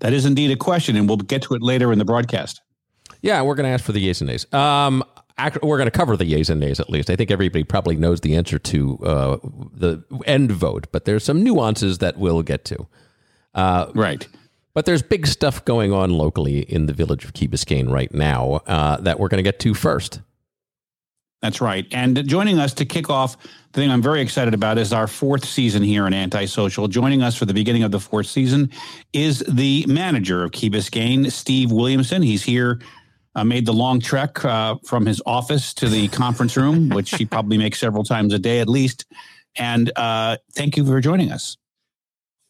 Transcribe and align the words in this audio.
that 0.00 0.12
is 0.12 0.26
indeed 0.26 0.50
a 0.50 0.56
question, 0.56 0.96
and 0.96 1.08
we'll 1.08 1.18
get 1.18 1.42
to 1.42 1.54
it 1.54 1.62
later 1.62 1.92
in 1.92 1.98
the 1.98 2.04
broadcast. 2.04 2.60
Yeah, 3.22 3.42
we're 3.42 3.54
going 3.54 3.64
to 3.64 3.70
ask 3.70 3.84
for 3.84 3.92
the 3.92 4.00
yeas 4.00 4.20
and 4.20 4.28
nays. 4.28 4.52
Um, 4.52 5.04
we're 5.62 5.78
going 5.78 5.86
to 5.86 5.90
cover 5.90 6.16
the 6.16 6.24
yeas 6.24 6.50
and 6.50 6.60
nays 6.60 6.80
at 6.80 6.90
least. 6.90 7.10
I 7.10 7.16
think 7.16 7.30
everybody 7.30 7.64
probably 7.64 7.96
knows 7.96 8.20
the 8.20 8.36
answer 8.36 8.58
to 8.58 8.98
uh, 8.98 9.36
the 9.72 10.02
end 10.26 10.52
vote, 10.52 10.86
but 10.92 11.04
there's 11.04 11.24
some 11.24 11.42
nuances 11.42 11.98
that 11.98 12.18
we'll 12.18 12.42
get 12.42 12.64
to. 12.66 12.86
Uh, 13.54 13.90
right. 13.94 14.26
But 14.74 14.86
there's 14.86 15.02
big 15.02 15.26
stuff 15.26 15.64
going 15.64 15.92
on 15.92 16.10
locally 16.10 16.60
in 16.60 16.86
the 16.86 16.92
village 16.92 17.24
of 17.24 17.32
Key 17.32 17.48
Biscayne 17.48 17.90
right 17.90 18.12
now 18.14 18.60
uh, 18.66 18.98
that 18.98 19.18
we're 19.18 19.28
going 19.28 19.38
to 19.38 19.42
get 19.42 19.58
to 19.60 19.74
first. 19.74 20.20
That's 21.42 21.60
right. 21.60 21.86
And 21.90 22.26
joining 22.26 22.58
us 22.58 22.74
to 22.74 22.84
kick 22.84 23.08
off 23.08 23.36
the 23.72 23.80
thing 23.80 23.90
I'm 23.90 24.02
very 24.02 24.20
excited 24.20 24.52
about 24.52 24.78
is 24.78 24.92
our 24.92 25.06
fourth 25.06 25.44
season 25.44 25.82
here 25.82 26.06
in 26.06 26.12
Antisocial. 26.12 26.88
Joining 26.88 27.22
us 27.22 27.36
for 27.36 27.46
the 27.46 27.54
beginning 27.54 27.82
of 27.82 27.92
the 27.92 28.00
fourth 28.00 28.26
season 28.26 28.70
is 29.12 29.38
the 29.48 29.86
manager 29.86 30.44
of 30.44 30.52
Key 30.52 30.68
Biscayne, 30.68 31.30
Steve 31.30 31.72
Williamson. 31.72 32.20
He's 32.20 32.42
here, 32.42 32.80
uh, 33.36 33.44
made 33.44 33.64
the 33.64 33.72
long 33.72 34.00
trek 34.00 34.44
uh, 34.44 34.74
from 34.84 35.06
his 35.06 35.22
office 35.24 35.72
to 35.74 35.88
the 35.88 36.08
conference 36.08 36.56
room, 36.56 36.88
which 36.94 37.14
he 37.14 37.24
probably 37.24 37.56
makes 37.56 37.78
several 37.78 38.04
times 38.04 38.34
a 38.34 38.38
day 38.38 38.58
at 38.60 38.68
least. 38.68 39.06
And 39.56 39.90
uh, 39.96 40.36
thank 40.52 40.76
you 40.76 40.84
for 40.84 41.00
joining 41.00 41.32
us. 41.32 41.56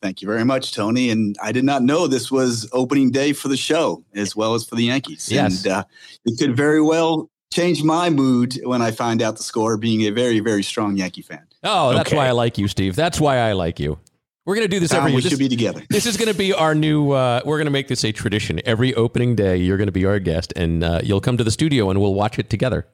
Thank 0.03 0.23
you 0.23 0.29
very 0.29 0.45
much, 0.45 0.73
Tony. 0.73 1.11
And 1.11 1.37
I 1.43 1.53
did 1.53 1.65
not 1.65 1.83
know 1.83 2.07
this 2.07 2.31
was 2.31 2.67
opening 2.73 3.11
day 3.11 3.35
for 3.35 3.49
the 3.49 3.57
show 3.57 4.03
as 4.15 4.35
well 4.35 4.55
as 4.55 4.65
for 4.65 4.75
the 4.75 4.85
Yankees. 4.85 5.31
Yes. 5.31 5.65
And 5.65 5.73
uh, 5.73 5.85
it 6.25 6.39
could 6.39 6.57
very 6.57 6.81
well 6.81 7.29
change 7.53 7.83
my 7.83 8.11
mood 8.11 8.61
when 8.65 8.81
I 8.83 8.91
find 8.91 9.21
out 9.23 9.37
the 9.37 9.43
score, 9.43 9.77
being 9.77 10.03
a 10.03 10.11
very, 10.11 10.41
very 10.41 10.63
strong 10.63 10.97
Yankee 10.97 11.23
fan. 11.23 11.47
Oh, 11.63 11.93
that's 11.93 12.11
okay. 12.11 12.17
why 12.17 12.29
I 12.29 12.33
like 12.33 12.59
you, 12.59 12.69
Steve. 12.69 12.97
That's 12.97 13.21
why 13.21 13.39
I 13.39 13.53
like 13.53 13.81
you. 13.81 13.99
We're 14.47 14.55
going 14.55 14.67
to 14.67 14.71
do 14.71 14.81
this 14.81 14.93
every 14.93 15.13
year. 15.13 15.17
We 15.17 15.23
should 15.23 15.39
be 15.39 15.49
together. 15.49 15.83
This 15.91 16.07
is 16.07 16.17
going 16.17 16.29
to 16.29 16.35
be 16.37 16.53
our 16.53 16.75
new. 16.75 17.13
Uh, 17.13 17.41
we're 17.45 17.59
going 17.59 17.67
to 17.67 17.71
make 17.71 17.89
this 17.89 18.05
a 18.05 18.13
tradition. 18.13 18.61
Every 18.65 18.95
opening 18.95 19.37
day, 19.37 19.57
you're 19.59 19.77
going 19.77 19.89
to 19.89 19.93
be 19.93 20.07
our 20.07 20.19
guest, 20.19 20.53
and 20.57 20.83
uh, 20.83 21.01
you'll 21.03 21.21
come 21.21 21.37
to 21.37 21.45
the 21.45 21.51
studio, 21.51 21.91
and 21.91 22.01
we'll 22.01 22.15
watch 22.15 22.39
it 22.39 22.49
together. 22.49 22.87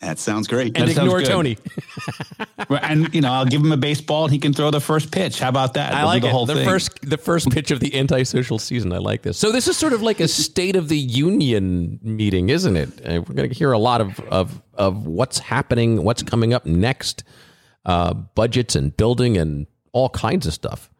That 0.00 0.18
sounds 0.20 0.46
great. 0.46 0.76
And 0.78 0.88
that 0.88 0.96
ignore 0.96 1.22
Tony. 1.22 1.58
and 2.70 3.12
you 3.12 3.20
know, 3.20 3.32
I'll 3.32 3.46
give 3.46 3.60
him 3.60 3.72
a 3.72 3.76
baseball 3.76 4.24
and 4.24 4.32
he 4.32 4.38
can 4.38 4.52
throw 4.52 4.70
the 4.70 4.80
first 4.80 5.10
pitch. 5.10 5.40
How 5.40 5.48
about 5.48 5.74
that? 5.74 5.92
I 5.92 6.00
we'll 6.00 6.06
like 6.06 6.22
the 6.22 6.28
it. 6.28 6.32
Whole 6.32 6.46
the 6.46 6.54
thing. 6.54 6.68
first 6.68 7.00
the 7.02 7.18
first 7.18 7.50
pitch 7.50 7.72
of 7.72 7.80
the 7.80 7.98
antisocial 7.98 8.60
season. 8.60 8.92
I 8.92 8.98
like 8.98 9.22
this. 9.22 9.38
So 9.38 9.50
this 9.50 9.66
is 9.66 9.76
sort 9.76 9.92
of 9.92 10.02
like 10.02 10.20
a 10.20 10.28
state 10.28 10.76
of 10.76 10.88
the 10.88 10.96
union 10.96 11.98
meeting, 12.02 12.48
isn't 12.48 12.76
it? 12.76 12.88
Uh, 13.04 13.22
we're 13.26 13.34
going 13.34 13.48
to 13.48 13.54
hear 13.54 13.72
a 13.72 13.78
lot 13.78 14.00
of 14.00 14.20
of 14.30 14.62
of 14.74 15.06
what's 15.06 15.40
happening, 15.40 16.04
what's 16.04 16.22
coming 16.22 16.54
up 16.54 16.64
next, 16.64 17.24
uh, 17.84 18.14
budgets 18.14 18.76
and 18.76 18.96
building 18.96 19.36
and 19.36 19.66
all 19.92 20.10
kinds 20.10 20.46
of 20.46 20.54
stuff. 20.54 20.90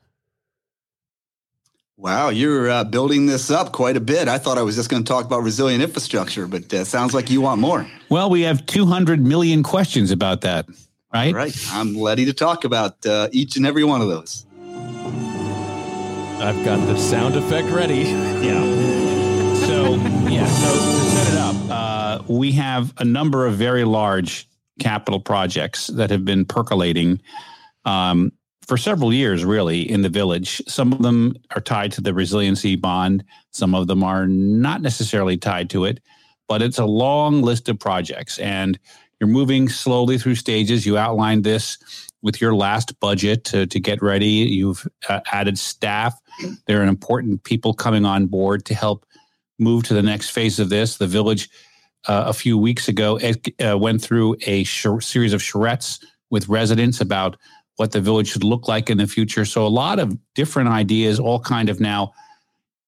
Wow, 2.00 2.28
you're 2.28 2.70
uh, 2.70 2.84
building 2.84 3.27
this 3.27 3.50
up 3.50 3.72
quite 3.72 3.96
a 3.96 4.00
bit. 4.00 4.28
I 4.28 4.38
thought 4.38 4.56
I 4.56 4.62
was 4.62 4.77
just 4.77 4.88
going 4.88 5.02
to 5.02 5.08
talk 5.08 5.24
about 5.24 5.42
resilient 5.42 5.82
infrastructure, 5.82 6.46
but 6.46 6.72
uh, 6.72 6.84
sounds 6.84 7.12
like 7.12 7.28
you 7.28 7.40
want 7.40 7.60
more. 7.60 7.90
Well, 8.08 8.30
we 8.30 8.42
have 8.42 8.64
200 8.66 9.20
million 9.20 9.64
questions 9.64 10.12
about 10.12 10.42
that, 10.42 10.68
right? 11.12 11.34
Right. 11.34 11.56
I'm 11.72 12.00
ready 12.00 12.24
to 12.27 12.32
talk 12.32 12.62
about 12.62 13.05
uh, 13.05 13.30
each 13.32 13.56
and 13.56 13.66
every 13.66 13.82
one 13.82 14.00
of 14.00 14.06
those. 14.06 14.46
I've 16.40 16.64
got 16.64 16.86
the 16.86 16.96
sound 16.96 17.34
effect 17.34 17.68
ready. 17.68 18.05
Yeah. 18.38 18.62
So, 19.66 19.96
yeah, 20.30 20.46
so 20.46 20.72
to 20.72 21.10
set 21.10 21.33
it 21.33 21.38
up, 21.38 21.56
uh, 21.68 22.22
we 22.28 22.52
have 22.52 22.94
a 22.98 23.05
number 23.05 23.44
of 23.44 23.55
very 23.55 23.84
large 23.84 24.48
capital 24.78 25.18
projects 25.18 25.88
that 25.88 26.10
have 26.10 26.24
been 26.24 26.44
percolating. 26.44 27.20
Um, 27.84 28.33
for 28.69 28.77
several 28.77 29.12
years, 29.12 29.47
really, 29.47 29.91
in 29.91 30.02
the 30.02 30.11
village. 30.11 30.62
Some 30.69 30.92
of 30.92 31.00
them 31.00 31.34
are 31.56 31.61
tied 31.61 31.91
to 31.92 32.02
the 32.02 32.12
resiliency 32.12 32.77
bond, 32.77 33.24
some 33.50 33.74
of 33.74 33.86
them 33.86 34.05
are 34.05 34.27
not 34.28 34.83
necessarily 34.83 35.38
tied 35.38 35.70
to 35.70 35.86
it, 35.86 36.00
but 36.48 36.61
it's 36.61 36.78
a 36.78 36.84
long 36.84 37.40
list 37.40 37.68
of 37.70 37.79
projects. 37.80 38.39
And 38.39 38.79
you're 39.18 39.29
moving 39.29 39.68
slowly 39.68 40.18
through 40.18 40.34
stages. 40.34 40.86
You 40.86 40.98
outlined 40.98 41.45
this 41.45 41.79
with 42.23 42.40
your 42.40 42.55
last 42.55 42.98
budget 43.01 43.45
to, 43.45 43.67
to 43.67 43.80
get 43.80 44.02
ready. 44.02 44.27
You've 44.27 44.86
uh, 45.08 45.20
added 45.33 45.58
staff. 45.58 46.14
There 46.67 46.80
are 46.83 46.85
important 46.85 47.42
people 47.45 47.73
coming 47.73 48.05
on 48.05 48.27
board 48.27 48.64
to 48.67 48.74
help 48.74 49.06
move 49.58 49.85
to 49.85 49.95
the 49.95 50.02
next 50.02 50.30
phase 50.30 50.61
of 50.61 50.68
this. 50.68 50.98
The 50.98 51.06
village, 51.06 51.48
uh, 52.06 52.24
a 52.27 52.33
few 52.33 52.58
weeks 52.58 52.86
ago, 52.86 53.18
uh, 53.64 53.79
went 53.79 54.02
through 54.02 54.36
a 54.46 54.62
sh- 54.64 54.86
series 55.00 55.33
of 55.33 55.40
charrettes 55.40 56.05
with 56.30 56.48
residents 56.48 57.00
about 57.00 57.36
what 57.78 57.92
the 57.92 58.00
village 58.00 58.28
should 58.28 58.44
look 58.44 58.66
like 58.66 58.90
in 58.90 58.98
the 58.98 59.06
future. 59.06 59.44
So 59.44 59.64
a 59.64 59.68
lot 59.68 60.00
of 60.00 60.18
different 60.34 60.68
ideas, 60.68 61.20
all 61.20 61.39
kind 61.39 61.68
of 61.68 61.78
now 61.80 62.12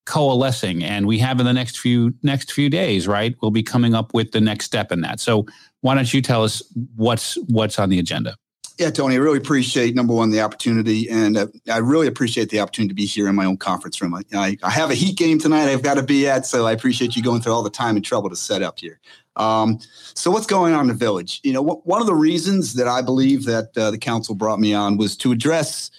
coalescing, 0.04 0.82
and 0.82 1.06
we 1.06 1.18
have 1.20 1.38
in 1.38 1.46
the 1.46 1.52
next 1.52 1.78
few 1.78 2.12
next 2.24 2.52
few 2.52 2.68
days, 2.68 3.06
right? 3.06 3.36
We'll 3.40 3.52
be 3.52 3.62
coming 3.62 3.94
up 3.94 4.12
with 4.12 4.32
the 4.32 4.40
next 4.40 4.66
step 4.66 4.90
in 4.90 5.00
that. 5.02 5.20
So 5.20 5.46
why 5.82 5.94
don't 5.94 6.12
you 6.12 6.20
tell 6.20 6.42
us 6.42 6.60
what's 6.96 7.38
what's 7.46 7.78
on 7.78 7.88
the 7.88 8.00
agenda? 8.00 8.34
Yeah, 8.78 8.90
Tony, 8.90 9.14
I 9.14 9.18
really 9.18 9.38
appreciate 9.38 9.94
number 9.94 10.14
one 10.14 10.30
the 10.30 10.40
opportunity, 10.40 11.08
and 11.08 11.36
uh, 11.36 11.46
I 11.70 11.78
really 11.78 12.08
appreciate 12.08 12.48
the 12.48 12.58
opportunity 12.58 12.88
to 12.88 12.94
be 12.94 13.04
here 13.04 13.28
in 13.28 13.36
my 13.36 13.44
own 13.44 13.58
conference 13.58 14.00
room. 14.00 14.14
I, 14.14 14.56
I, 14.62 14.70
have 14.70 14.90
a 14.90 14.94
heat 14.94 15.18
game 15.18 15.38
tonight 15.38 15.70
I've 15.70 15.82
got 15.82 15.94
to 15.94 16.02
be 16.02 16.26
at, 16.26 16.46
so 16.46 16.66
I 16.66 16.72
appreciate 16.72 17.14
you 17.14 17.22
going 17.22 17.42
through 17.42 17.52
all 17.52 17.62
the 17.62 17.68
time 17.68 17.96
and 17.96 18.04
trouble 18.04 18.30
to 18.30 18.36
set 18.36 18.62
up 18.62 18.78
here. 18.80 18.98
Um, 19.40 19.78
so 20.14 20.30
what's 20.30 20.46
going 20.46 20.74
on 20.74 20.82
in 20.82 20.88
the 20.88 20.94
village? 20.94 21.40
You 21.42 21.54
know, 21.54 21.62
one 21.62 22.00
of 22.00 22.06
the 22.06 22.14
reasons 22.14 22.74
that 22.74 22.86
I 22.86 23.00
believe 23.00 23.46
that 23.46 23.76
uh, 23.76 23.90
the 23.90 23.98
council 23.98 24.34
brought 24.34 24.60
me 24.60 24.74
on 24.74 24.98
was 24.98 25.16
to 25.18 25.32
address 25.32 25.90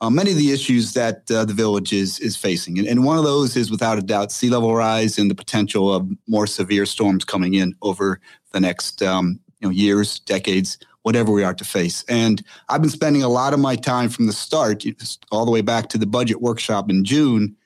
uh, 0.00 0.08
many 0.08 0.30
of 0.30 0.38
the 0.38 0.50
issues 0.50 0.94
that 0.94 1.30
uh, 1.30 1.44
the 1.44 1.52
village 1.52 1.92
is 1.92 2.18
is 2.20 2.36
facing, 2.36 2.78
and, 2.78 2.86
and, 2.86 3.04
one 3.04 3.16
of 3.16 3.24
those 3.24 3.56
is 3.56 3.70
without 3.70 3.98
a 3.98 4.02
doubt 4.02 4.30
sea 4.30 4.50
level 4.50 4.74
rise 4.74 5.18
and 5.18 5.30
the 5.30 5.34
potential 5.34 5.94
of 5.94 6.06
more 6.26 6.46
severe 6.46 6.84
storms 6.84 7.24
coming 7.24 7.54
in 7.54 7.74
over 7.80 8.20
the 8.52 8.60
next 8.60 9.02
um, 9.02 9.40
you 9.60 9.68
know 9.68 9.72
years, 9.72 10.18
decades, 10.20 10.76
whatever 11.02 11.32
we 11.32 11.44
are 11.44 11.54
to 11.54 11.64
face. 11.64 12.04
And 12.10 12.42
I've 12.68 12.82
been 12.82 12.90
spending 12.90 13.22
a 13.22 13.28
lot 13.28 13.54
of 13.54 13.60
my 13.60 13.74
time 13.74 14.10
from 14.10 14.26
the 14.26 14.34
start, 14.34 14.84
all 15.32 15.46
the 15.46 15.50
way 15.50 15.62
back 15.62 15.88
to 15.90 15.98
the 15.98 16.06
budget 16.06 16.42
workshop 16.42 16.90
in 16.90 17.02
June, 17.02 17.56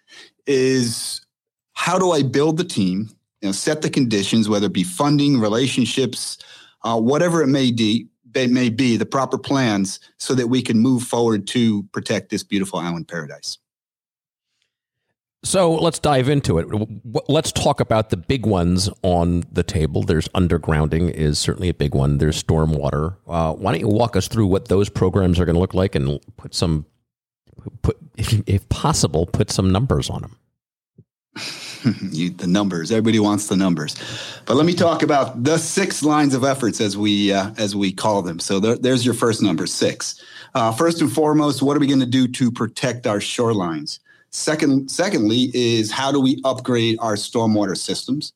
is 0.46 1.20
how 1.72 1.98
do 1.98 2.12
I 2.12 2.22
build 2.22 2.58
the 2.58 2.64
team 2.64 3.10
you 3.40 3.48
know, 3.48 3.52
set 3.52 3.82
the 3.82 3.90
conditions, 3.90 4.48
whether 4.48 4.66
it 4.66 4.72
be 4.72 4.84
funding, 4.84 5.38
relationships, 5.38 6.38
uh, 6.82 7.00
whatever 7.00 7.42
it 7.42 7.46
may 7.46 7.72
be, 7.72 8.06
it 8.34 8.50
may 8.50 8.68
be, 8.68 8.96
the 8.96 9.06
proper 9.06 9.38
plans 9.38 9.98
so 10.18 10.34
that 10.34 10.48
we 10.48 10.62
can 10.62 10.78
move 10.78 11.02
forward 11.02 11.46
to 11.48 11.82
protect 11.92 12.30
this 12.30 12.42
beautiful 12.42 12.78
island 12.78 13.08
paradise. 13.08 13.58
So 15.42 15.74
let's 15.74 15.98
dive 15.98 16.28
into 16.28 16.58
it. 16.58 16.68
Let's 17.28 17.50
talk 17.50 17.80
about 17.80 18.10
the 18.10 18.18
big 18.18 18.44
ones 18.44 18.90
on 19.02 19.44
the 19.50 19.62
table. 19.62 20.02
There's 20.02 20.28
undergrounding 20.28 21.10
is 21.10 21.38
certainly 21.38 21.70
a 21.70 21.74
big 21.74 21.94
one. 21.94 22.18
There's 22.18 22.42
stormwater. 22.42 23.16
Uh, 23.26 23.54
why 23.54 23.72
don't 23.72 23.80
you 23.80 23.88
walk 23.88 24.16
us 24.16 24.28
through 24.28 24.48
what 24.48 24.68
those 24.68 24.90
programs 24.90 25.40
are 25.40 25.46
going 25.46 25.54
to 25.54 25.60
look 25.60 25.72
like 25.72 25.94
and 25.94 26.20
put 26.36 26.54
some, 26.54 26.84
put 27.80 27.96
if 28.18 28.68
possible, 28.68 29.24
put 29.24 29.50
some 29.50 29.72
numbers 29.72 30.10
on 30.10 30.20
them. 30.20 30.36
you, 32.10 32.30
the 32.30 32.46
numbers. 32.46 32.90
Everybody 32.90 33.18
wants 33.18 33.48
the 33.48 33.56
numbers, 33.56 33.96
but 34.46 34.56
let 34.56 34.66
me 34.66 34.74
talk 34.74 35.02
about 35.02 35.42
the 35.44 35.58
six 35.58 36.02
lines 36.02 36.34
of 36.34 36.44
efforts 36.44 36.80
as 36.80 36.96
we 36.96 37.32
uh, 37.32 37.50
as 37.58 37.74
we 37.76 37.92
call 37.92 38.22
them. 38.22 38.38
So 38.38 38.60
there, 38.60 38.76
there's 38.76 39.04
your 39.04 39.14
first 39.14 39.42
number, 39.42 39.66
six. 39.66 40.22
Uh, 40.54 40.72
first 40.72 41.00
and 41.00 41.12
foremost, 41.12 41.62
what 41.62 41.76
are 41.76 41.80
we 41.80 41.86
going 41.86 42.00
to 42.00 42.06
do 42.06 42.26
to 42.26 42.50
protect 42.50 43.06
our 43.06 43.18
shorelines? 43.18 44.00
Second, 44.30 44.90
secondly, 44.90 45.50
is 45.54 45.90
how 45.90 46.12
do 46.12 46.20
we 46.20 46.40
upgrade 46.44 46.98
our 47.00 47.14
stormwater 47.14 47.76
systems? 47.76 48.32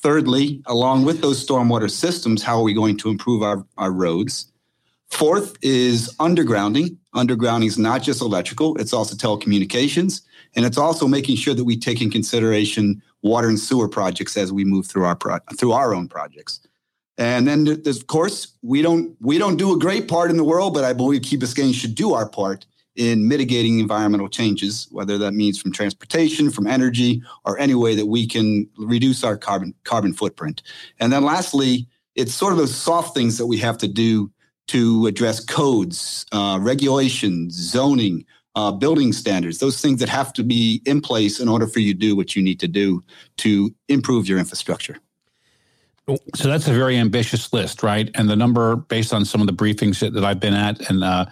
Thirdly, 0.00 0.62
along 0.66 1.04
with 1.04 1.22
those 1.22 1.44
stormwater 1.44 1.90
systems, 1.90 2.42
how 2.42 2.58
are 2.58 2.62
we 2.62 2.74
going 2.74 2.96
to 2.98 3.08
improve 3.08 3.42
our, 3.42 3.64
our 3.78 3.90
roads? 3.90 4.52
Fourth 5.10 5.56
is 5.62 6.14
undergrounding. 6.18 6.96
Undergrounding 7.14 7.66
is 7.66 7.78
not 7.78 8.02
just 8.02 8.20
electrical, 8.20 8.76
it's 8.78 8.92
also 8.92 9.14
telecommunications. 9.14 10.22
And 10.56 10.64
it's 10.64 10.78
also 10.78 11.08
making 11.08 11.36
sure 11.36 11.54
that 11.54 11.64
we 11.64 11.76
take 11.76 12.00
in 12.00 12.10
consideration 12.10 13.02
water 13.22 13.48
and 13.48 13.58
sewer 13.58 13.88
projects 13.88 14.36
as 14.36 14.52
we 14.52 14.64
move 14.64 14.86
through 14.86 15.04
our 15.04 15.16
pro- 15.16 15.38
through 15.56 15.72
our 15.72 15.94
own 15.94 16.08
projects. 16.08 16.60
And 17.16 17.46
then 17.46 17.68
of 17.86 18.06
course, 18.06 18.52
we 18.62 18.82
don't 18.82 19.16
we 19.20 19.38
don't 19.38 19.56
do 19.56 19.74
a 19.74 19.78
great 19.78 20.08
part 20.08 20.30
in 20.30 20.36
the 20.36 20.44
world, 20.44 20.74
but 20.74 20.84
I 20.84 20.92
believe 20.92 21.22
Key 21.22 21.38
Biscayne 21.38 21.74
should 21.74 21.94
do 21.94 22.12
our 22.12 22.28
part 22.28 22.66
in 22.96 23.26
mitigating 23.26 23.80
environmental 23.80 24.28
changes, 24.28 24.86
whether 24.90 25.18
that 25.18 25.32
means 25.32 25.60
from 25.60 25.72
transportation, 25.72 26.50
from 26.50 26.66
energy, 26.66 27.22
or 27.44 27.58
any 27.58 27.74
way 27.74 27.96
that 27.96 28.06
we 28.06 28.26
can 28.26 28.68
reduce 28.78 29.24
our 29.24 29.36
carbon 29.36 29.74
carbon 29.84 30.12
footprint. 30.12 30.62
And 31.00 31.12
then 31.12 31.24
lastly, 31.24 31.88
it's 32.14 32.34
sort 32.34 32.52
of 32.52 32.58
those 32.58 32.74
soft 32.74 33.14
things 33.14 33.38
that 33.38 33.46
we 33.46 33.58
have 33.58 33.78
to 33.78 33.88
do 33.88 34.30
to 34.66 35.06
address 35.06 35.44
codes, 35.44 36.24
uh, 36.32 36.58
regulations, 36.60 37.54
zoning, 37.54 38.24
uh, 38.56 38.70
building 38.72 39.12
standards, 39.12 39.58
those 39.58 39.80
things 39.80 40.00
that 40.00 40.08
have 40.08 40.32
to 40.34 40.42
be 40.42 40.80
in 40.84 41.00
place 41.00 41.40
in 41.40 41.48
order 41.48 41.66
for 41.66 41.80
you 41.80 41.92
to 41.92 41.98
do 41.98 42.16
what 42.16 42.36
you 42.36 42.42
need 42.42 42.60
to 42.60 42.68
do 42.68 43.02
to 43.38 43.74
improve 43.88 44.28
your 44.28 44.38
infrastructure. 44.38 44.98
So 46.34 46.48
that's 46.48 46.68
a 46.68 46.72
very 46.72 46.98
ambitious 46.98 47.52
list, 47.52 47.82
right? 47.82 48.10
And 48.14 48.28
the 48.28 48.36
number, 48.36 48.76
based 48.76 49.14
on 49.14 49.24
some 49.24 49.40
of 49.40 49.46
the 49.46 49.54
briefings 49.54 50.00
that, 50.00 50.12
that 50.12 50.24
I've 50.24 50.38
been 50.38 50.52
at, 50.52 50.90
and 50.90 51.02
uh, 51.02 51.26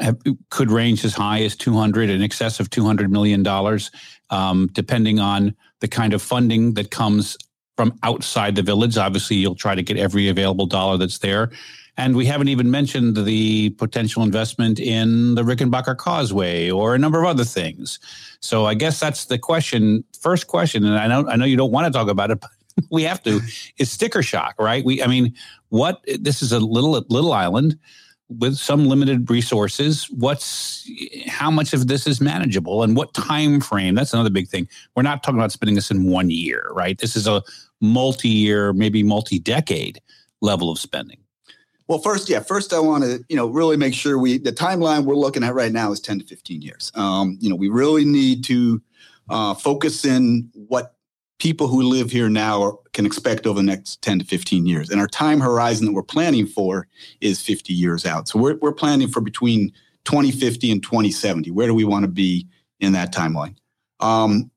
have, 0.00 0.18
could 0.50 0.70
range 0.70 1.04
as 1.04 1.14
high 1.14 1.42
as 1.42 1.54
200 1.56 2.10
in 2.10 2.22
excess 2.22 2.60
of 2.60 2.70
200 2.70 3.10
million 3.10 3.42
dollars 3.42 3.90
um, 4.30 4.68
depending 4.72 5.18
on 5.18 5.54
the 5.80 5.88
kind 5.88 6.14
of 6.14 6.22
funding 6.22 6.74
that 6.74 6.90
comes 6.90 7.36
from 7.76 7.98
outside 8.02 8.56
the 8.56 8.62
village 8.62 8.96
obviously 8.96 9.36
you'll 9.36 9.54
try 9.54 9.74
to 9.74 9.82
get 9.82 9.96
every 9.96 10.28
available 10.28 10.66
dollar 10.66 10.96
that's 10.96 11.18
there 11.18 11.50
and 12.00 12.16
we 12.16 12.24
haven't 12.24 12.48
even 12.48 12.70
mentioned 12.70 13.14
the 13.14 13.70
potential 13.70 14.22
investment 14.22 14.80
in 14.80 15.34
the 15.34 15.42
Rickenbacker 15.42 15.98
Causeway 15.98 16.70
or 16.70 16.94
a 16.94 16.98
number 16.98 17.20
of 17.20 17.26
other 17.26 17.44
things. 17.44 17.98
So 18.40 18.64
I 18.64 18.72
guess 18.72 18.98
that's 18.98 19.26
the 19.26 19.36
question, 19.36 20.02
first 20.18 20.46
question, 20.46 20.82
and 20.86 20.96
I 20.96 21.06
know 21.06 21.28
I 21.28 21.36
know 21.36 21.44
you 21.44 21.58
don't 21.58 21.72
want 21.72 21.92
to 21.92 21.92
talk 21.92 22.08
about 22.08 22.30
it, 22.30 22.40
but 22.40 22.50
we 22.90 23.02
have 23.02 23.22
to. 23.24 23.40
Is 23.76 23.92
sticker 23.92 24.22
shock, 24.22 24.54
right? 24.58 24.82
We, 24.82 25.02
I 25.02 25.08
mean, 25.08 25.34
what? 25.68 26.02
This 26.18 26.40
is 26.40 26.52
a 26.52 26.58
little 26.58 26.92
little 27.10 27.34
island 27.34 27.78
with 28.30 28.56
some 28.56 28.86
limited 28.86 29.28
resources 29.28 30.08
what's 30.10 30.88
how 31.26 31.50
much 31.50 31.72
of 31.72 31.88
this 31.88 32.06
is 32.06 32.20
manageable 32.20 32.84
and 32.84 32.94
what 32.94 33.12
time 33.12 33.60
frame 33.60 33.96
that's 33.96 34.12
another 34.12 34.30
big 34.30 34.46
thing 34.46 34.68
we're 34.94 35.02
not 35.02 35.24
talking 35.24 35.36
about 35.36 35.50
spending 35.50 35.74
this 35.74 35.90
in 35.90 36.04
one 36.04 36.30
year 36.30 36.70
right 36.70 36.98
this 36.98 37.16
is 37.16 37.26
a 37.26 37.42
multi-year 37.80 38.72
maybe 38.72 39.02
multi-decade 39.02 40.00
level 40.40 40.70
of 40.70 40.78
spending 40.78 41.19
well, 41.90 41.98
first, 41.98 42.28
yeah, 42.28 42.38
first 42.38 42.72
I 42.72 42.78
want 42.78 43.02
to, 43.02 43.24
you 43.28 43.34
know, 43.34 43.48
really 43.48 43.76
make 43.76 43.94
sure 43.94 44.16
we 44.16 44.38
the 44.38 44.52
timeline 44.52 45.06
we're 45.06 45.16
looking 45.16 45.42
at 45.42 45.54
right 45.54 45.72
now 45.72 45.90
is 45.90 45.98
10 45.98 46.20
to 46.20 46.24
15 46.24 46.62
years. 46.62 46.92
Um, 46.94 47.36
you 47.40 47.50
know, 47.50 47.56
we 47.56 47.68
really 47.68 48.04
need 48.04 48.44
to 48.44 48.80
uh, 49.28 49.54
focus 49.54 50.04
in 50.04 50.48
what 50.54 50.94
people 51.40 51.66
who 51.66 51.82
live 51.82 52.12
here 52.12 52.28
now 52.28 52.78
can 52.92 53.06
expect 53.06 53.44
over 53.44 53.58
the 53.58 53.64
next 53.64 54.00
10 54.02 54.20
to 54.20 54.24
15 54.24 54.66
years. 54.66 54.90
And 54.90 55.00
our 55.00 55.08
time 55.08 55.40
horizon 55.40 55.84
that 55.86 55.92
we're 55.92 56.04
planning 56.04 56.46
for 56.46 56.86
is 57.20 57.42
50 57.42 57.72
years 57.72 58.06
out. 58.06 58.28
So 58.28 58.38
we're, 58.38 58.54
we're 58.58 58.70
planning 58.70 59.08
for 59.08 59.20
between 59.20 59.72
2050 60.04 60.70
and 60.70 60.80
2070. 60.80 61.50
Where 61.50 61.66
do 61.66 61.74
we 61.74 61.82
want 61.82 62.04
to 62.04 62.08
be 62.08 62.46
in 62.78 62.92
that 62.92 63.12
timeline? 63.12 63.56
Um, 63.98 64.52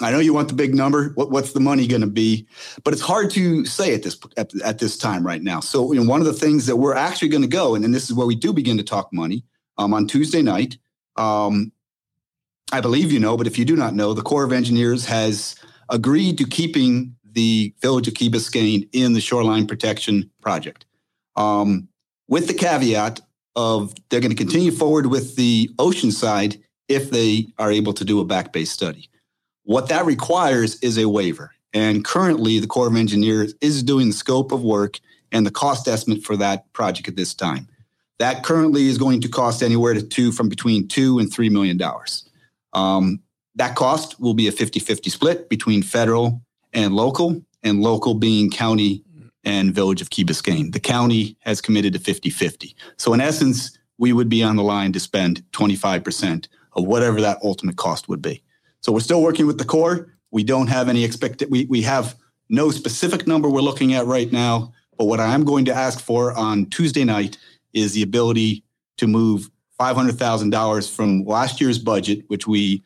I 0.00 0.10
know 0.10 0.18
you 0.18 0.32
want 0.32 0.48
the 0.48 0.54
big 0.54 0.74
number. 0.74 1.10
What, 1.10 1.30
what's 1.30 1.52
the 1.52 1.60
money 1.60 1.86
going 1.86 2.02
to 2.02 2.06
be? 2.06 2.46
But 2.84 2.92
it's 2.92 3.02
hard 3.02 3.30
to 3.32 3.64
say 3.64 3.94
at 3.94 4.02
this 4.02 4.18
at, 4.36 4.54
at, 4.62 4.78
this 4.78 4.96
time 4.96 5.26
right 5.26 5.42
now. 5.42 5.60
So, 5.60 5.92
you 5.92 6.00
know, 6.00 6.08
one 6.08 6.20
of 6.20 6.26
the 6.26 6.32
things 6.32 6.66
that 6.66 6.76
we're 6.76 6.94
actually 6.94 7.28
going 7.28 7.42
to 7.42 7.48
go, 7.48 7.74
and, 7.74 7.84
and 7.84 7.94
this 7.94 8.04
is 8.04 8.14
where 8.14 8.26
we 8.26 8.36
do 8.36 8.52
begin 8.52 8.76
to 8.76 8.84
talk 8.84 9.12
money 9.12 9.44
um, 9.76 9.92
on 9.92 10.06
Tuesday 10.06 10.42
night. 10.42 10.78
Um, 11.16 11.72
I 12.70 12.80
believe 12.80 13.10
you 13.10 13.18
know, 13.18 13.36
but 13.36 13.46
if 13.46 13.58
you 13.58 13.64
do 13.64 13.76
not 13.76 13.94
know, 13.94 14.12
the 14.12 14.22
Corps 14.22 14.44
of 14.44 14.52
Engineers 14.52 15.06
has 15.06 15.56
agreed 15.88 16.38
to 16.38 16.44
keeping 16.44 17.16
the 17.32 17.74
village 17.80 18.08
of 18.08 18.14
Key 18.14 18.30
Biscayne 18.30 18.88
in 18.92 19.14
the 19.14 19.20
shoreline 19.20 19.66
protection 19.66 20.30
project, 20.42 20.84
um, 21.36 21.88
with 22.28 22.46
the 22.46 22.54
caveat 22.54 23.20
of 23.56 23.94
they're 24.08 24.20
going 24.20 24.30
to 24.30 24.36
continue 24.36 24.70
forward 24.70 25.06
with 25.06 25.36
the 25.36 25.70
ocean 25.78 26.12
side 26.12 26.60
if 26.88 27.10
they 27.10 27.46
are 27.58 27.72
able 27.72 27.92
to 27.92 28.04
do 28.04 28.20
a 28.20 28.24
back 28.24 28.52
bay 28.52 28.64
study. 28.64 29.08
What 29.68 29.90
that 29.90 30.06
requires 30.06 30.76
is 30.76 30.96
a 30.96 31.10
waiver. 31.10 31.52
And 31.74 32.02
currently, 32.02 32.58
the 32.58 32.66
Corps 32.66 32.86
of 32.86 32.96
Engineers 32.96 33.52
is 33.60 33.82
doing 33.82 34.06
the 34.06 34.14
scope 34.14 34.50
of 34.50 34.62
work 34.62 34.98
and 35.30 35.44
the 35.44 35.50
cost 35.50 35.86
estimate 35.86 36.24
for 36.24 36.38
that 36.38 36.72
project 36.72 37.06
at 37.06 37.16
this 37.16 37.34
time. 37.34 37.68
That 38.18 38.42
currently 38.42 38.88
is 38.88 38.96
going 38.96 39.20
to 39.20 39.28
cost 39.28 39.62
anywhere 39.62 39.92
to 39.92 40.00
two 40.00 40.32
from 40.32 40.48
between 40.48 40.88
two 40.88 41.18
and 41.18 41.30
three 41.30 41.50
million 41.50 41.76
dollars. 41.76 42.26
Um, 42.72 43.20
that 43.56 43.76
cost 43.76 44.18
will 44.18 44.32
be 44.32 44.48
a 44.48 44.52
50 44.52 44.80
50 44.80 45.10
split 45.10 45.50
between 45.50 45.82
federal 45.82 46.40
and 46.72 46.94
local, 46.94 47.44
and 47.62 47.82
local 47.82 48.14
being 48.14 48.50
county 48.50 49.04
and 49.44 49.74
village 49.74 50.00
of 50.00 50.08
Key 50.08 50.24
Biscayne. 50.24 50.72
The 50.72 50.80
county 50.80 51.36
has 51.40 51.60
committed 51.60 51.92
to 51.92 51.98
50 51.98 52.30
50. 52.30 52.74
So, 52.96 53.12
in 53.12 53.20
essence, 53.20 53.78
we 53.98 54.14
would 54.14 54.30
be 54.30 54.42
on 54.42 54.56
the 54.56 54.62
line 54.62 54.94
to 54.94 55.00
spend 55.00 55.42
25% 55.52 56.48
of 56.72 56.86
whatever 56.86 57.20
that 57.20 57.36
ultimate 57.42 57.76
cost 57.76 58.08
would 58.08 58.22
be. 58.22 58.42
So 58.80 58.92
we're 58.92 59.00
still 59.00 59.22
working 59.22 59.46
with 59.46 59.58
the 59.58 59.64
Corps. 59.64 60.14
We 60.30 60.44
don't 60.44 60.68
have 60.68 60.88
any 60.88 61.04
expected, 61.04 61.50
we, 61.50 61.64
we 61.66 61.82
have 61.82 62.16
no 62.48 62.70
specific 62.70 63.26
number 63.26 63.48
we're 63.48 63.60
looking 63.60 63.94
at 63.94 64.06
right 64.06 64.30
now. 64.30 64.72
But 64.96 65.04
what 65.04 65.20
I 65.20 65.34
am 65.34 65.44
going 65.44 65.64
to 65.66 65.74
ask 65.74 66.00
for 66.00 66.32
on 66.32 66.66
Tuesday 66.66 67.04
night 67.04 67.38
is 67.72 67.94
the 67.94 68.02
ability 68.02 68.64
to 68.96 69.06
move 69.06 69.50
$500,000 69.80 70.90
from 70.94 71.24
last 71.24 71.60
year's 71.60 71.78
budget, 71.78 72.24
which 72.26 72.46
we 72.46 72.82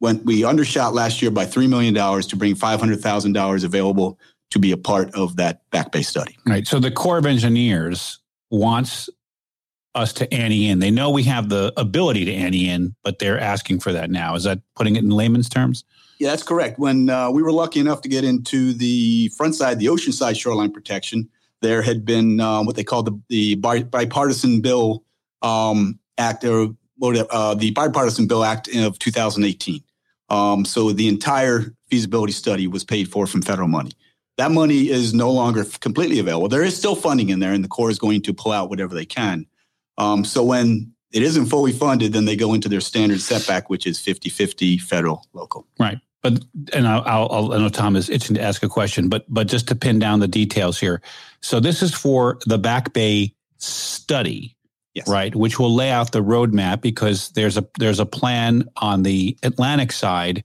went, 0.00 0.24
we 0.24 0.44
undershot 0.44 0.94
last 0.94 1.22
year 1.22 1.30
by 1.30 1.46
$3 1.46 1.68
million 1.68 1.94
to 1.94 2.36
bring 2.36 2.54
$500,000 2.54 3.64
available 3.64 4.18
to 4.50 4.58
be 4.58 4.72
a 4.72 4.76
part 4.76 5.14
of 5.14 5.36
that 5.36 5.68
back 5.70 5.92
bay 5.92 6.02
study. 6.02 6.36
Right. 6.46 6.66
So 6.66 6.80
the 6.80 6.90
Corps 6.90 7.18
of 7.18 7.26
Engineers 7.26 8.18
wants 8.50 9.08
us 9.98 10.12
to 10.14 10.32
ante 10.32 10.68
in. 10.68 10.78
They 10.78 10.90
know 10.90 11.10
we 11.10 11.24
have 11.24 11.48
the 11.48 11.72
ability 11.76 12.24
to 12.26 12.32
ante 12.32 12.68
in, 12.68 12.94
but 13.02 13.18
they're 13.18 13.38
asking 13.38 13.80
for 13.80 13.92
that 13.92 14.10
now. 14.10 14.34
Is 14.34 14.44
that 14.44 14.60
putting 14.76 14.96
it 14.96 15.04
in 15.04 15.10
layman's 15.10 15.48
terms? 15.48 15.84
Yeah, 16.18 16.30
that's 16.30 16.42
correct. 16.42 16.78
When 16.78 17.10
uh, 17.10 17.30
we 17.30 17.42
were 17.42 17.52
lucky 17.52 17.80
enough 17.80 18.00
to 18.02 18.08
get 18.08 18.24
into 18.24 18.72
the 18.72 19.28
front 19.36 19.54
side, 19.54 19.78
the 19.78 19.88
ocean 19.88 20.12
side 20.12 20.36
shoreline 20.36 20.72
protection, 20.72 21.28
there 21.60 21.82
had 21.82 22.04
been 22.04 22.40
um, 22.40 22.66
what 22.66 22.76
they 22.76 22.84
called 22.84 23.06
the, 23.06 23.20
the 23.28 23.54
bipartisan 23.56 24.60
bill 24.60 25.04
um, 25.42 25.98
act, 26.16 26.44
or 26.44 26.74
uh, 27.02 27.54
the 27.54 27.70
bipartisan 27.72 28.26
bill 28.26 28.44
act 28.44 28.68
of 28.74 28.98
2018. 28.98 29.82
Um, 30.30 30.64
so 30.64 30.92
the 30.92 31.08
entire 31.08 31.74
feasibility 31.90 32.32
study 32.32 32.66
was 32.66 32.84
paid 32.84 33.10
for 33.10 33.26
from 33.26 33.42
federal 33.42 33.68
money. 33.68 33.92
That 34.36 34.50
money 34.52 34.88
is 34.88 35.14
no 35.14 35.30
longer 35.32 35.64
completely 35.80 36.18
available. 36.18 36.48
There 36.48 36.62
is 36.62 36.76
still 36.76 36.94
funding 36.94 37.30
in 37.30 37.40
there, 37.40 37.52
and 37.52 37.64
the 37.64 37.68
Corps 37.68 37.90
is 37.90 37.98
going 37.98 38.22
to 38.22 38.34
pull 38.34 38.52
out 38.52 38.70
whatever 38.70 38.94
they 38.94 39.06
can. 39.06 39.46
Um, 39.98 40.24
so 40.24 40.42
when 40.42 40.92
it 41.12 41.22
isn't 41.22 41.46
fully 41.46 41.72
funded, 41.72 42.12
then 42.12 42.24
they 42.24 42.36
go 42.36 42.54
into 42.54 42.68
their 42.68 42.80
standard 42.80 43.20
setback, 43.20 43.68
which 43.68 43.86
is 43.86 43.98
50 43.98 44.30
50 44.30 44.78
federal 44.78 45.26
local. 45.32 45.66
Right. 45.78 45.98
But, 46.22 46.44
and 46.72 46.86
I'll, 46.86 47.28
I'll, 47.30 47.52
i 47.52 47.58
know 47.58 47.68
Tom 47.68 47.94
is 47.94 48.10
itching 48.10 48.34
to 48.36 48.42
ask 48.42 48.62
a 48.62 48.68
question, 48.68 49.08
but, 49.08 49.24
but 49.28 49.46
just 49.46 49.68
to 49.68 49.76
pin 49.76 49.98
down 49.98 50.20
the 50.20 50.28
details 50.28 50.78
here. 50.78 51.00
So 51.42 51.60
this 51.60 51.82
is 51.82 51.94
for 51.94 52.38
the 52.46 52.58
Back 52.58 52.92
Bay 52.92 53.34
study, 53.58 54.56
yes. 54.94 55.08
right? 55.08 55.34
Which 55.34 55.58
will 55.58 55.72
lay 55.72 55.90
out 55.90 56.10
the 56.10 56.22
roadmap 56.22 56.80
because 56.80 57.30
there's 57.30 57.56
a, 57.56 57.66
there's 57.78 58.00
a 58.00 58.06
plan 58.06 58.68
on 58.76 59.04
the 59.04 59.38
Atlantic 59.44 59.92
side 59.92 60.44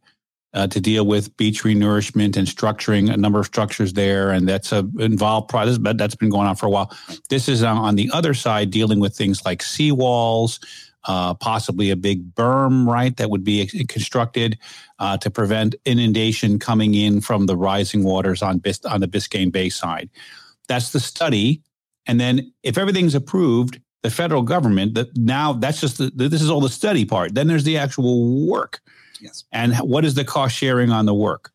uh, 0.53 0.67
to 0.67 0.79
deal 0.79 1.05
with 1.05 1.35
beach 1.37 1.63
renourishment 1.63 2.37
and 2.37 2.47
structuring 2.47 3.11
a 3.11 3.17
number 3.17 3.39
of 3.39 3.45
structures 3.45 3.93
there, 3.93 4.31
and 4.31 4.47
that's 4.47 4.71
a 4.71 4.87
involved 4.99 5.49
process. 5.49 5.77
But 5.77 5.97
that's 5.97 6.15
been 6.15 6.29
going 6.29 6.47
on 6.47 6.55
for 6.55 6.67
a 6.67 6.69
while. 6.69 6.95
This 7.29 7.49
is 7.49 7.63
on 7.63 7.95
the 7.95 8.09
other 8.13 8.33
side 8.33 8.69
dealing 8.71 8.99
with 8.99 9.15
things 9.15 9.43
like 9.45 9.61
seawalls, 9.61 10.63
uh, 11.05 11.33
possibly 11.33 11.89
a 11.89 11.95
big 11.95 12.33
berm, 12.35 12.87
right, 12.87 13.15
that 13.17 13.29
would 13.29 13.43
be 13.43 13.65
constructed 13.87 14.57
uh, 14.99 15.17
to 15.17 15.31
prevent 15.31 15.75
inundation 15.85 16.59
coming 16.59 16.93
in 16.93 17.19
from 17.19 17.47
the 17.47 17.57
rising 17.57 18.03
waters 18.03 18.41
on 18.41 18.59
Bis- 18.59 18.85
on 18.85 19.01
the 19.01 19.07
Biscayne 19.07 19.51
Bay 19.51 19.69
side. 19.69 20.09
That's 20.67 20.91
the 20.91 20.99
study, 20.99 21.61
and 22.05 22.19
then 22.19 22.53
if 22.61 22.77
everything's 22.77 23.15
approved, 23.15 23.79
the 24.03 24.11
federal 24.11 24.43
government 24.43 24.93
that 24.93 25.15
now 25.17 25.53
that's 25.53 25.81
just 25.81 25.97
the, 25.97 26.11
this 26.13 26.41
is 26.41 26.49
all 26.49 26.61
the 26.61 26.69
study 26.69 27.05
part. 27.05 27.33
Then 27.33 27.47
there's 27.47 27.63
the 27.63 27.77
actual 27.77 28.45
work 28.45 28.81
Yes. 29.23 29.45
And 29.53 29.73
what 29.77 30.03
is 30.03 30.15
the 30.15 30.25
cost 30.25 30.55
sharing 30.55 30.91
on 30.91 31.05
the 31.05 31.13
work? 31.13 31.51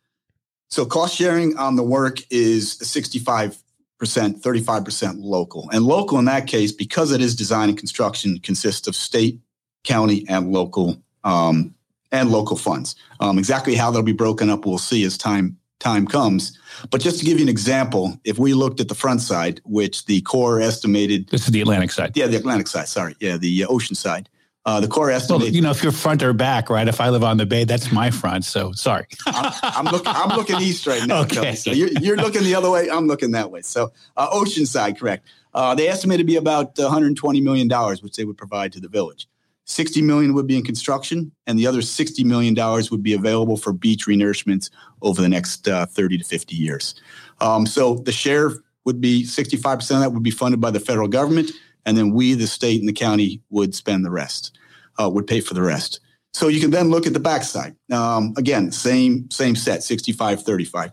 So 0.71 0.87
cost 0.87 1.15
sharing 1.15 1.57
on 1.59 1.77
the 1.77 1.83
work 1.83 2.21
is 2.31 2.79
65%, 2.79 3.59
35% 4.01 5.17
local. 5.19 5.69
And 5.71 5.85
local 5.85 6.19
in 6.19 6.25
that 6.25 6.47
case, 6.47 6.73
because 6.73 7.13
it 7.13 7.21
is 7.21 7.37
design 7.37 7.69
and 7.69 7.77
construction, 7.77 8.39
consists 8.39 8.89
of 8.89 8.97
state, 8.97 9.39
county, 9.85 10.25
and 10.29 10.51
local 10.51 10.97
um, 11.25 11.75
and 12.11 12.31
local 12.31 12.57
funds. 12.57 12.97
Um, 13.21 13.39
exactly 13.39 13.75
how 13.75 13.91
they'll 13.91 14.03
be 14.03 14.13
broken 14.13 14.49
up, 14.49 14.65
we'll 14.65 14.79
see 14.79 15.05
as 15.05 15.19
time 15.19 15.59
time 15.79 16.07
comes. 16.07 16.59
But 16.91 17.01
just 17.01 17.21
to 17.21 17.25
give 17.25 17.39
you 17.39 17.45
an 17.45 17.49
example, 17.49 18.19
if 18.25 18.39
we 18.39 18.53
looked 18.53 18.81
at 18.81 18.89
the 18.89 18.95
front 18.95 19.21
side, 19.21 19.61
which 19.65 20.07
the 20.07 20.23
Corps 20.23 20.61
estimated, 20.61 21.29
this 21.29 21.43
is 21.43 21.53
the 21.53 21.61
Atlantic 21.61 21.93
side. 21.93 22.17
Yeah, 22.17 22.27
the 22.27 22.37
Atlantic 22.37 22.67
side. 22.67 22.89
Sorry, 22.89 23.15
yeah, 23.21 23.37
the 23.37 23.65
uh, 23.65 23.69
ocean 23.69 23.95
side. 23.95 24.29
Uh, 24.65 24.81
the 24.81 24.88
Corps 24.88 25.11
estimate. 25.11 25.43
Well, 25.43 25.50
you 25.50 25.62
know, 25.62 25.71
if 25.71 25.83
you're 25.83 25.93
front 25.93 26.23
or 26.23 26.33
back, 26.35 26.69
right? 26.69 26.87
If 26.87 27.00
I 27.00 27.09
live 27.09 27.25
on 27.25 27.38
the 27.38 27.47
bay, 27.47 27.65
that's 27.65 27.91
my 27.91 28.11
front. 28.11 28.45
So 28.45 28.73
sorry. 28.73 29.07
I'm, 29.27 29.53
I'm, 29.62 29.85
looking. 29.87 30.12
I'm 30.15 30.37
looking 30.37 30.61
east 30.61 30.87
right 30.87 31.07
now. 31.07 31.23
Okay. 31.23 31.55
So 31.55 31.71
you're, 31.71 31.88
you're, 32.00 32.17
looking 32.17 32.43
the 32.43 32.55
other 32.55 32.71
way. 32.71 32.91
I'm 32.91 33.07
looking 33.07 33.31
that 33.31 33.50
way. 33.50 33.62
So 33.62 33.93
uh, 34.17 34.29
Oceanside, 34.31 34.99
correct? 34.99 35.27
Uh, 35.55 35.75
they 35.75 35.88
estimate 35.88 36.19
to 36.19 36.25
be 36.25 36.37
about 36.37 36.77
120 36.77 37.41
million 37.41 37.67
dollars, 37.67 38.03
which 38.03 38.17
they 38.17 38.25
would 38.25 38.37
provide 38.37 38.73
to 38.73 38.81
the 38.81 38.88
village. 38.88 39.27
60 39.65 40.00
million 40.03 40.33
would 40.35 40.47
be 40.47 40.57
in 40.57 40.65
construction, 40.65 41.31
and 41.47 41.59
the 41.59 41.67
other 41.67 41.83
60 41.83 42.25
million 42.25 42.55
dollars 42.55 42.91
would 42.91 43.03
be 43.03 43.12
available 43.12 43.57
for 43.57 43.73
beach 43.73 44.07
renourishments 44.07 44.71
over 45.03 45.21
the 45.21 45.29
next 45.29 45.69
uh, 45.69 45.87
30 45.87 46.19
to 46.19 46.25
50 46.25 46.57
years. 46.57 46.95
Um, 47.41 47.67
so 47.67 47.97
the 47.97 48.12
share 48.12 48.53
would 48.85 49.00
be 49.00 49.25
65% 49.25 49.75
of 49.95 50.00
that 50.00 50.12
would 50.12 50.23
be 50.23 50.31
funded 50.31 50.61
by 50.61 50.71
the 50.71 50.81
federal 50.81 51.09
government 51.09 51.50
and 51.87 51.97
then 51.97 52.12
we, 52.12 52.35
the 52.35 52.47
state 52.47 52.80
and 52.80 52.88
the 52.88 52.92
county, 52.92 53.40
would 53.50 53.75
spend 53.75 54.04
the 54.04 54.11
rest, 54.11 54.56
uh, 55.00 55.08
would 55.08 55.26
pay 55.26 55.40
for 55.40 55.54
the 55.54 55.62
rest. 55.62 56.00
So 56.35 56.49
you 56.49 56.61
can 56.61 56.70
then 56.70 56.90
look 56.90 57.06
at 57.06 57.14
the 57.14 57.20
backside. 57.20 57.75
Um, 57.90 58.35
again, 58.37 58.70
same 58.70 59.30
same 59.30 59.56
set, 59.56 59.82
65, 59.82 60.42
35. 60.42 60.92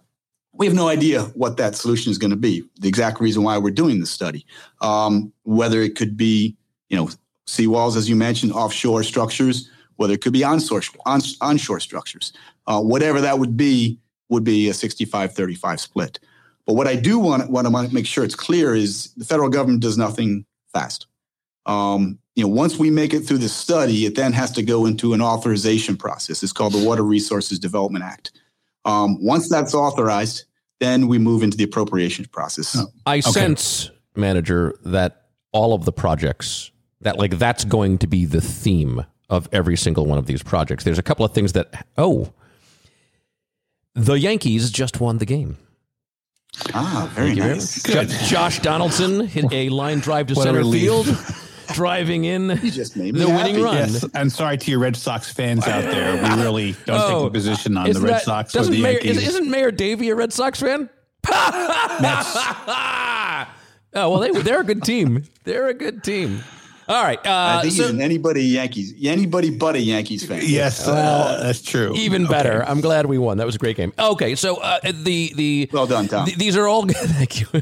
We 0.53 0.65
have 0.65 0.75
no 0.75 0.87
idea 0.87 1.23
what 1.35 1.57
that 1.57 1.75
solution 1.75 2.11
is 2.11 2.17
going 2.17 2.31
to 2.31 2.37
be. 2.37 2.63
The 2.79 2.87
exact 2.87 3.19
reason 3.19 3.43
why 3.43 3.57
we're 3.57 3.71
doing 3.71 3.99
this 3.99 4.09
study, 4.09 4.45
um, 4.81 5.33
whether 5.43 5.81
it 5.81 5.95
could 5.95 6.15
be, 6.15 6.55
you 6.89 6.95
know, 6.95 7.09
seawalls, 7.45 7.97
as 7.97 8.09
you 8.09 8.15
mentioned, 8.15 8.53
offshore 8.53 9.03
structures, 9.03 9.69
whether 9.97 10.13
it 10.13 10.21
could 10.21 10.33
be 10.33 10.43
onshore, 10.43 10.81
on, 11.05 11.21
onshore 11.41 11.79
structures. 11.79 12.31
Uh, 12.67 12.81
whatever 12.81 13.21
that 13.21 13.37
would 13.37 13.57
be, 13.57 13.99
would 14.29 14.43
be 14.43 14.69
a 14.69 14.73
65 14.73 15.33
35 15.33 15.79
split. 15.79 16.19
But 16.65 16.73
what 16.73 16.87
I 16.87 16.95
do 16.95 17.19
want, 17.19 17.49
want 17.51 17.67
to 17.67 17.93
make 17.93 18.07
sure 18.07 18.23
it's 18.23 18.35
clear 18.35 18.73
is 18.73 19.13
the 19.17 19.25
federal 19.25 19.49
government 19.49 19.81
does 19.81 19.97
nothing 19.97 20.45
fast. 20.75 21.07
Um, 21.65 22.19
you 22.35 22.43
know, 22.43 22.49
once 22.49 22.77
we 22.77 22.91
make 22.91 23.13
it 23.13 23.21
through 23.21 23.39
the 23.39 23.49
study, 23.49 24.05
it 24.05 24.15
then 24.15 24.33
has 24.33 24.51
to 24.51 24.61
go 24.61 24.85
into 24.85 25.13
an 25.13 25.21
authorization 25.21 25.95
process. 25.95 26.43
It's 26.43 26.51
called 26.51 26.73
the 26.73 26.85
Water 26.85 27.03
Resources 27.03 27.59
Development 27.59 28.03
Act. 28.03 28.31
Um, 28.83 29.17
once 29.23 29.49
that's 29.49 29.73
authorized, 29.73 30.45
then 30.79 31.07
we 31.07 31.17
move 31.17 31.41
into 31.41 31.57
the 31.57 31.63
appropriations 31.63 32.27
process. 32.27 32.75
Oh, 32.77 32.87
I 33.05 33.19
okay. 33.19 33.31
sense, 33.31 33.89
manager, 34.15 34.77
that 34.83 35.27
all 35.51 35.73
of 35.73 35.85
the 35.85 35.93
projects 35.93 36.71
that 37.01 37.17
like 37.17 37.37
that's 37.37 37.63
going 37.63 37.97
to 37.99 38.07
be 38.07 38.25
the 38.25 38.41
theme 38.41 39.05
of 39.29 39.47
every 39.51 39.77
single 39.77 40.05
one 40.05 40.17
of 40.17 40.25
these 40.25 40.43
projects. 40.43 40.83
There's 40.83 40.99
a 40.99 41.03
couple 41.03 41.25
of 41.25 41.33
things 41.33 41.53
that 41.53 41.85
oh, 41.97 42.33
the 43.93 44.15
Yankees 44.15 44.69
just 44.71 44.99
won 44.99 45.17
the 45.19 45.25
game. 45.25 45.57
Ah, 46.73 47.09
very 47.13 47.35
nice. 47.35 47.83
Josh 48.29 48.59
Donaldson 48.59 49.25
hit 49.25 49.45
a 49.51 49.69
line 49.69 49.99
drive 49.99 50.27
to 50.27 50.35
center 50.35 50.63
field 50.63 51.07
driving 51.73 52.25
in 52.25 52.47
the 52.47 53.25
winning 53.27 53.61
run. 53.61 53.75
Yes, 53.75 54.05
I'm 54.13 54.29
sorry 54.29 54.57
to 54.57 54.71
your 54.71 54.79
Red 54.79 54.95
Sox 54.95 55.31
fans 55.31 55.67
out 55.67 55.83
there. 55.83 56.15
We 56.15 56.41
really 56.41 56.75
don't 56.85 56.99
oh, 56.99 57.19
take 57.19 57.27
a 57.27 57.31
position 57.31 57.77
on 57.77 57.89
the 57.89 57.99
Red 57.99 58.15
that, 58.15 58.23
Sox 58.23 58.55
or 58.55 58.63
the 58.63 58.81
Mayor, 58.81 58.93
Yankees. 58.93 59.27
Is, 59.27 59.39
not 59.39 59.47
Mayor 59.47 59.71
Davey 59.71 60.09
a 60.09 60.15
Red 60.15 60.33
Sox 60.33 60.59
fan? 60.59 60.89
oh 61.27 63.47
well, 63.93 64.19
they 64.19 64.31
they're 64.31 64.61
a 64.61 64.65
good 64.65 64.83
team. 64.83 65.23
They're 65.43 65.67
a 65.67 65.73
good 65.73 66.03
team. 66.03 66.43
All 66.87 67.03
right. 67.03 67.17
Uh, 67.25 67.59
I 67.59 67.61
think 67.63 67.73
so, 67.73 67.97
anybody 67.97 68.43
Yankees, 68.43 68.93
anybody 69.03 69.49
but 69.49 69.75
a 69.75 69.79
Yankees 69.79 70.25
fan. 70.25 70.41
Yes, 70.43 70.87
uh, 70.87 71.39
that's 71.41 71.61
true. 71.61 71.93
Even 71.95 72.27
better. 72.27 72.61
Okay. 72.61 72.71
I'm 72.71 72.81
glad 72.81 73.07
we 73.07 73.17
won. 73.17 73.37
That 73.37 73.45
was 73.45 73.55
a 73.55 73.57
great 73.57 73.75
game. 73.75 73.91
Okay, 73.97 74.35
so 74.35 74.57
uh, 74.57 74.79
the 74.83 75.33
the 75.35 75.69
well 75.73 75.87
done, 75.87 76.07
Tom. 76.07 76.25
The, 76.25 76.35
these 76.35 76.55
are 76.55 76.67
all 76.67 76.85
good 76.85 76.95
thank 76.97 77.41
you. 77.41 77.61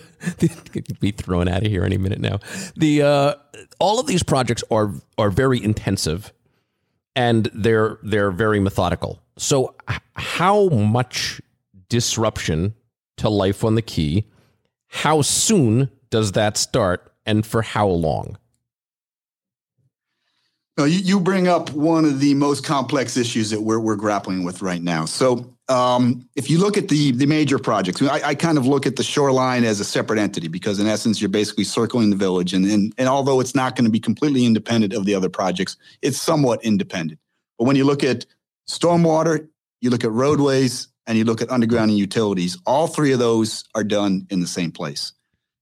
be 1.00 1.12
thrown 1.12 1.48
out 1.48 1.64
of 1.64 1.72
here 1.72 1.84
any 1.84 1.98
minute 1.98 2.20
now. 2.20 2.40
The 2.76 3.02
uh, 3.02 3.36
all 3.80 4.00
of 4.00 4.08
these 4.08 4.24
projects 4.24 4.64
are 4.70 4.94
are 5.18 5.30
very 5.30 5.64
intensive, 5.64 6.34
and 7.16 7.50
they're 7.54 8.00
they're 8.04 8.32
very 8.32 8.60
methodical. 8.60 9.22
So, 9.38 9.76
how 10.16 10.68
much 10.68 11.42
disruption 11.88 12.76
to 13.18 13.30
life 13.30 13.64
on 13.64 13.76
the 13.76 13.82
key? 13.82 14.28
How 14.88 15.22
soon 15.22 15.90
does 16.10 16.34
that 16.34 16.58
start, 16.58 17.12
and 17.26 17.46
for 17.46 17.62
how 17.62 17.88
long? 17.88 18.38
No, 20.78 20.86
you, 20.86 21.00
you 21.00 21.20
bring 21.20 21.48
up 21.48 21.70
one 21.72 22.04
of 22.04 22.20
the 22.20 22.34
most 22.34 22.66
complex 22.66 23.16
issues 23.16 23.52
that 23.52 23.62
we're, 23.62 23.80
we're 23.80 23.96
grappling 23.96 24.44
with 24.44 24.62
right 24.62 24.82
now. 24.82 25.06
So, 25.06 25.54
um, 25.70 26.28
if 26.36 26.50
you 26.50 26.60
look 26.60 26.78
at 26.78 26.90
the 26.90 27.12
the 27.12 27.26
major 27.26 27.58
projects, 27.58 28.02
I, 28.02 28.22
I, 28.22 28.36
kind 28.36 28.58
of 28.58 28.68
look 28.68 28.86
at 28.86 28.98
the 28.98 29.04
shoreline 29.04 29.64
as 29.64 29.80
a 29.80 29.86
separate 29.86 30.20
entity 30.20 30.50
because, 30.50 30.78
in 30.78 30.88
essence, 30.88 31.22
you're 31.22 31.30
basically 31.30 31.64
circling 31.64 32.10
the 32.10 32.18
village, 32.18 32.54
and 32.54 32.66
and, 32.66 32.94
and 32.98 33.08
although 33.08 33.40
it's 33.40 33.56
not 33.56 33.78
going 33.78 33.86
to 33.86 33.92
be 33.92 34.00
completely 34.00 34.46
independent 34.46 34.92
of 34.92 35.06
the 35.06 35.16
other 35.16 35.30
projects, 35.30 35.78
it's 36.02 36.22
somewhat 36.22 36.62
independent. 36.66 37.18
But 37.58 37.66
when 37.66 37.78
you 37.78 37.86
look 37.86 38.04
at 38.04 38.26
stormwater, 38.70 39.48
you 39.80 39.90
look 39.90 40.04
at 40.04 40.12
roadways, 40.12 40.90
and 41.08 41.18
you 41.18 41.24
look 41.24 41.42
at 41.42 41.50
underground 41.50 41.92
and 41.92 41.98
utilities, 41.98 42.58
all 42.66 42.88
three 42.88 43.14
of 43.14 43.20
those 43.20 43.64
are 43.74 43.86
done 43.86 44.28
in 44.30 44.42
the 44.42 44.48
same 44.48 44.72
place. 44.72 45.14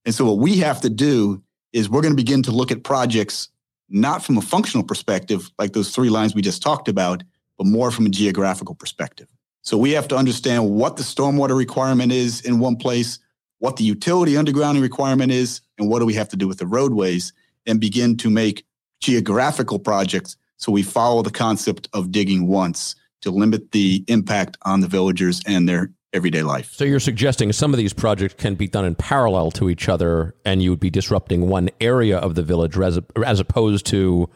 And 0.03 0.15
so, 0.15 0.25
what 0.25 0.39
we 0.39 0.57
have 0.57 0.81
to 0.81 0.89
do 0.89 1.43
is 1.73 1.89
we're 1.89 2.01
going 2.01 2.13
to 2.13 2.23
begin 2.23 2.41
to 2.43 2.51
look 2.51 2.71
at 2.71 2.83
projects 2.83 3.49
not 3.91 4.23
from 4.23 4.37
a 4.37 4.41
functional 4.41 4.85
perspective, 4.85 5.51
like 5.59 5.73
those 5.73 5.93
three 5.93 6.09
lines 6.09 6.33
we 6.33 6.41
just 6.41 6.61
talked 6.61 6.87
about, 6.87 7.23
but 7.57 7.67
more 7.67 7.91
from 7.91 8.05
a 8.05 8.09
geographical 8.09 8.75
perspective. 8.75 9.27
So 9.61 9.77
we 9.77 9.91
have 9.91 10.07
to 10.07 10.15
understand 10.15 10.71
what 10.71 10.97
the 10.97 11.03
stormwater 11.03 11.55
requirement 11.55 12.11
is 12.11 12.41
in 12.41 12.59
one 12.59 12.77
place, 12.77 13.19
what 13.59 13.75
the 13.75 13.83
utility 13.83 14.33
undergrounding 14.33 14.81
requirement 14.81 15.31
is, 15.31 15.61
and 15.77 15.87
what 15.89 15.99
do 15.99 16.05
we 16.05 16.15
have 16.15 16.29
to 16.29 16.37
do 16.37 16.47
with 16.47 16.57
the 16.57 16.65
roadways, 16.65 17.33
and 17.67 17.79
begin 17.79 18.17
to 18.17 18.29
make 18.29 18.65
geographical 19.01 19.77
projects 19.77 20.37
so 20.57 20.71
we 20.71 20.83
follow 20.83 21.21
the 21.21 21.31
concept 21.31 21.89
of 21.93 22.11
digging 22.11 22.47
once 22.47 22.95
to 23.21 23.31
limit 23.31 23.71
the 23.71 24.03
impact 24.07 24.57
on 24.63 24.81
the 24.81 24.87
villagers 24.87 25.41
and 25.45 25.67
their 25.67 25.91
everyday 26.13 26.43
life. 26.43 26.71
So 26.73 26.83
you're 26.83 26.99
suggesting 26.99 27.51
some 27.53 27.73
of 27.73 27.77
these 27.77 27.93
projects 27.93 28.35
can 28.35 28.55
be 28.55 28.67
done 28.67 28.85
in 28.85 28.95
parallel 28.95 29.51
to 29.51 29.69
each 29.69 29.87
other, 29.87 30.35
and 30.45 30.61
you 30.61 30.69
would 30.69 30.79
be 30.79 30.89
disrupting 30.89 31.47
one 31.47 31.69
area 31.79 32.17
of 32.17 32.35
the 32.35 32.43
village 32.43 32.77
as, 32.77 32.99
as 33.25 33.39
opposed 33.39 33.85
to 33.87 34.29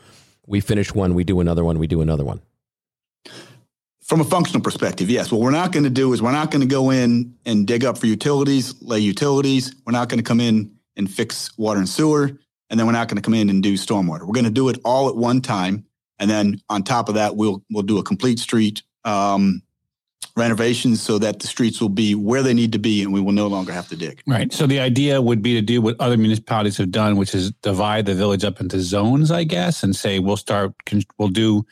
we 0.48 0.62
finish 0.62 0.94
one, 0.94 1.15
we 1.15 1.24
do 1.24 1.39
another 1.39 1.63
one, 1.63 1.79
we 1.79 1.88
do 1.88 2.01
another 2.01 2.24
one. 2.24 2.41
From 4.03 4.22
a 4.22 4.24
functional 4.24 4.62
perspective, 4.62 5.10
yes. 5.10 5.32
What 5.32 5.41
we're 5.41 5.50
not 5.50 5.72
going 5.72 5.84
to 5.84 5.89
do 5.89 6.13
is 6.13 6.22
we're 6.22 6.32
not 6.32 6.51
going 6.51 6.62
to 6.62 6.67
go 6.67 6.91
in 6.91 7.34
and 7.46 7.65
dig 7.65 7.84
up 7.84 7.98
for 7.98 8.05
utilities, 8.05 8.79
lay 8.82 9.00
utilities. 9.00 9.74
We're 9.84 9.94
not 9.94 10.10
going 10.10 10.20
to 10.20 10.24
come 10.24 10.39
in 10.39 10.75
and 10.96 11.12
fix 11.12 11.58
water 11.58 11.79
and 11.79 11.89
sewer, 11.89 12.32
and 12.70 12.79
then 12.79 12.86
we're 12.86 12.94
not 12.94 13.08
going 13.08 13.15
to 13.15 13.24
come 13.24 13.34
in 13.34 13.50
and 13.50 13.63
do 13.63 13.74
stormwater. 13.74 14.22
We're 14.22 14.34
going 14.34 14.46
to 14.46 14.51
do 14.51 14.70
it 14.70 14.79
all 14.86 15.10
at 15.10 15.15
one 15.15 15.41
time, 15.41 15.86
and 16.20 16.29
then 16.29 16.62
on 16.70 16.84
top 16.84 17.10
of 17.10 17.15
that, 17.15 17.36
we'll 17.36 17.63
we'll 17.72 17.84
do 17.84 17.98
a 17.98 18.03
complete 18.03 18.38
street 18.38 18.84
um, 19.05 19.63
renovations 20.36 21.01
so 21.01 21.18
that 21.18 21.39
the 21.39 21.48
streets 21.48 21.80
will 21.80 21.89
be 21.89 22.13
where 22.13 22.44
they 22.44 22.54
need 22.54 22.74
to 22.74 22.80
be 22.80 23.01
and 23.01 23.13
we 23.13 23.22
will 23.22 23.32
no 23.32 23.48
longer 23.48 23.72
have 23.72 23.88
to 23.88 23.96
dig. 23.96 24.22
Right. 24.27 24.51
So 24.51 24.68
the 24.68 24.80
idea 24.80 25.22
would 25.22 25.42
be 25.42 25.54
to 25.54 25.62
do 25.62 25.82
what 25.82 25.96
other 26.00 26.18
municipalities 26.18 26.77
have 26.77 26.92
done, 26.92 27.15
which 27.15 27.34
is 27.34 27.51
divide 27.62 28.06
the 28.06 28.15
village 28.15 28.44
up 28.44 28.60
into 28.60 28.82
zones, 28.82 29.32
I 29.32 29.46
guess, 29.46 29.82
and 29.82 29.96
say 29.96 30.20
we'll 30.20 30.38
start, 30.38 30.74
we'll 31.18 31.30
do 31.30 31.65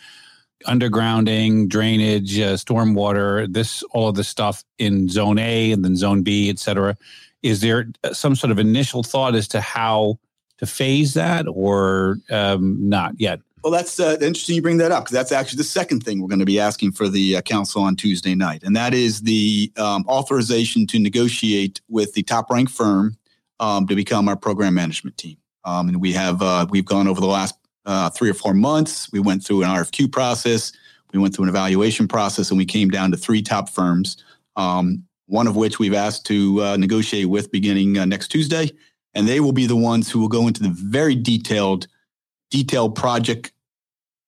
undergrounding, 0.66 1.68
drainage, 1.68 2.40
uh, 2.40 2.54
stormwater, 2.54 3.52
this, 3.52 3.84
all 3.92 4.08
of 4.08 4.16
this 4.16 4.30
stuff 4.30 4.64
in 4.78 5.10
zone 5.10 5.40
A 5.40 5.74
and 5.74 5.84
then 5.84 5.98
zone 5.98 6.24
B, 6.24 6.50
et 6.50 6.58
cetera. 6.58 6.96
Is 7.42 7.60
there 7.60 7.90
some 8.14 8.36
sort 8.36 8.52
of 8.52 8.60
initial 8.60 9.04
thought 9.04 9.36
as 9.36 9.50
to 9.50 9.60
how 9.60 10.20
to 10.60 10.66
phase 10.66 11.16
that 11.16 11.46
or 11.50 12.20
um, 12.30 12.78
not 12.88 13.20
yet? 13.20 13.42
Well, 13.64 13.72
that's 13.72 13.98
uh, 13.98 14.18
interesting 14.20 14.56
you 14.56 14.62
bring 14.62 14.78
that 14.78 14.92
up 14.92 15.06
because 15.06 15.14
that's 15.14 15.32
actually 15.32 15.58
the 15.58 15.64
second 15.64 16.04
thing 16.04 16.22
we're 16.22 16.28
going 16.28 16.40
to 16.40 16.46
be 16.46 16.60
asking 16.60 16.92
for 16.92 17.08
the 17.08 17.38
uh, 17.38 17.42
council 17.42 17.82
on 17.82 17.96
Tuesday 17.96 18.36
night, 18.36 18.62
and 18.64 18.76
that 18.76 18.94
is 18.94 19.22
the 19.22 19.72
um, 19.78 20.06
authorization 20.08 20.86
to 20.88 21.00
negotiate 21.00 21.80
with 21.88 22.14
the 22.14 22.24
top 22.24 22.52
ranked 22.52 22.74
firm 22.74 23.16
um, 23.62 23.88
to 23.88 23.96
become 23.96 24.28
our 24.28 24.36
program 24.36 24.74
management 24.74 25.18
team. 25.18 25.38
Um, 25.64 25.88
and 25.88 26.02
we 26.02 26.12
have 26.12 26.42
uh, 26.42 26.66
we've 26.70 26.86
gone 26.86 27.08
over 27.08 27.22
the 27.22 27.28
last 27.28 27.56
uh, 27.86 28.10
three 28.10 28.30
or 28.30 28.34
four 28.34 28.54
months. 28.54 29.10
We 29.14 29.22
went 29.22 29.46
through 29.46 29.64
an 29.64 29.70
RFQ 29.70 30.12
process, 30.12 30.74
we 31.14 31.20
went 31.20 31.34
through 31.34 31.44
an 31.44 31.50
evaluation 31.50 32.06
process, 32.10 32.50
and 32.50 32.58
we 32.58 32.66
came 32.66 32.90
down 32.90 33.12
to 33.12 33.18
three 33.18 33.42
top 33.42 33.70
firms. 33.70 34.18
Um, 34.58 35.06
one 35.28 35.48
of 35.48 35.56
which 35.56 35.80
we've 35.80 35.94
asked 35.94 36.26
to 36.26 36.62
uh, 36.62 36.78
negotiate 36.78 37.30
with 37.30 37.50
beginning 37.50 37.98
uh, 37.98 38.04
next 38.04 38.28
Tuesday, 38.28 38.70
and 39.14 39.26
they 39.26 39.40
will 39.40 39.54
be 39.54 39.66
the 39.66 39.76
ones 39.76 40.12
who 40.12 40.20
will 40.20 40.28
go 40.28 40.48
into 40.48 40.62
the 40.62 40.70
very 40.70 41.16
detailed 41.16 41.88
detailed 42.54 42.94
project 42.94 43.52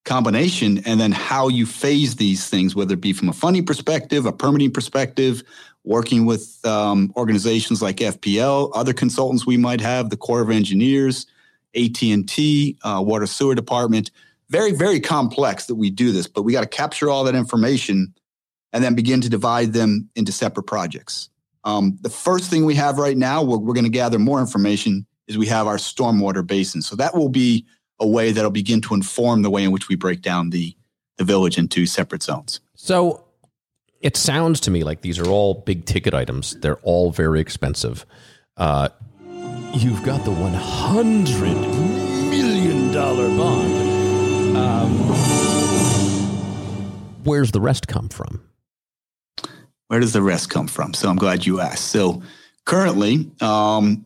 combination 0.04 0.78
and 0.84 1.00
then 1.00 1.12
how 1.12 1.46
you 1.46 1.64
phase 1.64 2.16
these 2.16 2.50
things, 2.50 2.74
whether 2.74 2.94
it 2.94 3.00
be 3.00 3.12
from 3.12 3.28
a 3.28 3.32
funding 3.32 3.64
perspective, 3.64 4.26
a 4.26 4.32
permitting 4.32 4.72
perspective, 4.72 5.44
working 5.84 6.26
with 6.26 6.58
um, 6.64 7.12
organizations 7.16 7.80
like 7.80 7.98
FPL, 7.98 8.72
other 8.74 8.92
consultants 8.92 9.46
we 9.46 9.56
might 9.56 9.80
have, 9.80 10.10
the 10.10 10.16
Corps 10.16 10.40
of 10.40 10.50
Engineers, 10.50 11.26
AT&T, 11.76 12.76
uh, 12.82 13.00
Water 13.06 13.26
Sewer 13.26 13.54
Department. 13.54 14.10
Very, 14.50 14.72
very 14.72 14.98
complex 14.98 15.66
that 15.66 15.76
we 15.76 15.88
do 15.88 16.10
this, 16.10 16.26
but 16.26 16.42
we 16.42 16.52
got 16.52 16.62
to 16.62 16.66
capture 16.66 17.08
all 17.08 17.22
that 17.24 17.36
information 17.36 18.12
and 18.72 18.82
then 18.82 18.96
begin 18.96 19.20
to 19.20 19.28
divide 19.28 19.72
them 19.72 20.08
into 20.16 20.32
separate 20.32 20.64
projects. 20.64 21.30
Um, 21.62 21.96
the 22.00 22.10
first 22.10 22.50
thing 22.50 22.64
we 22.64 22.74
have 22.74 22.98
right 22.98 23.16
now, 23.16 23.44
we're, 23.44 23.58
we're 23.58 23.74
going 23.74 23.84
to 23.84 23.90
gather 23.90 24.18
more 24.18 24.40
information, 24.40 25.06
is 25.28 25.38
we 25.38 25.46
have 25.46 25.68
our 25.68 25.76
stormwater 25.76 26.44
basin. 26.44 26.82
So 26.82 26.96
that 26.96 27.14
will 27.14 27.28
be 27.28 27.64
a 27.98 28.06
way 28.06 28.32
that'll 28.32 28.50
begin 28.50 28.80
to 28.82 28.94
inform 28.94 29.42
the 29.42 29.50
way 29.50 29.64
in 29.64 29.70
which 29.70 29.88
we 29.88 29.96
break 29.96 30.22
down 30.22 30.50
the, 30.50 30.74
the 31.16 31.24
village 31.24 31.58
into 31.58 31.86
separate 31.86 32.22
zones. 32.22 32.60
So 32.74 33.24
it 34.00 34.16
sounds 34.16 34.60
to 34.60 34.70
me 34.70 34.84
like 34.84 35.00
these 35.00 35.18
are 35.18 35.26
all 35.26 35.54
big 35.54 35.84
ticket 35.84 36.14
items. 36.14 36.56
They're 36.60 36.78
all 36.82 37.10
very 37.10 37.40
expensive. 37.40 38.06
Uh, 38.56 38.90
you've 39.74 40.04
got 40.04 40.24
the 40.24 40.30
$100 40.30 42.30
million 42.30 42.92
bond. 42.92 44.56
Um, 44.56 44.90
where's 47.24 47.50
the 47.50 47.60
rest 47.60 47.88
come 47.88 48.08
from? 48.08 48.42
Where 49.88 50.00
does 50.00 50.12
the 50.12 50.22
rest 50.22 50.50
come 50.50 50.68
from? 50.68 50.94
So 50.94 51.08
I'm 51.08 51.16
glad 51.16 51.46
you 51.46 51.60
asked. 51.60 51.86
So 51.86 52.22
currently, 52.64 53.30
um, 53.40 54.05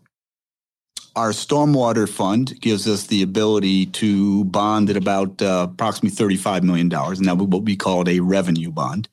our 1.16 1.30
stormwater 1.30 2.08
fund 2.08 2.60
gives 2.60 2.86
us 2.86 3.06
the 3.06 3.22
ability 3.22 3.86
to 3.86 4.44
bond 4.44 4.90
at 4.90 4.96
about 4.96 5.40
uh, 5.42 5.68
approximately 5.70 6.16
$35 6.16 6.62
million, 6.62 6.92
and 6.92 7.24
that 7.24 7.36
would 7.36 7.52
what 7.52 7.64
we 7.64 7.76
call 7.76 8.08
a 8.08 8.20
revenue 8.20 8.70
bond. 8.70 9.08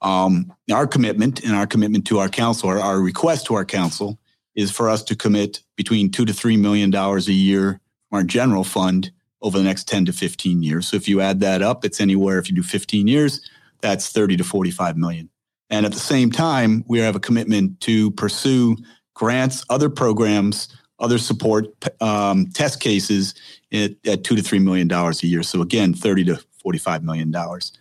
Um, 0.00 0.52
our 0.72 0.86
commitment 0.86 1.44
and 1.44 1.54
our 1.54 1.66
commitment 1.66 2.06
to 2.08 2.18
our 2.18 2.28
council, 2.28 2.68
our, 2.68 2.80
our 2.80 3.00
request 3.00 3.46
to 3.46 3.54
our 3.54 3.64
council, 3.64 4.18
is 4.54 4.70
for 4.70 4.88
us 4.88 5.02
to 5.04 5.16
commit 5.16 5.62
between 5.76 6.10
two 6.10 6.24
to 6.24 6.32
three 6.32 6.56
million 6.56 6.90
dollars 6.90 7.28
a 7.28 7.32
year 7.32 7.80
from 8.08 8.18
our 8.18 8.24
general 8.24 8.64
fund 8.64 9.12
over 9.40 9.58
the 9.58 9.64
next 9.64 9.88
10 9.88 10.06
to 10.06 10.12
15 10.12 10.62
years. 10.62 10.86
So 10.86 10.96
if 10.96 11.08
you 11.08 11.20
add 11.20 11.40
that 11.40 11.62
up, 11.62 11.84
it's 11.84 12.00
anywhere, 12.00 12.38
if 12.38 12.48
you 12.48 12.54
do 12.54 12.62
15 12.62 13.06
years, 13.06 13.48
that's 13.80 14.10
30 14.10 14.36
to 14.36 14.44
45 14.44 14.96
million. 14.96 15.28
And 15.68 15.84
at 15.84 15.92
the 15.92 15.98
same 15.98 16.30
time, 16.30 16.84
we 16.86 17.00
have 17.00 17.16
a 17.16 17.20
commitment 17.20 17.80
to 17.80 18.10
pursue 18.12 18.76
grants, 19.14 19.64
other 19.68 19.90
programs, 19.90 20.68
other 21.02 21.18
support 21.18 21.66
um, 22.00 22.46
test 22.50 22.80
cases 22.80 23.34
at, 23.72 23.92
at 24.06 24.24
two 24.24 24.36
to 24.36 24.42
three 24.42 24.60
million 24.60 24.88
dollars 24.88 25.22
a 25.22 25.26
year. 25.26 25.42
So 25.42 25.60
again, 25.60 25.92
30 25.92 26.24
to 26.26 26.36
45 26.62 27.02
million 27.02 27.30
dollars. 27.30 27.72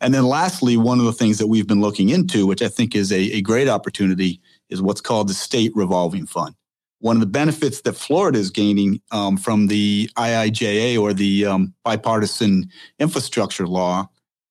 And 0.00 0.12
then 0.12 0.26
lastly, 0.26 0.76
one 0.76 0.98
of 0.98 1.06
the 1.06 1.12
things 1.12 1.38
that 1.38 1.46
we've 1.46 1.66
been 1.66 1.80
looking 1.80 2.10
into, 2.10 2.46
which 2.46 2.62
I 2.62 2.68
think 2.68 2.94
is 2.94 3.10
a, 3.10 3.36
a 3.36 3.40
great 3.40 3.66
opportunity, 3.66 4.40
is 4.68 4.82
what's 4.82 5.00
called 5.00 5.28
the 5.28 5.34
state 5.34 5.72
revolving 5.74 6.26
fund. 6.26 6.54
One 7.00 7.16
of 7.16 7.20
the 7.20 7.26
benefits 7.26 7.80
that 7.82 7.94
Florida 7.94 8.38
is 8.38 8.50
gaining 8.50 9.00
um, 9.10 9.36
from 9.36 9.68
the 9.68 10.10
IIJA 10.16 11.00
or 11.00 11.14
the 11.14 11.46
um, 11.46 11.74
bipartisan 11.82 12.68
infrastructure 12.98 13.66
law 13.66 14.08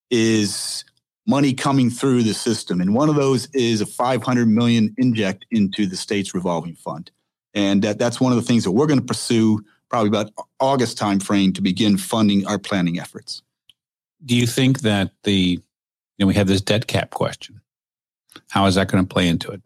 is 0.10 0.84
money 1.28 1.54
coming 1.54 1.90
through 1.90 2.24
the 2.24 2.34
system. 2.34 2.82
And 2.82 2.94
one 2.94 3.10
of 3.10 3.16
those 3.16 3.48
is 3.54 3.82
a 3.82 3.86
500 3.86 4.48
million 4.48 4.94
inject 4.98 5.46
into 5.52 5.86
the 5.86 5.98
state's 5.98 6.34
revolving 6.34 6.76
fund. 6.76 7.12
And 7.56 7.82
that, 7.84 7.98
that's 7.98 8.20
one 8.20 8.32
of 8.32 8.38
the 8.38 8.44
things 8.44 8.66
that 8.66 8.72
we're 8.72 8.86
going 8.86 9.00
to 9.00 9.06
pursue 9.06 9.64
probably 9.90 10.10
about 10.10 10.32
August 10.60 10.98
timeframe 10.98 11.56
to 11.56 11.62
begin 11.62 11.98
funding 11.98 12.46
our 12.46 12.60
planning 12.60 13.00
efforts. 13.00 13.42
Do 14.24 14.36
you 14.36 14.46
think 14.46 14.82
that 14.82 15.12
the, 15.24 15.32
you 15.32 15.62
know, 16.20 16.28
we 16.28 16.34
have 16.34 16.48
this 16.48 16.62
debt 16.62 16.88
cap 16.88 17.12
question. 17.12 17.62
How 18.50 18.66
is 18.66 18.76
that 18.76 18.90
going 18.90 19.06
to 19.06 19.14
play 19.14 19.28
into 19.28 19.52
it? 19.52 19.62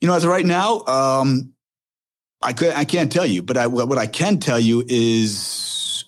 You 0.00 0.08
know, 0.08 0.14
as 0.14 0.24
of 0.24 0.30
right 0.30 0.44
now, 0.44 0.84
um, 0.86 1.52
I 2.42 2.52
could 2.52 2.74
I 2.74 2.84
can't 2.84 3.10
tell 3.10 3.24
you, 3.24 3.42
but 3.42 3.56
I, 3.56 3.66
what 3.66 3.98
I 3.98 4.06
can 4.06 4.38
tell 4.38 4.60
you 4.60 4.84
is 4.86 6.04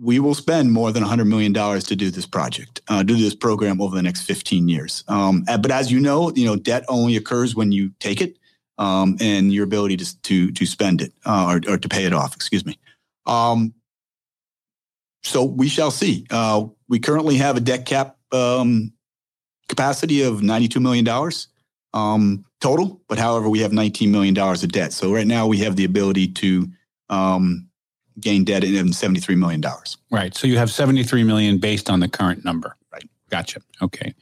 we 0.00 0.18
will 0.18 0.34
spend 0.34 0.72
more 0.72 0.92
than 0.92 1.02
$100 1.04 1.26
million 1.26 1.52
to 1.52 1.96
do 1.96 2.10
this 2.10 2.26
project, 2.26 2.80
uh, 2.88 3.02
do 3.02 3.16
this 3.16 3.34
program 3.34 3.80
over 3.80 3.94
the 3.94 4.02
next 4.02 4.22
15 4.22 4.68
years. 4.68 5.04
Um, 5.08 5.44
but 5.46 5.70
as 5.70 5.92
you 5.92 6.00
know, 6.00 6.32
you 6.34 6.46
know, 6.46 6.56
debt 6.56 6.84
only 6.88 7.16
occurs 7.16 7.54
when 7.54 7.70
you 7.70 7.92
take 7.98 8.20
it 8.20 8.38
um, 8.80 9.16
and 9.20 9.52
your 9.52 9.62
ability 9.62 9.98
to, 9.98 10.22
to, 10.22 10.50
to 10.52 10.66
spend 10.66 11.02
it 11.02 11.12
uh, 11.26 11.58
or, 11.66 11.74
or, 11.74 11.76
to 11.76 11.88
pay 11.88 12.06
it 12.06 12.14
off, 12.14 12.34
excuse 12.34 12.64
me. 12.64 12.78
Um, 13.26 13.74
so 15.22 15.44
we 15.44 15.68
shall 15.68 15.90
see. 15.90 16.26
Uh, 16.30 16.64
we 16.88 16.98
currently 16.98 17.36
have 17.36 17.58
a 17.58 17.60
debt 17.60 17.84
cap 17.84 18.16
um, 18.32 18.92
capacity 19.68 20.22
of 20.22 20.40
$92 20.40 20.80
million 20.80 21.06
um, 21.92 22.44
total, 22.62 23.02
but 23.06 23.18
however, 23.18 23.50
we 23.50 23.60
have 23.60 23.70
$19 23.70 24.10
million 24.10 24.36
of 24.38 24.72
debt. 24.72 24.94
So 24.94 25.12
right 25.12 25.26
now 25.26 25.46
we 25.46 25.58
have 25.58 25.76
the 25.76 25.84
ability 25.84 26.28
to 26.28 26.66
um, 27.10 27.68
gain 28.18 28.44
debt 28.44 28.64
in 28.64 28.86
$73 28.86 29.36
million. 29.36 29.62
Right. 30.10 30.34
So 30.34 30.46
you 30.46 30.56
have 30.56 30.70
73 30.70 31.22
million 31.24 31.58
based 31.58 31.90
on 31.90 32.00
the 32.00 32.08
current 32.08 32.46
number. 32.46 32.76
Right. 32.90 33.08
Gotcha. 33.28 33.60
Okay. 33.82 34.14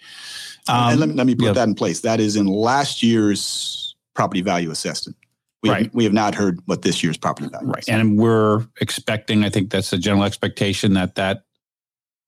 Um, 0.67 0.91
and 0.91 1.01
let, 1.01 1.09
let, 1.11 1.27
me 1.29 1.37
put 1.37 1.45
yeah. 1.47 1.53
that 1.53 1.69
in 1.69 1.77
place. 1.77 2.01
That 2.01 2.19
is 2.19 2.35
in 2.35 2.47
last 2.47 3.05
year's 3.05 3.88
property 4.19 4.41
value 4.41 4.73
assessment. 4.73 5.17
We, 5.63 5.71
right. 5.71 5.85
have, 5.85 5.95
we 5.95 6.03
have 6.03 6.13
not 6.13 6.35
heard 6.35 6.59
what 6.67 6.83
this 6.83 7.05
year's 7.05 7.17
property 7.17 7.49
value 7.49 7.69
right. 7.69 7.85
Is. 7.85 7.89
And 7.89 8.19
we're 8.19 8.67
expecting, 8.81 9.45
I 9.45 9.49
think 9.49 9.71
that's 9.71 9.93
a 9.93 9.99
general 9.99 10.25
expectation 10.25 10.95
that 10.95 11.15
that 11.15 11.45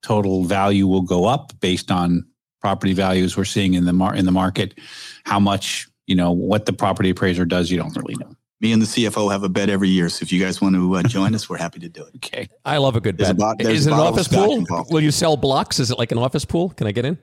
total 0.05 0.45
value 0.45 0.87
will 0.87 1.03
go 1.03 1.25
up 1.25 1.53
based 1.59 1.91
on 1.91 2.25
property 2.61 2.93
values 2.93 3.37
we're 3.37 3.45
seeing 3.45 3.75
in 3.75 3.87
the 3.87 3.93
mar- 3.93 4.15
in 4.15 4.25
the 4.25 4.31
market. 4.31 4.79
How 5.25 5.41
much, 5.41 5.89
you 6.07 6.15
know, 6.15 6.31
what 6.31 6.67
the 6.67 6.73
property 6.73 7.11
appraiser 7.11 7.45
does, 7.45 7.73
you 7.73 7.77
don't 7.77 7.97
really 7.97 8.15
know 8.15 8.37
me 8.61 8.73
and 8.73 8.83
the 8.83 8.87
CFO 8.87 9.33
have 9.33 9.43
a 9.43 9.49
bet 9.49 9.71
every 9.71 9.89
year. 9.89 10.11
So 10.11 10.23
if 10.23 10.31
you 10.31 10.39
guys 10.39 10.61
want 10.61 10.75
to 10.75 10.97
uh, 10.97 11.03
join 11.05 11.35
us, 11.35 11.49
we're 11.49 11.57
happy 11.57 11.81
to 11.81 11.89
do 11.89 12.05
it. 12.05 12.17
Okay. 12.17 12.47
I 12.63 12.77
love 12.77 12.95
a 12.95 13.01
good 13.01 13.17
bet. 13.17 13.39
Bo- 13.39 13.55
is 13.59 13.87
it 13.87 13.93
an 13.95 13.99
office 13.99 14.29
pool? 14.29 14.53
Involved. 14.53 14.93
Will 14.93 15.01
you 15.01 15.11
sell 15.11 15.39
blocks? 15.39 15.81
Is 15.81 15.91
it 15.91 15.99
like 15.99 16.13
an 16.13 16.19
office 16.19 16.45
pool? 16.45 16.69
Can 16.69 16.87
I 16.87 16.93
get 16.93 17.07
in? 17.07 17.17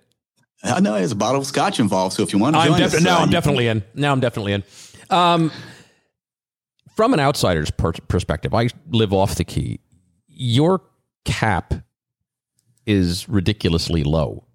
Uh, 0.64 0.80
no, 0.80 0.94
there's 0.94 1.12
a 1.12 1.16
bottle 1.16 1.42
of 1.42 1.48
scotch 1.48 1.80
involved. 1.80 2.16
So 2.16 2.24
if 2.24 2.34
you 2.34 2.40
want 2.40 2.56
to 2.56 2.60
I'm 2.60 2.70
join 2.70 2.80
def- 2.80 2.96
us, 2.96 3.04
now 3.04 3.20
uh, 3.20 3.22
I'm 3.22 3.30
definitely 3.30 3.68
in. 3.68 3.84
Now 3.94 4.12
I'm 4.12 4.20
definitely 4.20 4.54
in. 4.54 4.64
Um, 5.10 5.52
from 6.96 7.14
an 7.14 7.20
outsider's 7.20 7.70
per- 7.72 7.94
perspective, 8.08 8.54
I 8.54 8.70
live 8.90 9.14
off 9.14 9.36
the 9.36 9.44
key. 9.44 9.80
Your 10.28 10.82
cap 11.26 11.74
is 12.86 13.30
ridiculously 13.30 14.04
low. 14.04 14.46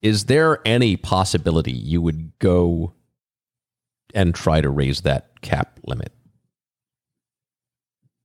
Is 0.00 0.24
there 0.24 0.60
any 0.64 0.96
possibility 0.96 1.70
you 1.70 2.02
would 2.02 2.36
go 2.40 2.92
and 4.14 4.34
try 4.34 4.60
to 4.60 4.68
raise 4.68 5.02
that 5.02 5.40
cap 5.40 5.78
limit? 5.86 6.12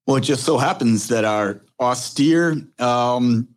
Well, 0.08 0.16
it 0.16 0.22
just 0.22 0.44
so 0.44 0.58
happens 0.58 1.10
that 1.10 1.26
our 1.26 1.62
austere 1.80 2.56
um, 2.80 3.48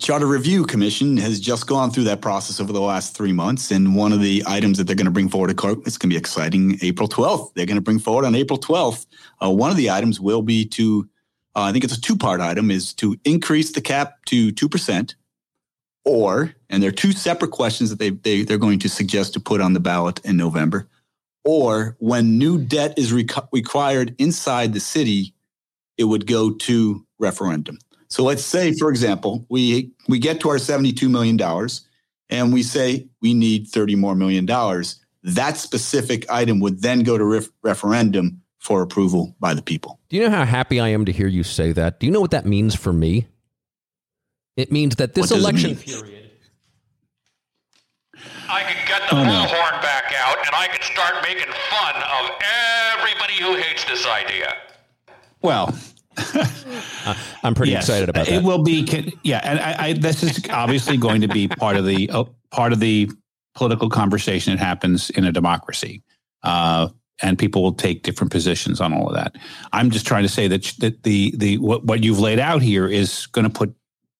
Charter 0.00 0.26
Review 0.26 0.64
Commission 0.64 1.16
has 1.18 1.38
just 1.40 1.66
gone 1.66 1.90
through 1.90 2.04
that 2.04 2.20
process 2.20 2.60
over 2.60 2.72
the 2.72 2.80
last 2.80 3.16
three 3.16 3.32
months. 3.32 3.70
And 3.70 3.94
one 3.94 4.12
of 4.12 4.20
the 4.20 4.42
items 4.46 4.78
that 4.78 4.84
they're 4.84 4.96
going 4.96 5.06
to 5.06 5.12
bring 5.12 5.28
forward, 5.28 5.50
it's 5.50 5.60
going 5.60 5.86
to 5.88 6.06
be 6.08 6.16
exciting, 6.16 6.78
April 6.82 7.08
12th. 7.08 7.54
They're 7.54 7.66
going 7.66 7.76
to 7.76 7.82
bring 7.82 7.98
forward 8.00 8.24
on 8.24 8.34
April 8.34 8.58
12th. 8.58 9.06
Uh, 9.42 9.50
one 9.50 9.70
of 9.70 9.76
the 9.76 9.90
items 9.90 10.20
will 10.20 10.42
be 10.42 10.64
to, 10.66 11.08
uh, 11.54 11.62
I 11.62 11.72
think 11.72 11.84
it's 11.84 11.96
a 11.96 12.00
two 12.00 12.16
part 12.16 12.40
item, 12.40 12.70
is 12.70 12.92
to 12.94 13.16
increase 13.24 13.72
the 13.72 13.80
cap 13.80 14.24
to 14.26 14.52
2%. 14.52 15.14
Or, 16.04 16.54
and 16.68 16.82
there 16.82 16.88
are 16.88 16.92
two 16.92 17.12
separate 17.12 17.52
questions 17.52 17.88
that 17.90 17.98
they, 17.98 18.10
they, 18.10 18.42
they're 18.42 18.58
going 18.58 18.80
to 18.80 18.88
suggest 18.88 19.32
to 19.34 19.40
put 19.40 19.60
on 19.60 19.72
the 19.72 19.80
ballot 19.80 20.20
in 20.24 20.36
November 20.36 20.88
or 21.44 21.96
when 21.98 22.38
new 22.38 22.58
debt 22.58 22.98
is 22.98 23.12
required 23.12 24.14
inside 24.18 24.72
the 24.72 24.80
city, 24.80 25.34
it 25.98 26.04
would 26.04 26.26
go 26.26 26.50
to 26.50 27.06
referendum. 27.18 27.78
So 28.14 28.22
let's 28.22 28.44
say, 28.44 28.72
for 28.74 28.90
example, 28.90 29.44
we 29.48 29.90
we 30.06 30.20
get 30.20 30.38
to 30.42 30.48
our 30.48 30.58
$72 30.58 31.10
million 31.10 31.36
and 32.30 32.54
we 32.54 32.62
say 32.62 33.08
we 33.20 33.34
need 33.34 33.66
30 33.66 33.96
more 33.96 34.14
million 34.14 34.46
dollars. 34.46 35.04
That 35.24 35.56
specific 35.56 36.30
item 36.30 36.60
would 36.60 36.80
then 36.80 37.02
go 37.02 37.18
to 37.18 37.24
ref- 37.24 37.50
referendum 37.64 38.40
for 38.60 38.82
approval 38.82 39.34
by 39.40 39.52
the 39.52 39.62
people. 39.62 39.98
Do 40.10 40.16
you 40.16 40.22
know 40.22 40.30
how 40.30 40.44
happy 40.44 40.78
I 40.78 40.90
am 40.90 41.04
to 41.06 41.10
hear 41.10 41.26
you 41.26 41.42
say 41.42 41.72
that? 41.72 41.98
Do 41.98 42.06
you 42.06 42.12
know 42.12 42.20
what 42.20 42.30
that 42.30 42.46
means 42.46 42.76
for 42.76 42.92
me? 42.92 43.26
It 44.56 44.70
means 44.70 44.94
that 44.94 45.14
this 45.14 45.32
election 45.32 45.74
period 45.74 46.30
I 48.48 48.62
can 48.62 48.86
get 48.86 49.10
the 49.10 49.16
oh, 49.16 49.24
bullhorn 49.24 49.74
no. 49.74 49.82
back 49.82 50.14
out 50.16 50.38
and 50.38 50.54
I 50.54 50.68
can 50.68 50.82
start 50.82 51.14
making 51.24 51.52
fun 51.68 51.96
of 51.96 52.30
everybody 52.94 53.42
who 53.42 53.56
hates 53.56 53.84
this 53.86 54.06
idea. 54.06 54.54
Well, 55.42 55.74
I'm 57.42 57.54
pretty 57.54 57.72
yes, 57.72 57.84
excited 57.84 58.08
about 58.08 58.26
that. 58.26 58.34
It 58.34 58.42
will 58.42 58.62
be, 58.62 59.12
yeah, 59.22 59.40
and 59.42 59.58
I, 59.60 59.88
I, 59.88 59.92
this 59.92 60.22
is 60.22 60.40
obviously 60.50 60.96
going 60.96 61.20
to 61.20 61.28
be 61.28 61.48
part 61.48 61.76
of 61.76 61.84
the 61.84 62.10
uh, 62.10 62.24
part 62.50 62.72
of 62.72 62.80
the 62.80 63.10
political 63.54 63.88
conversation. 63.88 64.56
That 64.56 64.64
happens 64.64 65.10
in 65.10 65.24
a 65.24 65.32
democracy, 65.32 66.02
uh, 66.42 66.88
and 67.22 67.38
people 67.38 67.62
will 67.62 67.74
take 67.74 68.02
different 68.02 68.32
positions 68.32 68.80
on 68.80 68.92
all 68.92 69.08
of 69.08 69.14
that. 69.14 69.36
I'm 69.72 69.90
just 69.90 70.06
trying 70.06 70.22
to 70.22 70.28
say 70.28 70.48
that 70.48 70.72
that 70.78 71.02
the 71.02 71.34
the 71.36 71.58
what, 71.58 71.84
what 71.84 72.02
you've 72.02 72.20
laid 72.20 72.38
out 72.38 72.62
here 72.62 72.88
is 72.88 73.26
going 73.26 73.44
to 73.44 73.50
put, 73.50 73.74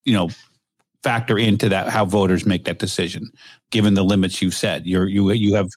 you 0.04 0.12
know, 0.12 0.30
factor 1.02 1.38
into 1.38 1.68
that 1.68 1.88
how 1.88 2.04
voters 2.04 2.44
make 2.46 2.64
that 2.64 2.78
decision 2.78 3.30
given 3.70 3.94
the 3.94 4.02
limits 4.02 4.40
you've 4.40 4.54
said 4.54 4.86
you're 4.86 5.06
you 5.06 5.30
you 5.32 5.54
have 5.54 5.68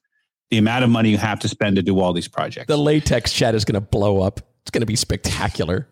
the 0.50 0.58
amount 0.58 0.84
of 0.84 0.90
money 0.90 1.10
you 1.10 1.18
have 1.18 1.40
to 1.40 1.50
spend 1.50 1.76
to 1.76 1.84
do 1.84 2.00
all 2.00 2.14
these 2.14 2.28
projects. 2.30 2.68
The 2.68 2.78
latex 2.78 3.34
chat 3.34 3.54
is 3.54 3.66
going 3.66 3.74
to 3.74 3.82
blow 3.82 4.22
up. 4.22 4.40
It's 4.62 4.72
going 4.72 4.82
to 4.82 4.86
be 4.88 4.96
spectacular 4.96 5.88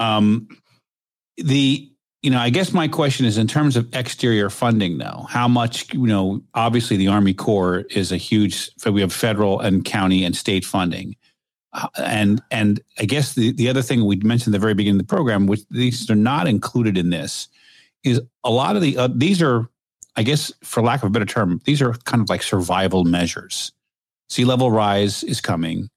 um 0.00 0.48
the 1.36 1.88
you 2.22 2.30
know 2.30 2.38
i 2.38 2.50
guess 2.50 2.72
my 2.72 2.88
question 2.88 3.24
is 3.26 3.38
in 3.38 3.46
terms 3.46 3.76
of 3.76 3.88
exterior 3.94 4.50
funding 4.50 4.98
though 4.98 5.26
how 5.28 5.46
much 5.46 5.92
you 5.94 6.06
know 6.06 6.42
obviously 6.54 6.96
the 6.96 7.06
army 7.08 7.32
corps 7.32 7.84
is 7.90 8.10
a 8.10 8.16
huge 8.16 8.70
we 8.90 9.00
have 9.00 9.12
federal 9.12 9.60
and 9.60 9.84
county 9.84 10.24
and 10.24 10.36
state 10.36 10.64
funding. 10.64 11.14
Uh, 11.72 11.86
and 11.98 12.42
and 12.50 12.80
i 12.98 13.04
guess 13.04 13.34
the, 13.34 13.52
the 13.52 13.68
other 13.68 13.82
thing 13.82 14.04
we 14.04 14.16
mentioned 14.16 14.52
at 14.52 14.58
the 14.58 14.60
very 14.60 14.74
beginning 14.74 15.00
of 15.00 15.06
the 15.06 15.14
program 15.14 15.46
which 15.46 15.60
these 15.70 16.10
are 16.10 16.16
not 16.16 16.48
included 16.48 16.98
in 16.98 17.10
this 17.10 17.46
is 18.02 18.20
a 18.42 18.50
lot 18.50 18.74
of 18.74 18.82
the 18.82 18.96
uh, 18.96 19.08
these 19.14 19.40
are 19.40 19.68
i 20.16 20.24
guess 20.24 20.52
for 20.64 20.82
lack 20.82 21.00
of 21.04 21.06
a 21.06 21.10
better 21.10 21.24
term 21.24 21.60
these 21.66 21.80
are 21.80 21.92
kind 22.04 22.20
of 22.20 22.28
like 22.28 22.42
survival 22.42 23.04
measures. 23.04 23.72
Sea 24.28 24.44
level 24.44 24.70
rise 24.70 25.22
is 25.24 25.40
coming 25.40 25.88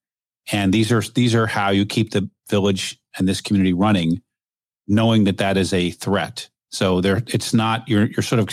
and 0.51 0.73
these 0.73 0.91
are 0.91 1.01
these 1.01 1.34
are 1.36 1.47
how 1.47 1.69
you 1.69 1.86
keep 1.86 2.12
the 2.12 2.29
village 2.49 2.99
and 3.17 3.27
this 3.27 3.41
community 3.41 3.73
running 3.73 4.21
knowing 4.88 5.23
that 5.25 5.38
that 5.38 5.58
is 5.58 5.73
a 5.73 5.91
threat. 5.91 6.49
So 6.71 7.01
there 7.01 7.21
it's 7.27 7.53
not 7.53 7.88
you're 7.88 8.08
you're 8.08 8.23
sort 8.23 8.39
of 8.39 8.49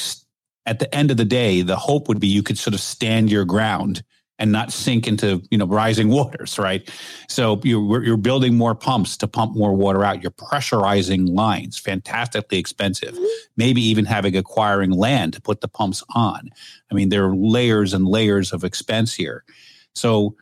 at 0.66 0.78
the 0.78 0.94
end 0.94 1.10
of 1.10 1.16
the 1.16 1.24
day 1.24 1.62
the 1.62 1.76
hope 1.76 2.08
would 2.08 2.20
be 2.20 2.26
you 2.26 2.42
could 2.42 2.58
sort 2.58 2.74
of 2.74 2.80
stand 2.80 3.30
your 3.30 3.44
ground 3.44 4.02
and 4.38 4.52
not 4.52 4.72
sink 4.72 5.06
into 5.06 5.42
you 5.50 5.58
know 5.58 5.66
rising 5.66 6.08
waters 6.10 6.58
right? 6.58 6.88
So 7.28 7.60
you're, 7.64 8.04
you're 8.04 8.16
building 8.16 8.56
more 8.56 8.74
pumps 8.74 9.16
to 9.18 9.28
pump 9.28 9.56
more 9.56 9.74
water 9.74 10.04
out. 10.04 10.22
You're 10.22 10.32
pressurizing 10.32 11.30
lines 11.30 11.78
fantastically 11.78 12.58
expensive. 12.58 13.14
Mm-hmm. 13.14 13.24
Maybe 13.56 13.82
even 13.82 14.04
having 14.04 14.36
acquiring 14.36 14.90
land 14.90 15.32
to 15.34 15.40
put 15.40 15.60
the 15.60 15.68
pumps 15.68 16.02
on. 16.14 16.50
I 16.90 16.94
mean 16.94 17.08
there 17.08 17.26
are 17.26 17.34
layers 17.34 17.94
and 17.94 18.06
layers 18.06 18.52
of 18.52 18.64
expense 18.64 19.14
here. 19.14 19.44
So 19.94 20.36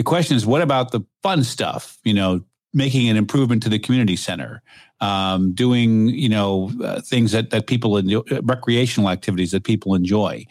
the 0.00 0.04
question 0.04 0.34
is 0.34 0.46
what 0.46 0.62
about 0.62 0.92
the 0.92 1.02
fun 1.22 1.44
stuff 1.44 1.98
you 2.04 2.14
know 2.14 2.40
making 2.72 3.08
an 3.08 3.16
improvement 3.16 3.62
to 3.62 3.68
the 3.68 3.78
community 3.78 4.16
center, 4.16 4.62
um, 5.00 5.52
doing 5.52 6.08
you 6.08 6.28
know 6.28 6.70
uh, 6.82 7.00
things 7.00 7.32
that 7.32 7.50
that 7.50 7.66
people 7.66 7.98
enjoy, 7.98 8.22
recreational 8.42 9.10
activities 9.10 9.50
that 9.50 9.64
people 9.64 9.94
enjoy, 9.94 10.46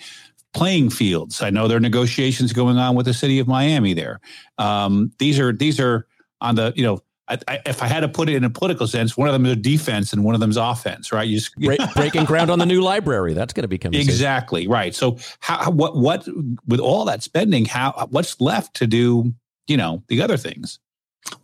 playing 0.54 0.90
fields. 0.90 1.42
I 1.42 1.50
know 1.50 1.68
there 1.68 1.78
are 1.78 1.82
negotiations 1.82 2.54
going 2.54 2.78
on 2.78 2.96
with 2.96 3.08
the 3.08 3.14
city 3.14 3.40
of 3.40 3.48
Miami. 3.48 3.94
There, 3.94 4.20
um, 4.60 5.12
these 5.18 5.40
are 5.40 5.52
these 5.52 5.80
are 5.80 6.08
on 6.42 6.56
the 6.56 6.74
you 6.76 6.84
know. 6.84 7.02
I, 7.30 7.38
I, 7.48 7.60
if 7.66 7.84
I 7.84 7.88
had 7.88 8.02
to 8.02 8.10
put 8.10 8.30
it 8.30 8.36
in 8.36 8.44
a 8.44 8.50
political 8.50 8.88
sense, 8.88 9.16
one 9.16 9.28
of 9.28 9.34
them 9.34 9.46
is 9.46 9.58
defense 9.58 10.14
and 10.14 10.24
one 10.24 10.34
of 10.36 10.42
them 10.42 10.50
is 10.50 10.58
offense, 10.58 11.12
right? 11.12 11.28
You 11.28 11.38
just 11.38 11.56
Break, 11.56 11.80
breaking 11.96 12.26
ground 12.26 12.50
on 12.50 12.60
the 12.60 12.66
new 12.66 12.82
library. 12.82 13.34
That's 13.34 13.54
going 13.54 13.64
to 13.64 13.68
become 13.68 13.94
exactly 13.94 14.68
right. 14.68 14.94
So, 14.96 15.18
how 15.40 15.70
what 15.72 15.96
what 15.96 16.28
with 16.68 16.80
all 16.80 17.06
that 17.06 17.24
spending, 17.24 17.66
how 17.66 18.08
what's 18.10 18.40
left 18.42 18.76
to 18.76 18.88
do? 18.88 19.34
You 19.68 19.78
know, 19.78 20.04
the 20.08 20.22
other 20.22 20.38
things. 20.38 20.80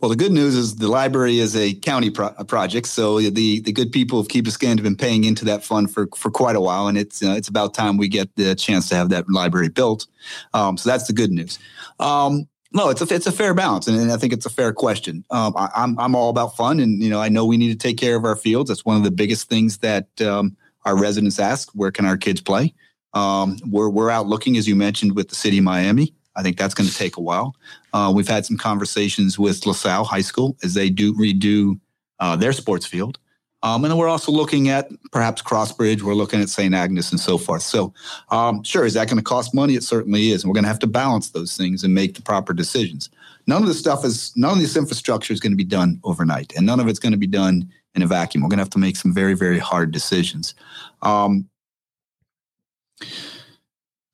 Well, 0.00 0.08
the 0.08 0.16
good 0.16 0.32
news 0.32 0.56
is 0.56 0.76
the 0.76 0.88
library 0.88 1.38
is 1.38 1.54
a 1.54 1.74
county 1.74 2.10
pro- 2.10 2.32
project, 2.44 2.88
so 2.88 3.20
the 3.20 3.60
the 3.60 3.72
good 3.72 3.92
people 3.92 4.18
of 4.18 4.28
Key 4.28 4.42
Biscayne 4.42 4.76
have 4.76 4.82
been 4.82 4.96
paying 4.96 5.24
into 5.24 5.44
that 5.44 5.62
fund 5.62 5.92
for 5.92 6.08
for 6.16 6.30
quite 6.30 6.56
a 6.56 6.60
while, 6.60 6.88
and 6.88 6.98
it's 6.98 7.22
uh, 7.22 7.34
it's 7.36 7.48
about 7.48 7.74
time 7.74 7.96
we 7.96 8.08
get 8.08 8.34
the 8.36 8.54
chance 8.54 8.88
to 8.88 8.96
have 8.96 9.10
that 9.10 9.30
library 9.30 9.68
built. 9.68 10.06
Um, 10.54 10.76
so 10.76 10.90
that's 10.90 11.06
the 11.06 11.12
good 11.12 11.30
news. 11.30 11.58
Um, 12.00 12.48
no, 12.76 12.90
it's 12.90 13.00
a 13.00 13.14
it's 13.14 13.26
a 13.26 13.32
fair 13.32 13.54
balance, 13.54 13.88
and, 13.88 13.98
and 13.98 14.12
I 14.12 14.18
think 14.18 14.32
it's 14.32 14.46
a 14.46 14.50
fair 14.50 14.72
question. 14.72 15.24
Um, 15.30 15.54
I, 15.56 15.64
am 15.64 15.70
I'm, 15.74 15.98
I'm 15.98 16.14
all 16.14 16.28
about 16.28 16.56
fun, 16.56 16.78
and 16.78 17.02
you 17.02 17.08
know 17.08 17.20
I 17.20 17.30
know 17.30 17.44
we 17.46 17.56
need 17.56 17.72
to 17.72 17.78
take 17.78 17.96
care 17.96 18.16
of 18.16 18.24
our 18.24 18.36
fields. 18.36 18.68
That's 18.68 18.84
one 18.84 18.96
of 18.96 19.02
the 19.02 19.10
biggest 19.10 19.48
things 19.48 19.78
that 19.78 20.08
um, 20.20 20.56
our 20.84 20.96
residents 20.96 21.38
ask: 21.38 21.70
Where 21.72 21.90
can 21.90 22.04
our 22.04 22.18
kids 22.18 22.42
play? 22.42 22.74
Um, 23.14 23.56
we're 23.66 23.88
we're 23.88 24.10
out 24.10 24.26
looking, 24.26 24.58
as 24.58 24.68
you 24.68 24.76
mentioned, 24.76 25.16
with 25.16 25.30
the 25.30 25.34
city 25.34 25.58
of 25.58 25.64
Miami. 25.64 26.12
I 26.36 26.42
think 26.42 26.58
that's 26.58 26.74
going 26.74 26.88
to 26.88 26.94
take 26.94 27.16
a 27.16 27.22
while. 27.22 27.56
Uh, 27.94 28.12
we've 28.14 28.28
had 28.28 28.44
some 28.44 28.58
conversations 28.58 29.38
with 29.38 29.64
LaSalle 29.64 30.04
High 30.04 30.20
School 30.20 30.54
as 30.62 30.74
they 30.74 30.90
do 30.90 31.14
redo 31.14 31.80
uh, 32.20 32.36
their 32.36 32.52
sports 32.52 32.84
field. 32.84 33.18
Um, 33.66 33.82
and 33.82 33.90
then 33.90 33.98
we're 33.98 34.06
also 34.06 34.30
looking 34.30 34.68
at 34.68 34.88
perhaps 35.10 35.42
Crossbridge. 35.42 36.02
We're 36.02 36.14
looking 36.14 36.40
at 36.40 36.48
St. 36.48 36.72
Agnes 36.72 37.10
and 37.10 37.18
so 37.18 37.36
forth. 37.36 37.62
So, 37.62 37.92
um, 38.30 38.62
sure, 38.62 38.84
is 38.84 38.94
that 38.94 39.08
going 39.08 39.16
to 39.16 39.24
cost 39.24 39.52
money? 39.52 39.74
It 39.74 39.82
certainly 39.82 40.30
is. 40.30 40.44
And 40.44 40.48
we're 40.48 40.54
going 40.54 40.62
to 40.62 40.68
have 40.68 40.78
to 40.78 40.86
balance 40.86 41.30
those 41.30 41.56
things 41.56 41.82
and 41.82 41.92
make 41.92 42.14
the 42.14 42.22
proper 42.22 42.52
decisions. 42.52 43.10
None 43.48 43.62
of 43.62 43.66
this 43.66 43.80
stuff 43.80 44.04
is, 44.04 44.32
none 44.36 44.52
of 44.52 44.58
this 44.60 44.76
infrastructure 44.76 45.32
is 45.32 45.40
going 45.40 45.50
to 45.50 45.56
be 45.56 45.64
done 45.64 46.00
overnight, 46.04 46.52
and 46.54 46.64
none 46.64 46.78
of 46.78 46.86
it's 46.86 47.00
going 47.00 47.10
to 47.10 47.18
be 47.18 47.26
done 47.26 47.68
in 47.96 48.02
a 48.02 48.06
vacuum. 48.06 48.44
We're 48.44 48.50
going 48.50 48.58
to 48.58 48.62
have 48.62 48.70
to 48.70 48.78
make 48.78 48.94
some 48.94 49.12
very, 49.12 49.34
very 49.34 49.58
hard 49.58 49.90
decisions. 49.90 50.54
Um, 51.02 51.48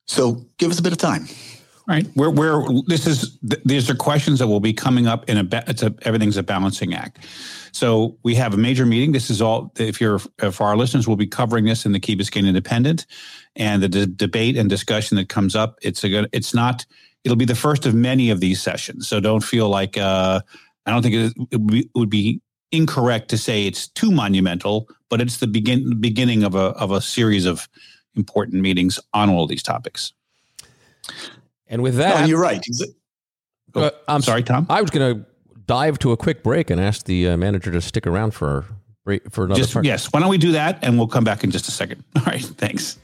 so, 0.07 0.43
give 0.57 0.71
us 0.71 0.79
a 0.79 0.83
bit 0.83 0.93
of 0.93 0.97
time. 0.97 1.27
Right. 1.85 2.07
Where 2.13 2.29
where 2.29 2.63
this 2.87 3.05
is 3.05 3.37
these 3.41 3.89
are 3.89 3.95
questions 3.95 4.39
that 4.39 4.47
will 4.47 4.61
be 4.61 4.71
coming 4.71 5.05
up 5.05 5.29
in 5.29 5.37
a 5.37 5.63
it's 5.67 5.83
a 5.83 5.93
everything's 6.03 6.37
a 6.37 6.43
balancing 6.43 6.93
act. 6.93 7.19
So 7.73 8.17
we 8.23 8.35
have 8.35 8.53
a 8.53 8.57
major 8.57 8.85
meeting. 8.85 9.11
This 9.11 9.29
is 9.29 9.41
all 9.41 9.69
if 9.77 9.99
you're 9.99 10.19
for 10.19 10.63
our 10.63 10.77
listeners, 10.77 11.07
we'll 11.07 11.17
be 11.17 11.27
covering 11.27 11.65
this 11.65 11.85
in 11.85 11.91
the 11.91 11.99
Key 11.99 12.15
Biscayne 12.15 12.47
Independent, 12.47 13.05
and 13.57 13.83
the 13.83 13.89
d- 13.89 14.05
debate 14.05 14.55
and 14.55 14.69
discussion 14.69 15.17
that 15.17 15.27
comes 15.27 15.57
up. 15.57 15.77
It's 15.81 16.05
a 16.05 16.09
good. 16.09 16.29
It's 16.31 16.53
not. 16.53 16.85
It'll 17.25 17.35
be 17.35 17.45
the 17.45 17.55
first 17.55 17.85
of 17.85 17.93
many 17.93 18.29
of 18.29 18.39
these 18.39 18.61
sessions. 18.61 19.07
So 19.07 19.19
don't 19.19 19.43
feel 19.43 19.67
like 19.67 19.97
uh, 19.97 20.39
I 20.85 20.91
don't 20.91 21.01
think 21.01 21.15
it, 21.15 21.33
it, 21.51 21.57
would 21.57 21.67
be, 21.67 21.79
it 21.79 21.95
would 21.95 22.09
be 22.09 22.41
incorrect 22.71 23.29
to 23.29 23.37
say 23.37 23.65
it's 23.65 23.87
too 23.87 24.11
monumental, 24.11 24.87
but 25.09 25.19
it's 25.19 25.37
the 25.37 25.47
begin 25.47 25.99
beginning 25.99 26.43
of 26.43 26.55
a 26.55 26.71
of 26.79 26.91
a 26.91 27.01
series 27.01 27.45
of 27.45 27.67
important 28.15 28.61
meetings 28.61 29.01
on 29.13 29.29
all 29.29 29.47
these 29.47 29.63
topics. 29.63 30.13
And 31.67 31.81
with 31.81 31.95
that, 31.95 32.21
no, 32.21 32.25
you're 32.27 32.41
right. 32.41 32.65
Uh, 33.73 33.89
I'm 34.07 34.21
sorry, 34.21 34.43
Tom. 34.43 34.67
I 34.69 34.81
was 34.81 34.91
going 34.91 35.15
to 35.15 35.25
dive 35.65 35.99
to 35.99 36.11
a 36.11 36.17
quick 36.17 36.43
break 36.43 36.69
and 36.69 36.79
ask 36.79 37.05
the 37.05 37.29
uh, 37.29 37.37
manager 37.37 37.71
to 37.71 37.81
stick 37.81 38.05
around 38.05 38.31
for 38.31 38.65
for 39.31 39.45
another 39.45 39.59
just, 39.59 39.73
part. 39.73 39.85
Yes. 39.85 40.11
Why 40.13 40.19
don't 40.19 40.29
we 40.29 40.37
do 40.37 40.53
that, 40.53 40.79
and 40.81 40.97
we'll 40.97 41.07
come 41.07 41.23
back 41.23 41.43
in 41.43 41.51
just 41.51 41.67
a 41.67 41.71
second. 41.71 42.03
All 42.15 42.23
right. 42.23 42.41
Thanks. 42.41 42.99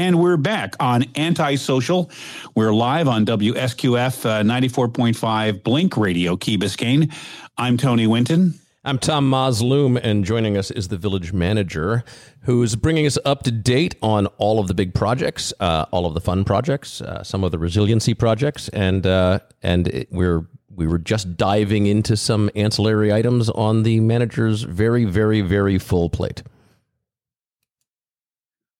And 0.00 0.18
we're 0.18 0.38
back 0.38 0.76
on 0.80 1.04
Antisocial. 1.14 2.10
We're 2.54 2.72
live 2.72 3.06
on 3.06 3.26
WSQF 3.26 4.24
uh, 4.24 4.42
94.5 4.42 5.62
Blink 5.62 5.98
Radio, 5.98 6.38
Key 6.38 6.56
Biscayne. 6.56 7.12
I'm 7.58 7.76
Tony 7.76 8.06
Winton. 8.06 8.54
I'm 8.82 8.98
Tom 8.98 9.30
Mazloom, 9.30 10.00
and 10.02 10.24
joining 10.24 10.56
us 10.56 10.70
is 10.70 10.88
the 10.88 10.96
village 10.96 11.34
manager 11.34 12.02
who's 12.44 12.76
bringing 12.76 13.04
us 13.04 13.18
up 13.26 13.42
to 13.42 13.50
date 13.50 13.94
on 14.00 14.24
all 14.38 14.58
of 14.58 14.68
the 14.68 14.74
big 14.74 14.94
projects, 14.94 15.52
uh, 15.60 15.84
all 15.90 16.06
of 16.06 16.14
the 16.14 16.20
fun 16.22 16.44
projects, 16.44 17.02
uh, 17.02 17.22
some 17.22 17.44
of 17.44 17.52
the 17.52 17.58
resiliency 17.58 18.14
projects, 18.14 18.70
and 18.70 19.06
uh, 19.06 19.40
and 19.62 19.88
it, 19.88 20.08
we're 20.10 20.46
we 20.74 20.86
were 20.86 20.98
just 20.98 21.36
diving 21.36 21.84
into 21.84 22.16
some 22.16 22.48
ancillary 22.56 23.12
items 23.12 23.50
on 23.50 23.82
the 23.82 24.00
manager's 24.00 24.62
very, 24.62 25.04
very, 25.04 25.42
very 25.42 25.76
full 25.76 26.08
plate. 26.08 26.42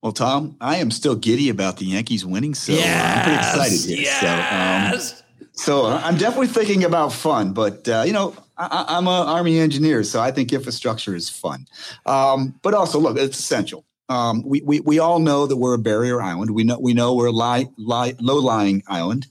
Well, 0.03 0.13
Tom, 0.13 0.57
I 0.61 0.77
am 0.77 0.91
still 0.91 1.15
giddy 1.15 1.51
about 1.51 1.77
the 1.77 1.85
Yankees 1.85 2.25
winning, 2.25 2.55
so 2.55 2.73
yes, 2.73 3.17
I'm 3.17 3.25
pretty 3.25 3.39
excited 3.39 3.89
here. 3.89 4.05
Yes. 4.05 5.23
So, 5.55 5.75
um, 5.83 5.87
so 5.87 5.87
I'm 5.87 6.17
definitely 6.17 6.47
thinking 6.47 6.85
about 6.85 7.13
fun, 7.13 7.53
but 7.53 7.87
uh, 7.87 8.05
you 8.07 8.15
know, 8.15 8.35
I, 8.57 8.97
am 8.97 9.07
an 9.07 9.29
Army 9.29 9.59
engineer, 9.59 10.03
so 10.05 10.21
I 10.21 10.31
think 10.31 10.53
infrastructure 10.53 11.15
is 11.15 11.29
fun. 11.29 11.67
Um, 12.07 12.55
but 12.63 12.73
also, 12.73 12.99
look, 12.99 13.19
it's 13.19 13.39
essential. 13.39 13.85
Um, 14.09 14.43
we, 14.45 14.63
we 14.63 14.81
we 14.81 14.99
all 14.99 15.19
know 15.19 15.47
that 15.47 15.57
we're 15.57 15.75
a 15.75 15.79
barrier 15.79 16.21
island. 16.21 16.51
We 16.51 16.65
know 16.65 16.79
we 16.81 16.95
know 16.95 17.15
we're 17.15 17.27
a 17.27 17.33
li- 17.33 17.69
li- 17.77 18.17
low 18.21 18.37
lying 18.37 18.83
island. 18.89 19.27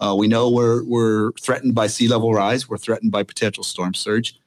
Uh, 0.00 0.14
we 0.16 0.28
know 0.28 0.50
we're 0.50 0.84
we're 0.84 1.32
threatened 1.32 1.74
by 1.74 1.88
sea 1.88 2.08
level 2.08 2.32
rise. 2.32 2.68
We're 2.68 2.78
threatened 2.78 3.10
by 3.10 3.24
potential 3.24 3.64
storm 3.64 3.94
surge. 3.94 4.38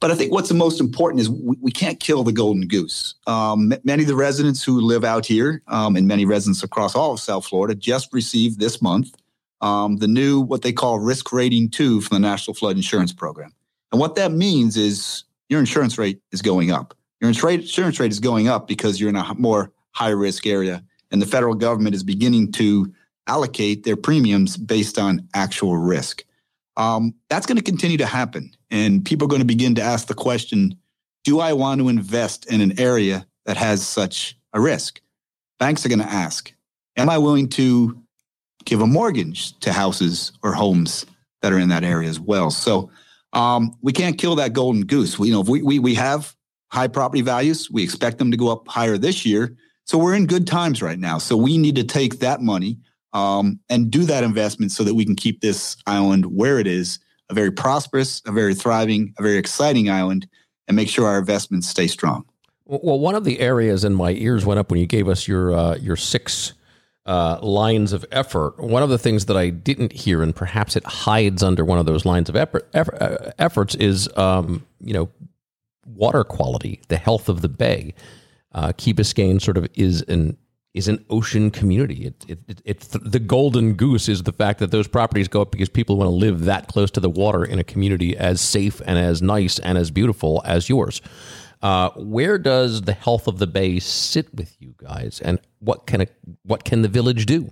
But 0.00 0.10
I 0.10 0.14
think 0.14 0.32
what's 0.32 0.48
the 0.48 0.54
most 0.54 0.80
important 0.80 1.20
is 1.20 1.28
we, 1.28 1.56
we 1.60 1.70
can't 1.70 1.98
kill 1.98 2.22
the 2.22 2.32
golden 2.32 2.68
goose. 2.68 3.14
Um, 3.26 3.72
many 3.84 4.02
of 4.02 4.08
the 4.08 4.14
residents 4.14 4.62
who 4.62 4.80
live 4.80 5.04
out 5.04 5.26
here 5.26 5.62
um, 5.66 5.96
and 5.96 6.06
many 6.06 6.24
residents 6.24 6.62
across 6.62 6.94
all 6.94 7.12
of 7.12 7.20
South 7.20 7.46
Florida 7.46 7.74
just 7.74 8.12
received 8.12 8.60
this 8.60 8.80
month 8.80 9.14
um, 9.60 9.96
the 9.96 10.08
new, 10.08 10.40
what 10.40 10.62
they 10.62 10.72
call 10.72 10.98
risk 10.98 11.32
rating 11.32 11.70
two 11.70 12.00
from 12.00 12.16
the 12.16 12.28
National 12.28 12.54
Flood 12.54 12.76
Insurance 12.76 13.12
Program. 13.12 13.52
And 13.90 14.00
what 14.00 14.14
that 14.16 14.32
means 14.32 14.76
is 14.76 15.24
your 15.48 15.60
insurance 15.60 15.98
rate 15.98 16.20
is 16.32 16.42
going 16.42 16.70
up. 16.70 16.94
Your 17.20 17.30
insurance 17.30 17.98
rate 17.98 18.12
is 18.12 18.20
going 18.20 18.48
up 18.48 18.68
because 18.68 19.00
you're 19.00 19.08
in 19.08 19.16
a 19.16 19.34
more 19.34 19.72
high 19.92 20.10
risk 20.10 20.46
area. 20.46 20.84
And 21.10 21.20
the 21.20 21.26
federal 21.26 21.54
government 21.54 21.94
is 21.94 22.04
beginning 22.04 22.52
to 22.52 22.92
allocate 23.26 23.84
their 23.84 23.96
premiums 23.96 24.56
based 24.56 24.98
on 24.98 25.26
actual 25.34 25.76
risk. 25.76 26.24
Um, 26.78 27.14
that's 27.28 27.44
going 27.44 27.56
to 27.56 27.62
continue 27.62 27.98
to 27.98 28.06
happen. 28.06 28.52
And 28.70 29.04
people 29.04 29.26
are 29.26 29.28
going 29.28 29.42
to 29.42 29.46
begin 29.46 29.74
to 29.74 29.82
ask 29.82 30.06
the 30.06 30.14
question 30.14 30.78
Do 31.24 31.40
I 31.40 31.52
want 31.52 31.80
to 31.80 31.88
invest 31.88 32.46
in 32.50 32.60
an 32.62 32.80
area 32.80 33.26
that 33.44 33.58
has 33.58 33.86
such 33.86 34.38
a 34.54 34.60
risk? 34.60 35.02
Banks 35.58 35.84
are 35.84 35.90
going 35.90 35.98
to 35.98 36.06
ask 36.06 36.52
Am 36.96 37.10
I 37.10 37.18
willing 37.18 37.48
to 37.50 38.00
give 38.64 38.80
a 38.80 38.86
mortgage 38.86 39.58
to 39.60 39.72
houses 39.72 40.32
or 40.42 40.52
homes 40.52 41.04
that 41.42 41.52
are 41.52 41.58
in 41.58 41.68
that 41.68 41.84
area 41.84 42.08
as 42.08 42.20
well? 42.20 42.50
So 42.50 42.90
um, 43.32 43.76
we 43.82 43.92
can't 43.92 44.18
kill 44.18 44.36
that 44.36 44.52
golden 44.52 44.82
goose. 44.82 45.18
We, 45.18 45.28
you 45.28 45.34
know, 45.34 45.42
we, 45.42 45.62
we, 45.62 45.78
we 45.78 45.94
have 45.94 46.34
high 46.70 46.88
property 46.88 47.22
values, 47.22 47.70
we 47.70 47.82
expect 47.82 48.18
them 48.18 48.30
to 48.30 48.36
go 48.36 48.50
up 48.50 48.68
higher 48.68 48.98
this 48.98 49.24
year. 49.24 49.56
So 49.84 49.96
we're 49.96 50.14
in 50.14 50.26
good 50.26 50.46
times 50.46 50.82
right 50.82 50.98
now. 50.98 51.18
So 51.18 51.36
we 51.36 51.56
need 51.56 51.76
to 51.76 51.84
take 51.84 52.18
that 52.18 52.42
money 52.42 52.78
um, 53.12 53.58
and 53.68 53.90
do 53.90 54.04
that 54.04 54.24
investment 54.24 54.72
so 54.72 54.84
that 54.84 54.94
we 54.94 55.04
can 55.04 55.16
keep 55.16 55.40
this 55.40 55.76
island 55.86 56.26
where 56.26 56.58
it 56.58 56.66
is 56.66 56.98
a 57.30 57.34
very 57.34 57.50
prosperous, 57.50 58.22
a 58.26 58.32
very 58.32 58.54
thriving, 58.54 59.14
a 59.18 59.22
very 59.22 59.36
exciting 59.36 59.90
island, 59.90 60.26
and 60.66 60.76
make 60.76 60.88
sure 60.88 61.06
our 61.06 61.18
investments 61.18 61.68
stay 61.68 61.86
strong. 61.86 62.24
Well, 62.64 62.98
one 62.98 63.14
of 63.14 63.24
the 63.24 63.40
areas, 63.40 63.84
and 63.84 63.96
my 63.96 64.12
ears 64.12 64.44
went 64.44 64.60
up 64.60 64.70
when 64.70 64.78
you 64.78 64.86
gave 64.86 65.08
us 65.08 65.26
your 65.26 65.54
uh, 65.54 65.76
your 65.76 65.96
six 65.96 66.52
uh, 67.06 67.38
lines 67.40 67.94
of 67.94 68.04
effort. 68.12 68.58
One 68.60 68.82
of 68.82 68.90
the 68.90 68.98
things 68.98 69.24
that 69.26 69.36
I 69.36 69.48
didn't 69.48 69.92
hear, 69.92 70.22
and 70.22 70.36
perhaps 70.36 70.76
it 70.76 70.84
hides 70.84 71.42
under 71.42 71.64
one 71.64 71.78
of 71.78 71.86
those 71.86 72.04
lines 72.04 72.28
of 72.28 72.36
effort, 72.36 72.68
effort 72.74 73.00
uh, 73.00 73.32
efforts, 73.38 73.74
is 73.76 74.08
um, 74.18 74.66
you 74.80 74.92
know 74.92 75.08
water 75.86 76.24
quality, 76.24 76.80
the 76.88 76.98
health 76.98 77.30
of 77.30 77.40
the 77.40 77.48
bay. 77.48 77.94
Uh, 78.52 78.72
Key 78.76 78.92
Biscayne 78.92 79.40
sort 79.40 79.56
of 79.56 79.66
is 79.74 80.02
an 80.02 80.36
is 80.74 80.88
an 80.88 81.04
ocean 81.10 81.50
community. 81.50 82.06
It, 82.06 82.24
it, 82.28 82.38
it, 82.48 82.62
it, 82.64 82.80
the 83.02 83.18
golden 83.18 83.74
goose 83.74 84.08
is 84.08 84.22
the 84.22 84.32
fact 84.32 84.58
that 84.60 84.70
those 84.70 84.86
properties 84.86 85.28
go 85.28 85.42
up 85.42 85.50
because 85.50 85.68
people 85.68 85.96
want 85.96 86.08
to 86.08 86.14
live 86.14 86.44
that 86.44 86.68
close 86.68 86.90
to 86.92 87.00
the 87.00 87.10
water 87.10 87.44
in 87.44 87.58
a 87.58 87.64
community 87.64 88.16
as 88.16 88.40
safe 88.40 88.80
and 88.84 88.98
as 88.98 89.22
nice 89.22 89.58
and 89.58 89.78
as 89.78 89.90
beautiful 89.90 90.42
as 90.44 90.68
yours. 90.68 91.00
Uh, 91.60 91.90
where 91.96 92.38
does 92.38 92.82
the 92.82 92.92
health 92.92 93.26
of 93.26 93.38
the 93.38 93.46
bay 93.46 93.80
sit 93.80 94.32
with 94.34 94.56
you 94.60 94.74
guys, 94.76 95.20
and 95.24 95.40
what 95.58 95.86
can 95.86 96.06
what 96.44 96.62
can 96.62 96.82
the 96.82 96.88
village 96.88 97.26
do? 97.26 97.50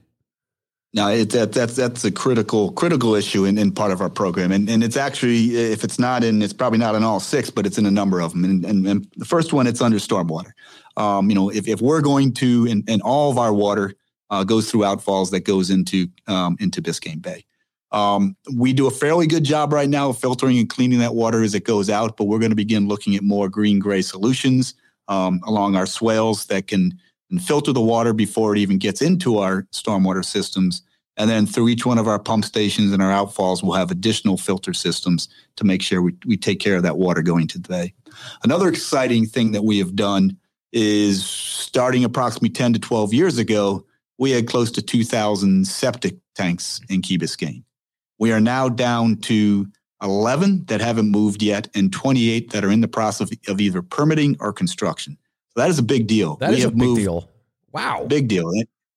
Now, 0.94 1.08
it, 1.08 1.30
that, 1.30 1.52
that's 1.52 1.74
that's 1.74 2.04
a 2.04 2.12
critical 2.12 2.70
critical 2.72 3.16
issue 3.16 3.44
in, 3.44 3.58
in 3.58 3.72
part 3.72 3.90
of 3.90 4.00
our 4.00 4.08
program, 4.08 4.52
and 4.52 4.68
and 4.70 4.84
it's 4.84 4.96
actually 4.96 5.56
if 5.56 5.82
it's 5.82 5.98
not 5.98 6.22
in, 6.22 6.40
it's 6.40 6.52
probably 6.52 6.78
not 6.78 6.94
in 6.94 7.02
all 7.02 7.18
six, 7.18 7.50
but 7.50 7.66
it's 7.66 7.78
in 7.78 7.86
a 7.86 7.90
number 7.90 8.20
of 8.20 8.30
them. 8.30 8.44
And, 8.44 8.64
and, 8.64 8.86
and 8.86 9.08
the 9.16 9.24
first 9.24 9.52
one, 9.52 9.66
it's 9.66 9.80
under 9.80 9.98
stormwater. 9.98 10.52
Um, 10.96 11.28
you 11.28 11.34
know, 11.34 11.50
if, 11.50 11.68
if 11.68 11.80
we're 11.80 12.00
going 12.00 12.32
to, 12.34 12.66
and, 12.70 12.82
and 12.88 13.02
all 13.02 13.30
of 13.30 13.38
our 13.38 13.52
water 13.52 13.94
uh, 14.30 14.44
goes 14.44 14.70
through 14.70 14.80
outfalls 14.80 15.30
that 15.30 15.40
goes 15.40 15.70
into 15.70 16.08
um, 16.26 16.56
into 16.58 16.82
Biscayne 16.82 17.22
Bay. 17.22 17.44
Um, 17.92 18.36
we 18.54 18.72
do 18.72 18.86
a 18.86 18.90
fairly 18.90 19.26
good 19.26 19.44
job 19.44 19.72
right 19.72 19.88
now 19.88 20.10
of 20.10 20.18
filtering 20.18 20.58
and 20.58 20.68
cleaning 20.68 20.98
that 20.98 21.14
water 21.14 21.42
as 21.42 21.54
it 21.54 21.64
goes 21.64 21.88
out, 21.88 22.16
but 22.16 22.24
we're 22.24 22.40
going 22.40 22.50
to 22.50 22.56
begin 22.56 22.88
looking 22.88 23.14
at 23.14 23.22
more 23.22 23.48
green 23.48 23.78
gray 23.78 24.02
solutions 24.02 24.74
um, 25.08 25.40
along 25.44 25.76
our 25.76 25.86
swales 25.86 26.46
that 26.46 26.66
can 26.66 26.98
filter 27.40 27.72
the 27.72 27.80
water 27.80 28.12
before 28.12 28.54
it 28.54 28.58
even 28.58 28.78
gets 28.78 29.00
into 29.00 29.38
our 29.38 29.62
stormwater 29.72 30.24
systems. 30.24 30.82
And 31.16 31.30
then 31.30 31.46
through 31.46 31.68
each 31.68 31.86
one 31.86 31.98
of 31.98 32.08
our 32.08 32.18
pump 32.18 32.44
stations 32.44 32.92
and 32.92 33.02
our 33.02 33.10
outfalls, 33.10 33.62
we'll 33.62 33.72
have 33.72 33.90
additional 33.90 34.36
filter 34.36 34.74
systems 34.74 35.28
to 35.56 35.64
make 35.64 35.80
sure 35.80 36.02
we, 36.02 36.14
we 36.26 36.36
take 36.36 36.60
care 36.60 36.76
of 36.76 36.82
that 36.82 36.98
water 36.98 37.22
going 37.22 37.46
to 37.48 37.58
the 37.58 37.68
bay. 37.68 37.94
Another 38.44 38.68
exciting 38.68 39.26
thing 39.26 39.52
that 39.52 39.64
we 39.64 39.78
have 39.78 39.96
done 39.96 40.36
is 40.72 41.24
starting 41.24 42.04
approximately 42.04 42.50
10 42.50 42.74
to 42.74 42.78
12 42.78 43.14
years 43.14 43.38
ago, 43.38 43.84
we 44.18 44.30
had 44.30 44.48
close 44.48 44.70
to 44.72 44.82
2,000 44.82 45.66
septic 45.66 46.16
tanks 46.34 46.80
in 46.88 47.02
Key 47.02 47.18
Biscayne. 47.18 47.62
We 48.18 48.32
are 48.32 48.40
now 48.40 48.68
down 48.68 49.16
to 49.22 49.66
11 50.02 50.66
that 50.66 50.80
haven't 50.80 51.10
moved 51.10 51.42
yet 51.42 51.68
and 51.74 51.92
28 51.92 52.50
that 52.50 52.64
are 52.64 52.70
in 52.70 52.80
the 52.80 52.88
process 52.88 53.30
of 53.48 53.60
either 53.60 53.82
permitting 53.82 54.36
or 54.40 54.52
construction. 54.52 55.16
So 55.50 55.60
that 55.60 55.70
is 55.70 55.78
a 55.78 55.82
big 55.82 56.06
deal. 56.06 56.36
That 56.36 56.50
we 56.50 56.58
is 56.58 56.64
a 56.64 56.70
big 56.70 56.96
deal. 56.96 57.30
Wow. 57.72 58.04
Big 58.06 58.28
deal. 58.28 58.50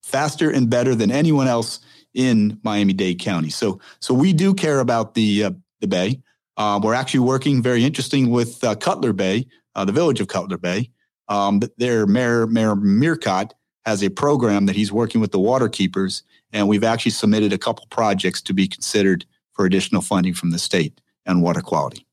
Faster 0.04 0.50
and 0.50 0.70
better 0.70 0.96
than 0.96 1.12
anyone 1.12 1.48
else 1.48 1.80
in 2.14 2.60
Miami-Dade 2.64 3.20
County. 3.20 3.50
So 3.50 3.80
so 4.00 4.14
we 4.14 4.34
do 4.34 4.54
care 4.54 4.80
about 4.80 5.14
the 5.14 5.46
uh, 5.46 5.52
the 5.80 5.88
bay. 5.88 6.22
Uh, 6.58 6.80
we're 6.82 6.94
actually 6.94 7.22
working 7.22 7.62
very 7.62 7.86
interesting 7.86 8.30
with 8.30 8.62
uh, 8.64 8.76
Cutler 8.76 9.14
Bay, 9.14 9.48
uh, 9.76 9.86
the 9.86 9.94
village 9.94 10.20
of 10.20 10.28
Cutler 10.28 10.58
Bay. 10.58 10.90
Um, 11.30 11.62
their 11.78 12.06
mayor, 12.06 12.48
Mayor 12.48 12.76
Meerbott, 12.76 13.52
has 13.86 14.04
a 14.04 14.10
program 14.10 14.66
that 14.66 14.76
he's 14.76 14.92
working 14.92 15.22
with 15.22 15.32
the 15.32 15.40
water 15.40 15.70
keepers, 15.70 16.24
and 16.52 16.68
we've 16.68 16.84
actually 16.84 17.12
submitted 17.12 17.54
a 17.54 17.58
couple 17.58 17.86
projects 17.90 18.42
to 18.42 18.54
be 18.54 18.68
considered 18.68 19.26
for 19.54 19.66
additional 19.66 20.02
funding 20.02 20.34
from 20.34 20.52
the 20.52 20.60
state 20.60 21.00
and 21.26 21.42
water 21.42 21.62
quality. 21.62 22.06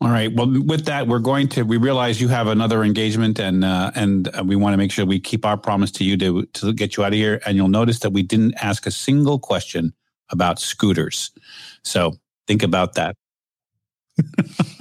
All 0.00 0.10
right. 0.10 0.32
Well, 0.32 0.62
with 0.62 0.84
that, 0.84 1.08
we're 1.08 1.18
going 1.18 1.48
to. 1.50 1.64
We 1.64 1.76
realize 1.76 2.20
you 2.20 2.28
have 2.28 2.46
another 2.46 2.84
engagement, 2.84 3.40
and 3.40 3.64
uh, 3.64 3.90
and 3.96 4.30
we 4.44 4.54
want 4.54 4.74
to 4.74 4.76
make 4.76 4.92
sure 4.92 5.04
we 5.04 5.18
keep 5.18 5.44
our 5.44 5.56
promise 5.56 5.90
to 5.92 6.04
you 6.04 6.16
to 6.18 6.46
to 6.46 6.72
get 6.72 6.96
you 6.96 7.04
out 7.04 7.08
of 7.08 7.14
here. 7.14 7.40
And 7.44 7.56
you'll 7.56 7.68
notice 7.68 7.98
that 8.00 8.10
we 8.10 8.22
didn't 8.22 8.54
ask 8.62 8.86
a 8.86 8.92
single 8.92 9.40
question 9.40 9.92
about 10.30 10.60
scooters. 10.60 11.32
So 11.82 12.16
think 12.46 12.62
about 12.62 12.94
that. 12.94 13.16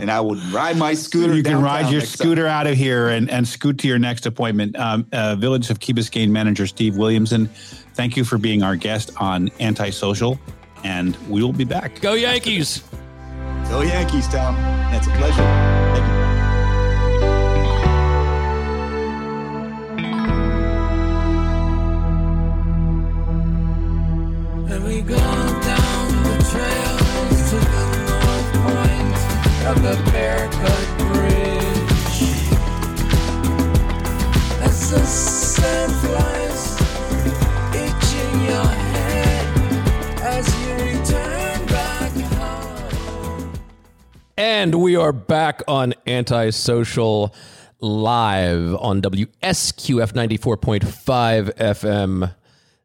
and 0.00 0.10
I 0.10 0.20
would 0.20 0.38
ride 0.52 0.76
my 0.76 0.94
scooter. 1.06 1.34
You 1.34 1.42
can 1.42 1.60
ride 1.60 1.90
your 1.90 2.00
scooter 2.00 2.46
out 2.46 2.66
of 2.66 2.76
here 2.76 3.08
and, 3.08 3.30
and 3.30 3.46
scoot 3.46 3.78
to 3.78 3.88
your 3.88 3.98
next 3.98 4.26
appointment. 4.26 4.76
Um, 4.76 5.06
uh, 5.12 5.36
Village 5.36 5.70
of 5.70 5.80
Key 5.80 5.94
Biscayne 5.94 6.30
manager 6.30 6.66
Steve 6.66 6.96
Williamson, 6.96 7.46
thank 7.94 8.16
you 8.16 8.24
for 8.24 8.38
being 8.38 8.62
our 8.62 8.76
guest 8.76 9.10
on 9.18 9.50
Antisocial, 9.60 10.38
and 10.84 11.16
we 11.28 11.42
will 11.42 11.52
be 11.52 11.64
back. 11.64 12.00
Go 12.00 12.14
Yankees! 12.14 12.82
Go 13.68 13.80
Yankees, 13.80 14.28
Tom. 14.28 14.54
That's 14.92 15.08
a 15.08 15.10
pleasure. 15.10 15.42
Thank 15.94 16.06
you. 16.06 16.16
And 24.68 24.84
we 24.84 25.00
go 25.00 25.55
the 29.74 29.96
Bridge. 30.98 32.22
As 34.62 34.90
the 34.90 35.04
sun 35.04 35.90
flies, 35.90 36.80
itching 37.74 38.44
your 38.44 38.64
head 38.64 39.46
as 40.22 40.46
you 40.60 40.72
return 40.74 41.66
back 41.66 42.12
home. 42.34 43.52
And 44.36 44.76
we 44.76 44.94
are 44.94 45.12
back 45.12 45.62
on 45.66 45.94
Antisocial 46.06 47.34
Live 47.80 48.74
on 48.76 49.02
WSQF 49.02 50.12
94.5 50.12 51.56
FM, 51.56 52.34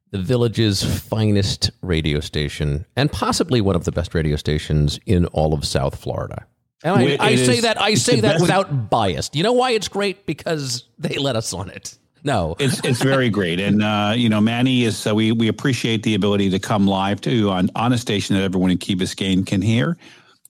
the 0.10 0.18
village's 0.18 0.84
finest 0.84 1.70
radio 1.84 2.20
station, 2.20 2.88
and 2.96 3.12
possibly 3.12 3.62
one 3.62 3.76
of 3.76 3.84
the 3.84 3.92
best 3.92 4.16
radio 4.16 4.36
stations 4.36 5.00
in 5.06 5.28
all 5.28 5.54
of 5.54 5.64
South 5.64 5.96
Florida. 5.96 6.48
And 6.84 6.96
I, 6.96 7.02
It 7.04 7.22
I 7.22 7.36
say 7.36 7.60
that 7.62 7.80
I 7.82 7.94
say 7.94 8.22
that 8.22 8.42
without 8.42 8.90
bias. 8.90 9.30
You 9.34 9.44
know 9.44 9.54
why 9.54 9.72
it's 9.72 9.88
great? 9.88 10.26
Because 10.26 10.86
they 10.98 11.18
let 11.18 11.36
us 11.36 11.54
on 11.54 11.70
it. 11.70 11.98
No, 12.24 12.56
It's 12.60 12.80
it's 12.84 13.02
very 13.02 13.30
great, 13.32 13.60
and 13.60 13.82
uh, 13.82 14.14
you 14.16 14.30
know, 14.30 14.40
Manny 14.40 14.84
is. 14.84 15.08
Uh, 15.08 15.16
we 15.16 15.32
we 15.32 15.48
appreciate 15.48 16.04
the 16.04 16.14
ability 16.14 16.52
to 16.52 16.60
come 16.60 16.86
live 16.86 17.20
to 17.22 17.50
on 17.50 17.72
on 17.76 17.94
a 17.94 17.98
station 17.98 18.36
that 18.36 18.44
everyone 18.44 18.70
in 18.70 18.78
Key 18.78 18.96
Biscayne 18.96 19.46
can 19.46 19.60
hear, 19.60 19.98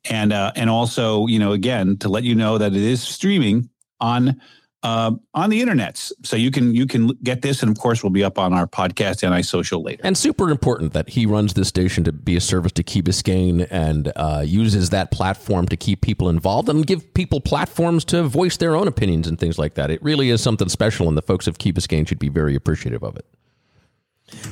and 0.10 0.34
uh, 0.34 0.52
and 0.58 0.70
also 0.70 1.28
you 1.28 1.40
know 1.40 1.54
again 1.54 1.96
to 1.98 2.10
let 2.10 2.24
you 2.24 2.36
know 2.36 2.58
that 2.58 2.74
it 2.74 2.82
is 2.82 3.02
streaming 3.02 3.70
on 4.02 4.42
uh, 4.84 5.12
on 5.34 5.50
the 5.50 5.62
internets, 5.62 6.12
so 6.24 6.36
you 6.36 6.50
can 6.50 6.74
you 6.74 6.88
can 6.88 7.08
get 7.24 7.42
this, 7.42 7.62
and 7.62 7.70
of 7.70 7.78
course, 7.78 8.04
we'll 8.04 8.10
be 8.10 8.24
up 8.24 8.40
on 8.40 8.54
our 8.54 8.66
podcast 8.66 9.22
and 9.24 9.34
iSocial 9.34 9.84
later. 9.84 10.02
And 10.04 10.18
super 10.18 10.50
important 10.50 10.94
that 10.94 11.10
he 11.10 11.26
runs 11.26 11.54
this 11.54 11.68
station 11.68 12.04
to 12.06 12.12
be 12.12 12.36
a 12.36 12.42
service 12.42 12.72
to 12.74 12.84
Key 12.84 13.04
Biscayne 13.04 13.68
and 13.70 14.12
uh, 14.16 14.44
uses 14.46 14.90
that 14.90 15.12
platform 15.12 15.68
to 15.68 15.78
keep 15.78 16.02
people 16.02 16.30
involved 16.30 16.68
and 16.68 16.86
give 16.86 17.14
people 17.14 17.42
platforms 17.42 18.04
to 18.06 18.24
voice 18.24 18.58
their 18.58 18.76
own 18.76 18.88
opinions 18.88 19.28
and 19.28 19.40
things 19.40 19.60
like 19.60 19.76
that. 19.76 19.92
It 19.92 20.02
really 20.02 20.32
is 20.32 20.42
something 20.42 20.70
special, 20.70 21.08
and 21.08 21.16
the 21.16 21.22
folks 21.22 21.46
of 21.46 21.60
Key 21.60 21.74
Biscayne 21.74 22.08
should 22.08 22.20
be 22.20 22.30
very 22.30 22.56
appreciative 22.56 23.04
of 23.04 23.16
it. 23.16 23.26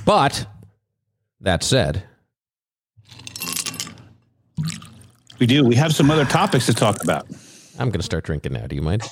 But 0.05 0.45
that 1.41 1.63
said, 1.63 2.03
we 5.39 5.47
do. 5.47 5.63
We 5.63 5.75
have 5.75 5.95
some 5.95 6.11
other 6.11 6.25
topics 6.25 6.65
to 6.67 6.73
talk 6.73 7.01
about. 7.01 7.25
I'm 7.79 7.87
going 7.87 7.99
to 7.99 8.03
start 8.03 8.25
drinking 8.25 8.53
now. 8.53 8.67
Do 8.67 8.75
you 8.75 8.81
mind? 8.81 9.03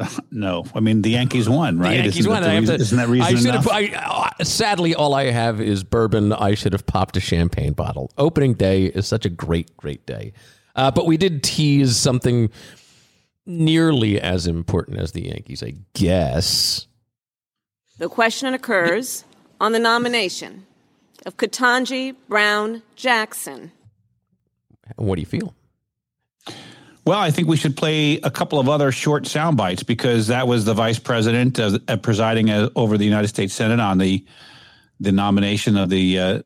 No, 0.30 0.64
I 0.74 0.80
mean 0.80 1.02
the 1.02 1.10
Yankees 1.10 1.48
won, 1.48 1.78
right? 1.78 1.88
The 1.90 1.94
Yankees 1.96 2.18
isn't 2.20 2.30
won. 2.30 2.42
That 2.42 2.48
the 2.48 2.52
I 2.52 2.54
have 2.54 2.62
reason, 2.62 2.76
to- 2.76 2.82
isn't 2.82 2.96
that 2.98 3.08
reason 3.08 3.26
I 3.26 3.38
should 3.38 3.48
enough? 3.48 3.64
have. 3.64 3.72
I, 3.72 4.30
uh, 4.40 4.44
sadly, 4.44 4.94
all 4.94 5.14
I 5.14 5.24
have 5.30 5.60
is 5.60 5.84
bourbon. 5.84 6.32
I 6.32 6.54
should 6.54 6.72
have 6.72 6.86
popped 6.86 7.16
a 7.16 7.20
champagne 7.20 7.72
bottle. 7.72 8.10
Opening 8.16 8.54
day 8.54 8.86
is 8.86 9.06
such 9.06 9.24
a 9.26 9.28
great, 9.28 9.76
great 9.76 10.06
day. 10.06 10.32
Uh, 10.76 10.90
but 10.90 11.06
we 11.06 11.16
did 11.16 11.42
tease 11.42 11.96
something 11.96 12.48
nearly 13.46 14.20
as 14.20 14.46
important 14.46 14.98
as 14.98 15.12
the 15.12 15.22
Yankees, 15.26 15.62
I 15.62 15.74
guess. 15.94 16.86
The 17.98 18.08
question 18.08 18.54
occurs 18.54 19.24
on 19.60 19.72
the 19.72 19.78
nomination 19.78 20.66
of 21.26 21.36
Ketanji 21.36 22.14
Brown 22.28 22.82
Jackson. 22.96 23.72
What 24.96 25.16
do 25.16 25.20
you 25.20 25.26
feel? 25.26 25.54
Well, 27.06 27.18
I 27.18 27.30
think 27.30 27.48
we 27.48 27.56
should 27.56 27.76
play 27.76 28.18
a 28.18 28.30
couple 28.30 28.58
of 28.58 28.68
other 28.68 28.92
short 28.92 29.26
sound 29.26 29.56
bites 29.56 29.82
because 29.82 30.26
that 30.26 30.46
was 30.46 30.64
the 30.64 30.74
vice 30.74 30.98
president 30.98 31.58
uh, 31.58 31.78
uh, 31.88 31.96
presiding 31.96 32.50
uh, 32.50 32.68
over 32.76 32.98
the 32.98 33.04
United 33.04 33.28
States 33.28 33.54
Senate 33.54 33.80
on 33.80 33.98
the 33.98 34.24
the 35.00 35.12
nomination 35.12 35.78
of 35.78 35.88
the 35.88 36.18
uh, 36.18 36.42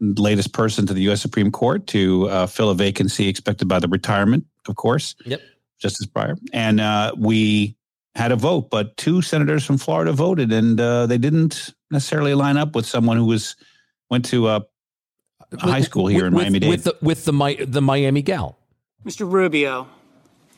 latest 0.00 0.52
person 0.52 0.86
to 0.86 0.94
the 0.94 1.02
U.S. 1.02 1.20
Supreme 1.20 1.50
Court 1.50 1.86
to 1.88 2.28
uh, 2.28 2.46
fill 2.46 2.70
a 2.70 2.74
vacancy 2.74 3.28
expected 3.28 3.66
by 3.66 3.80
the 3.80 3.88
retirement, 3.88 4.46
of 4.68 4.76
course. 4.76 5.16
Yep. 5.24 5.40
Justice 5.80 6.06
Breyer, 6.06 6.36
and 6.52 6.80
uh, 6.80 7.12
we 7.16 7.76
had 8.14 8.32
a 8.32 8.36
vote, 8.36 8.68
but 8.70 8.96
two 8.96 9.22
senators 9.22 9.64
from 9.64 9.78
Florida 9.78 10.12
voted, 10.12 10.52
and 10.52 10.80
uh, 10.80 11.06
they 11.06 11.18
didn't 11.18 11.72
necessarily 11.90 12.34
line 12.34 12.56
up 12.56 12.74
with 12.74 12.84
someone 12.84 13.16
who 13.16 13.26
was 13.26 13.54
went 14.10 14.24
to 14.26 14.46
uh, 14.46 14.60
a 15.52 15.60
high 15.60 15.82
school 15.82 16.08
here 16.08 16.26
in 16.26 16.34
Miami 16.34 16.58
Dade. 16.58 16.70
with 16.70 16.84
the 16.84 16.96
with 17.00 17.24
the 17.24 17.32
Mi- 17.32 17.64
the 17.64 17.80
Miami 17.80 18.22
gal 18.22 18.57
Mr. 19.04 19.30
Rubio. 19.30 19.88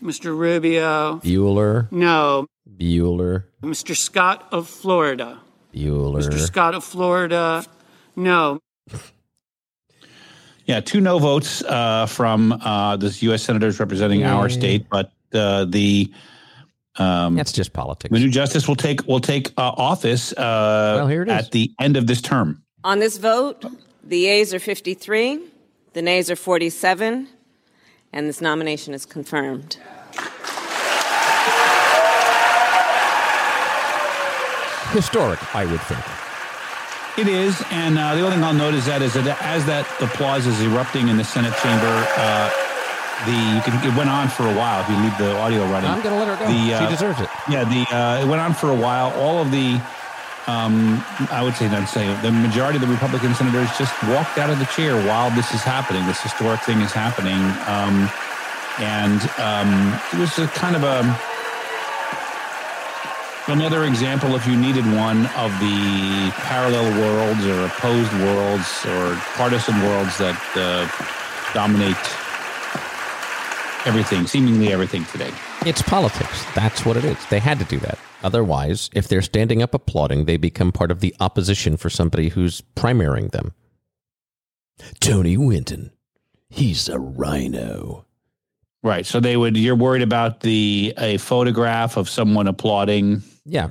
Mr. 0.02 0.36
Rubio. 0.36 1.18
Bueller, 1.22 1.90
No. 1.92 2.46
Bueller, 2.76 3.44
Mr. 3.62 3.94
Scott 3.96 4.48
of 4.52 4.66
Florida. 4.68 5.38
Bueller. 5.74 6.22
Mr. 6.22 6.38
Scott 6.38 6.74
of 6.74 6.82
Florida. 6.84 7.64
No. 8.16 8.58
Yeah, 10.64 10.80
two 10.80 11.00
no 11.00 11.18
votes 11.18 11.62
uh, 11.64 12.06
from 12.06 12.52
uh, 12.52 12.96
this 12.96 13.22
U.S. 13.24 13.42
senators 13.42 13.78
representing 13.80 14.24
our 14.24 14.48
state, 14.48 14.86
but 14.88 15.12
uh, 15.34 15.64
the 15.66 16.12
um, 16.96 17.34
That's 17.34 17.52
just 17.52 17.72
politics. 17.72 18.12
the 18.12 18.18
new 18.20 18.30
justice 18.30 18.66
will 18.68 18.76
take 18.76 19.06
will 19.06 19.20
take 19.20 19.48
uh, 19.58 19.72
office 19.76 20.32
uh, 20.32 20.94
Well, 20.98 21.08
here 21.08 21.22
it 21.22 21.28
is. 21.28 21.34
at 21.46 21.50
the 21.52 21.72
end 21.80 21.96
of 21.96 22.06
this 22.06 22.20
term. 22.22 22.62
On 22.84 22.98
this 23.00 23.18
vote, 23.18 23.64
the 24.04 24.18
yeas 24.18 24.54
are 24.54 24.58
53, 24.60 25.40
the 25.92 26.02
nays 26.02 26.30
are 26.30 26.36
47, 26.36 27.28
and 28.12 28.28
this 28.28 28.40
nomination 28.40 28.94
is 28.94 29.06
confirmed. 29.06 29.76
Historic, 34.92 35.38
I 35.54 35.64
would 35.66 35.80
think. 35.82 36.04
It 37.18 37.28
is, 37.28 37.62
and 37.70 37.98
uh, 37.98 38.14
the 38.14 38.22
only 38.22 38.36
thing 38.36 38.44
I'll 38.44 38.54
note 38.54 38.74
is 38.74 38.86
that 38.86 39.02
is 39.02 39.14
that 39.14 39.26
as 39.42 39.66
that 39.66 39.86
applause 40.00 40.46
is 40.46 40.60
erupting 40.62 41.08
in 41.08 41.16
the 41.16 41.24
Senate 41.24 41.54
chamber, 41.62 41.94
uh, 42.16 42.50
the 43.26 43.36
you 43.54 43.62
can 43.62 43.74
it 43.86 43.94
went 43.96 44.10
on 44.10 44.28
for 44.28 44.46
a 44.48 44.54
while. 44.54 44.82
If 44.82 44.88
you 44.88 44.96
leave 44.96 45.16
the 45.18 45.36
audio 45.38 45.66
running, 45.66 45.90
I'm 45.90 46.02
going 46.02 46.14
to 46.14 46.18
let 46.18 46.28
her 46.28 46.38
go. 46.38 46.50
The, 46.50 46.74
uh, 46.74 46.86
she 46.86 46.90
deserves 46.90 47.20
it. 47.20 47.28
Yeah, 47.50 47.64
the 47.64 47.82
uh, 47.94 48.24
it 48.24 48.26
went 48.26 48.40
on 48.40 48.54
for 48.54 48.70
a 48.70 48.74
while. 48.74 49.12
All 49.20 49.38
of 49.38 49.50
the 49.50 49.80
um, 50.50 51.04
I 51.30 51.42
would 51.42 51.54
say, 51.54 51.68
not 51.68 51.88
say 51.88 52.06
the 52.22 52.32
majority 52.32 52.76
of 52.76 52.82
the 52.82 52.92
Republican 52.92 53.34
senators 53.34 53.70
just 53.78 53.94
walked 54.04 54.36
out 54.38 54.50
of 54.50 54.58
the 54.58 54.66
chair 54.66 54.94
while 55.06 55.30
this 55.30 55.54
is 55.54 55.62
happening. 55.62 56.04
This 56.06 56.20
historic 56.20 56.60
thing 56.62 56.80
is 56.80 56.90
happening, 56.90 57.38
um, 57.70 58.10
and 58.82 59.20
um, 59.38 59.70
it 60.12 60.18
was 60.18 60.36
a 60.38 60.48
kind 60.48 60.74
of 60.74 60.82
a 60.82 61.06
another 63.46 63.84
example, 63.84 64.34
if 64.34 64.46
you 64.46 64.56
needed 64.56 64.84
one, 64.94 65.26
of 65.38 65.50
the 65.60 66.30
parallel 66.46 66.86
worlds 66.98 67.46
or 67.46 67.66
opposed 67.66 68.12
worlds 68.14 68.86
or 68.86 69.14
partisan 69.34 69.78
worlds 69.82 70.18
that 70.18 70.38
uh, 70.56 70.86
dominate 71.54 71.96
everything, 73.86 74.26
seemingly 74.26 74.72
everything 74.72 75.04
today. 75.06 75.32
It's 75.66 75.82
politics. 75.82 76.46
That's 76.54 76.86
what 76.86 76.96
it 76.96 77.04
is. 77.04 77.18
They 77.26 77.38
had 77.38 77.58
to 77.58 77.66
do 77.66 77.78
that. 77.80 77.98
Otherwise, 78.22 78.88
if 78.94 79.08
they're 79.08 79.20
standing 79.20 79.62
up 79.62 79.74
applauding, 79.74 80.24
they 80.24 80.38
become 80.38 80.72
part 80.72 80.90
of 80.90 81.00
the 81.00 81.14
opposition 81.20 81.76
for 81.76 81.90
somebody 81.90 82.30
who's 82.30 82.62
primarying 82.76 83.30
them. 83.30 83.52
Tony 85.00 85.36
Winton. 85.36 85.92
He's 86.48 86.88
a 86.88 86.98
RINO. 86.98 88.06
Right. 88.82 89.04
So 89.04 89.20
they 89.20 89.36
would. 89.36 89.56
You're 89.56 89.76
worried 89.76 90.00
about 90.02 90.40
the 90.40 90.94
a 90.96 91.18
photograph 91.18 91.98
of 91.98 92.08
someone 92.08 92.46
applauding. 92.46 93.22
Yeah. 93.44 93.70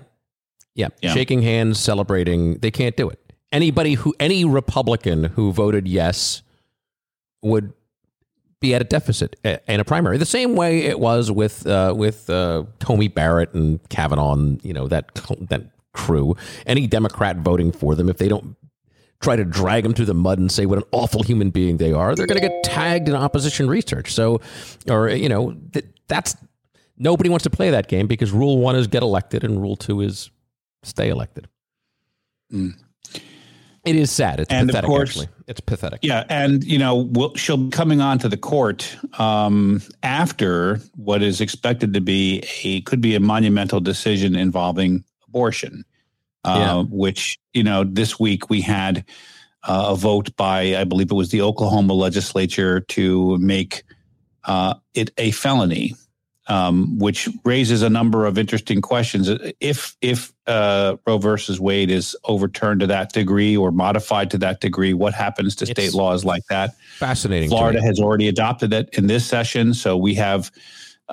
Yeah. 0.75 0.89
Yeah. 1.01 1.13
Shaking 1.13 1.41
hands, 1.41 1.79
celebrating. 1.79 2.59
They 2.59 2.69
can't 2.69 2.95
do 2.95 3.09
it. 3.09 3.19
Anybody 3.51 3.95
who, 3.95 4.13
any 4.19 4.45
Republican 4.45 5.23
who 5.23 5.51
voted 5.51 5.87
yes 5.87 6.43
would 7.41 7.73
be 8.61 8.75
at 8.75 8.81
a 8.81 8.85
deficit 8.85 9.35
in 9.43 9.79
a 9.79 9.85
primary. 9.85 10.17
The 10.17 10.25
same 10.25 10.55
way 10.55 10.83
it 10.83 10.99
was 10.99 11.31
with, 11.31 11.65
uh, 11.65 11.93
with, 11.95 12.29
uh, 12.29 12.63
Coney 12.79 13.07
Barrett 13.07 13.53
and 13.53 13.79
Kavanaugh 13.89 14.33
and, 14.33 14.63
you 14.65 14.73
know, 14.73 14.87
that, 14.89 15.13
that 15.49 15.71
crew. 15.93 16.35
Any 16.65 16.85
Democrat 16.87 17.37
voting 17.37 17.71
for 17.71 17.95
them, 17.95 18.09
if 18.09 18.17
they 18.17 18.27
don't 18.27 18.55
try 19.21 19.35
to 19.35 19.45
drag 19.45 19.83
them 19.83 19.93
through 19.93 20.05
the 20.05 20.13
mud 20.13 20.39
and 20.39 20.51
say 20.51 20.65
what 20.65 20.77
an 20.77 20.83
awful 20.91 21.23
human 21.23 21.49
being 21.51 21.77
they 21.77 21.93
are, 21.93 22.15
they're 22.15 22.27
going 22.27 22.39
to 22.41 22.47
get 22.47 22.63
tagged 22.63 23.07
in 23.09 23.15
opposition 23.15 23.67
research. 23.69 24.13
So, 24.13 24.41
or, 24.89 25.09
you 25.09 25.29
know, 25.29 25.53
th- 25.73 25.85
that's, 26.07 26.35
nobody 26.97 27.29
wants 27.29 27.43
to 27.43 27.49
play 27.49 27.69
that 27.69 27.87
game 27.87 28.07
because 28.07 28.31
rule 28.31 28.57
one 28.59 28.75
is 28.75 28.87
get 28.87 29.03
elected 29.03 29.43
and 29.45 29.61
rule 29.61 29.75
two 29.77 30.01
is 30.01 30.31
stay 30.83 31.09
elected. 31.09 31.47
It 32.51 33.95
is 33.95 34.11
sad. 34.11 34.39
It's 34.41 34.51
Mm. 34.51 34.59
And 34.59 34.69
of 34.69 34.73
pathetic, 34.73 34.87
course- 34.89 35.09
actually. 35.09 35.27
It's 35.49 35.59
pathetic. 35.59 36.01
Yeah, 36.03 36.25
and 36.29 36.63
you 36.63 36.77
know, 36.77 36.95
we'll, 36.95 37.33
she'll 37.33 37.57
be 37.57 37.71
coming 37.71 38.01
on 38.01 38.19
to 38.19 38.29
the 38.29 38.37
court 38.37 38.95
um, 39.17 39.81
after 40.03 40.79
what 40.95 41.23
is 41.23 41.41
expected 41.41 41.95
to 41.95 42.01
be 42.01 42.43
a 42.63 42.81
could 42.81 43.01
be 43.01 43.15
a 43.15 43.19
monumental 43.19 43.79
decision 43.79 44.35
involving 44.35 45.03
abortion, 45.27 45.85
uh, 46.43 46.55
Yeah. 46.55 46.83
which 46.95 47.39
you 47.53 47.63
know 47.63 47.83
this 47.83 48.19
week 48.19 48.51
we 48.51 48.61
had 48.61 49.03
uh, 49.63 49.87
a 49.89 49.95
vote 49.95 50.35
by 50.37 50.75
I 50.77 50.83
believe 50.83 51.09
it 51.09 51.15
was 51.15 51.31
the 51.31 51.41
Oklahoma 51.41 51.93
legislature 51.93 52.81
to 52.81 53.35
make 53.39 53.81
uh, 54.43 54.75
it 54.93 55.09
a 55.17 55.31
felony, 55.31 55.95
um, 56.49 56.97
which 56.97 57.29
raises 57.45 57.83
a 57.83 57.89
number 57.89 58.25
of 58.25 58.37
interesting 58.37 58.81
questions. 58.81 59.29
If 59.59 59.95
if 60.01 60.33
uh, 60.47 60.97
Roe 61.05 61.19
versus 61.19 61.59
Wade 61.59 61.91
is 61.91 62.17
overturned 62.25 62.79
to 62.81 62.87
that 62.87 63.13
degree 63.13 63.55
or 63.55 63.71
modified 63.71 64.31
to 64.31 64.37
that 64.39 64.59
degree, 64.59 64.93
what 64.93 65.13
happens 65.13 65.55
to 65.57 65.63
It's 65.63 65.71
state 65.71 65.93
laws 65.93 66.25
like 66.25 66.43
that? 66.49 66.75
Fascinating. 66.97 67.49
Florida 67.49 67.81
has 67.81 67.99
already 67.99 68.27
adopted 68.27 68.73
it 68.73 68.89
in 68.97 69.07
this 69.07 69.25
session, 69.25 69.75
so 69.75 69.95
we 69.95 70.15
have 70.15 70.51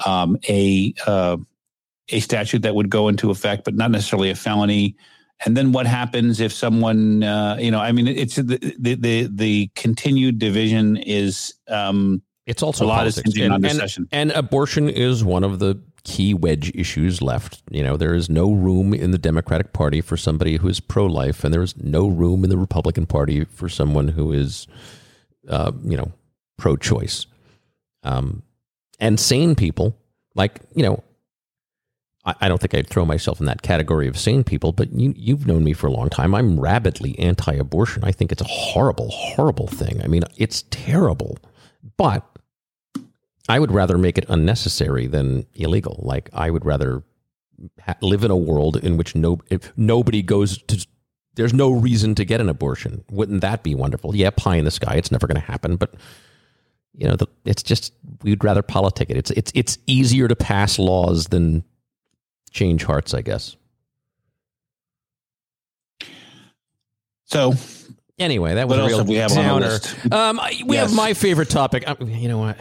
um, 0.07 0.38
a 0.49 0.94
uh, 1.07 1.37
a 2.09 2.20
statute 2.20 2.62
that 2.62 2.75
would 2.75 2.88
go 2.88 3.09
into 3.09 3.31
effect, 3.31 3.64
but 3.64 3.75
not 3.75 3.90
necessarily 3.90 4.31
a 4.31 4.35
felony. 4.35 4.96
And 5.44 5.55
then 5.55 5.72
what 5.72 5.87
happens 5.87 6.40
if 6.40 6.51
someone, 6.51 7.22
uh, 7.22 7.59
you 7.61 7.70
know, 7.70 7.81
I 7.81 7.92
mean, 7.92 8.09
it's 8.09 8.37
the 8.37 8.75
the 8.79 8.94
the, 8.94 9.29
the 9.31 9.70
continued 9.75 10.38
division 10.38 10.96
is 10.96 11.53
um, 11.68 12.22
It's 12.47 12.63
also 12.63 12.85
a 12.85 12.87
lot 12.87 12.97
politics. 12.99 13.35
and, 13.45 13.53
and- 13.73 13.81
and 14.13 14.31
abortion 14.33 14.89
is 14.89 15.25
one 15.25 15.43
of 15.45 15.59
the 15.59 15.79
key 16.05 16.33
wedge 16.35 16.71
issues 16.75 17.21
left. 17.21 17.63
You 17.71 17.83
know, 17.83 17.97
there 17.97 18.15
is 18.15 18.31
no 18.31 18.53
room 18.53 18.95
in 18.95 19.11
the 19.11 19.19
Democratic 19.19 19.73
Party 19.73 20.01
for 20.01 20.17
somebody 20.17 20.57
who 20.57 20.69
is 20.69 20.79
pro-life, 20.79 21.43
and 21.43 21.53
there 21.53 21.63
is 21.63 21.77
no 21.77 22.07
room 22.07 22.45
in 22.45 22.51
the 22.51 22.57
Republican 22.57 23.07
Party 23.07 23.45
for 23.45 23.69
someone 23.69 24.09
who 24.09 24.33
is, 24.33 24.69
uh, 25.49 25.73
you 25.85 25.97
know, 25.97 26.13
pro-choice. 26.59 27.27
Um, 28.05 28.43
and 29.01 29.19
sane 29.19 29.57
people, 29.57 29.97
like 30.37 30.61
you 30.77 30.85
know, 30.85 31.03
I, 32.25 32.35
I 32.43 32.49
don't 32.49 32.61
think 32.61 32.75
I'd 32.75 32.87
throw 32.89 33.05
myself 33.05 33.41
in 33.41 33.47
that 33.47 33.63
category 33.63 34.07
of 34.07 34.17
sane 34.17 34.45
people, 34.45 34.71
but 34.71 34.93
you, 34.93 35.13
you've 35.17 35.47
known 35.49 35.65
me 35.65 35.73
for 35.73 35.89
a 35.89 35.93
long 35.93 36.09
time. 36.09 36.35
I'm 36.37 36.61
rabidly 36.61 37.19
anti-abortion. 37.19 38.05
I 38.05 38.13
think 38.13 38.31
it's 38.31 38.43
a 38.43 38.47
horrible, 38.47 39.09
horrible 39.11 39.67
thing. 39.67 40.01
I 40.03 40.07
mean, 40.07 40.23
it's 40.37 40.63
terrible, 40.71 41.39
but 41.97 42.25
I 43.49 43.59
would 43.59 43.71
rather 43.73 43.97
make 43.99 44.19
it 44.19 44.25
unnecessary 44.29 45.07
than 45.07 45.47
illegal. 45.55 46.01
Like 46.03 46.29
I 46.33 46.51
would 46.51 46.65
rather 46.65 47.03
ha- 47.81 47.95
live 48.03 48.25
in 48.25 48.31
a 48.31 48.37
world 48.37 48.77
in 48.77 48.97
which 48.97 49.15
no 49.15 49.39
if 49.51 49.73
nobody 49.77 50.23
goes 50.23 50.59
to. 50.65 50.87
There's 51.35 51.53
no 51.55 51.71
reason 51.71 52.15
to 52.15 52.25
get 52.25 52.41
an 52.41 52.49
abortion. 52.49 53.05
Wouldn't 53.11 53.43
that 53.43 53.63
be 53.63 53.75
wonderful? 53.75 54.17
Yeah, 54.17 54.31
pie 54.31 54.57
in 54.57 54.65
the 54.65 54.71
sky. 54.71 54.95
It's 54.97 55.11
never 55.13 55.27
going 55.27 55.39
to 55.41 55.47
happen. 55.47 55.77
But 55.77 55.95
you 56.95 57.07
know, 57.07 57.15
the, 57.17 57.27
it's 57.45 57.63
just 57.63 57.93
we'd 58.23 58.43
rather 58.43 58.63
politic 58.63 59.11
it. 59.11 59.17
It's 59.19 59.31
it's 59.33 59.53
it's 59.55 59.79
easier 59.87 60.29
to 60.29 60.35
pass 60.37 60.79
laws 60.79 61.27
than 61.27 61.63
change 62.51 62.85
hearts. 62.85 63.13
I 63.15 63.21
guess. 63.23 63.57
so. 67.27 67.55
Anyway, 68.19 68.55
that 68.55 68.67
was 68.67 68.79
What 68.79 68.89
a 68.89 68.93
else 68.95 69.01
real 69.01 69.05
we 69.05 69.17
have 69.17 69.31
downer. 69.31 69.79
Um, 70.11 70.41
I- 70.41 70.63
we 70.65 70.77
have 70.77 70.95
my 70.95 71.13
favorite 71.13 71.51
topic. 71.51 71.87
Um, 71.87 72.09
you 72.09 72.29
know 72.29 72.39
what? 72.39 72.57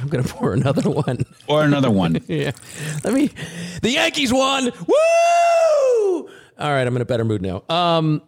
I'm 0.00 0.08
going 0.08 0.24
to 0.24 0.32
pour 0.32 0.52
another 0.52 0.88
one. 0.90 1.24
Or 1.46 1.62
another 1.62 1.90
one. 1.90 2.20
yeah. 2.28 2.52
Let 3.04 3.14
me. 3.14 3.30
The 3.82 3.90
Yankees 3.90 4.32
won. 4.32 4.72
Woo! 4.86 6.28
All 6.58 6.70
right, 6.70 6.86
I'm 6.86 6.94
in 6.96 7.02
a 7.02 7.06
better 7.06 7.24
mood 7.24 7.42
now. 7.42 7.62
Um, 7.68 8.22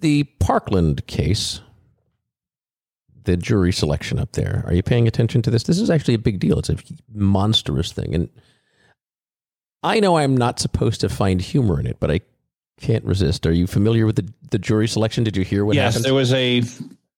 the 0.00 0.24
Parkland 0.24 1.06
case, 1.06 1.60
the 3.24 3.36
jury 3.36 3.72
selection 3.72 4.18
up 4.18 4.32
there. 4.32 4.64
Are 4.66 4.72
you 4.72 4.82
paying 4.82 5.06
attention 5.06 5.42
to 5.42 5.50
this? 5.50 5.64
This 5.64 5.78
is 5.78 5.90
actually 5.90 6.14
a 6.14 6.18
big 6.18 6.40
deal. 6.40 6.58
It's 6.58 6.70
a 6.70 6.76
monstrous 7.12 7.92
thing, 7.92 8.14
and 8.14 8.28
I 9.82 10.00
know 10.00 10.16
I'm 10.16 10.36
not 10.36 10.58
supposed 10.58 11.00
to 11.02 11.08
find 11.08 11.40
humor 11.40 11.78
in 11.78 11.86
it, 11.86 11.98
but 12.00 12.10
I 12.10 12.20
can't 12.80 13.04
resist. 13.04 13.46
Are 13.46 13.52
you 13.52 13.66
familiar 13.66 14.06
with 14.06 14.16
the 14.16 14.32
the 14.50 14.58
jury 14.58 14.88
selection? 14.88 15.24
Did 15.24 15.36
you 15.36 15.44
hear 15.44 15.64
what 15.64 15.76
yes, 15.76 15.92
happened? 15.92 16.06
there 16.06 16.14
was 16.14 16.32
a 16.32 16.62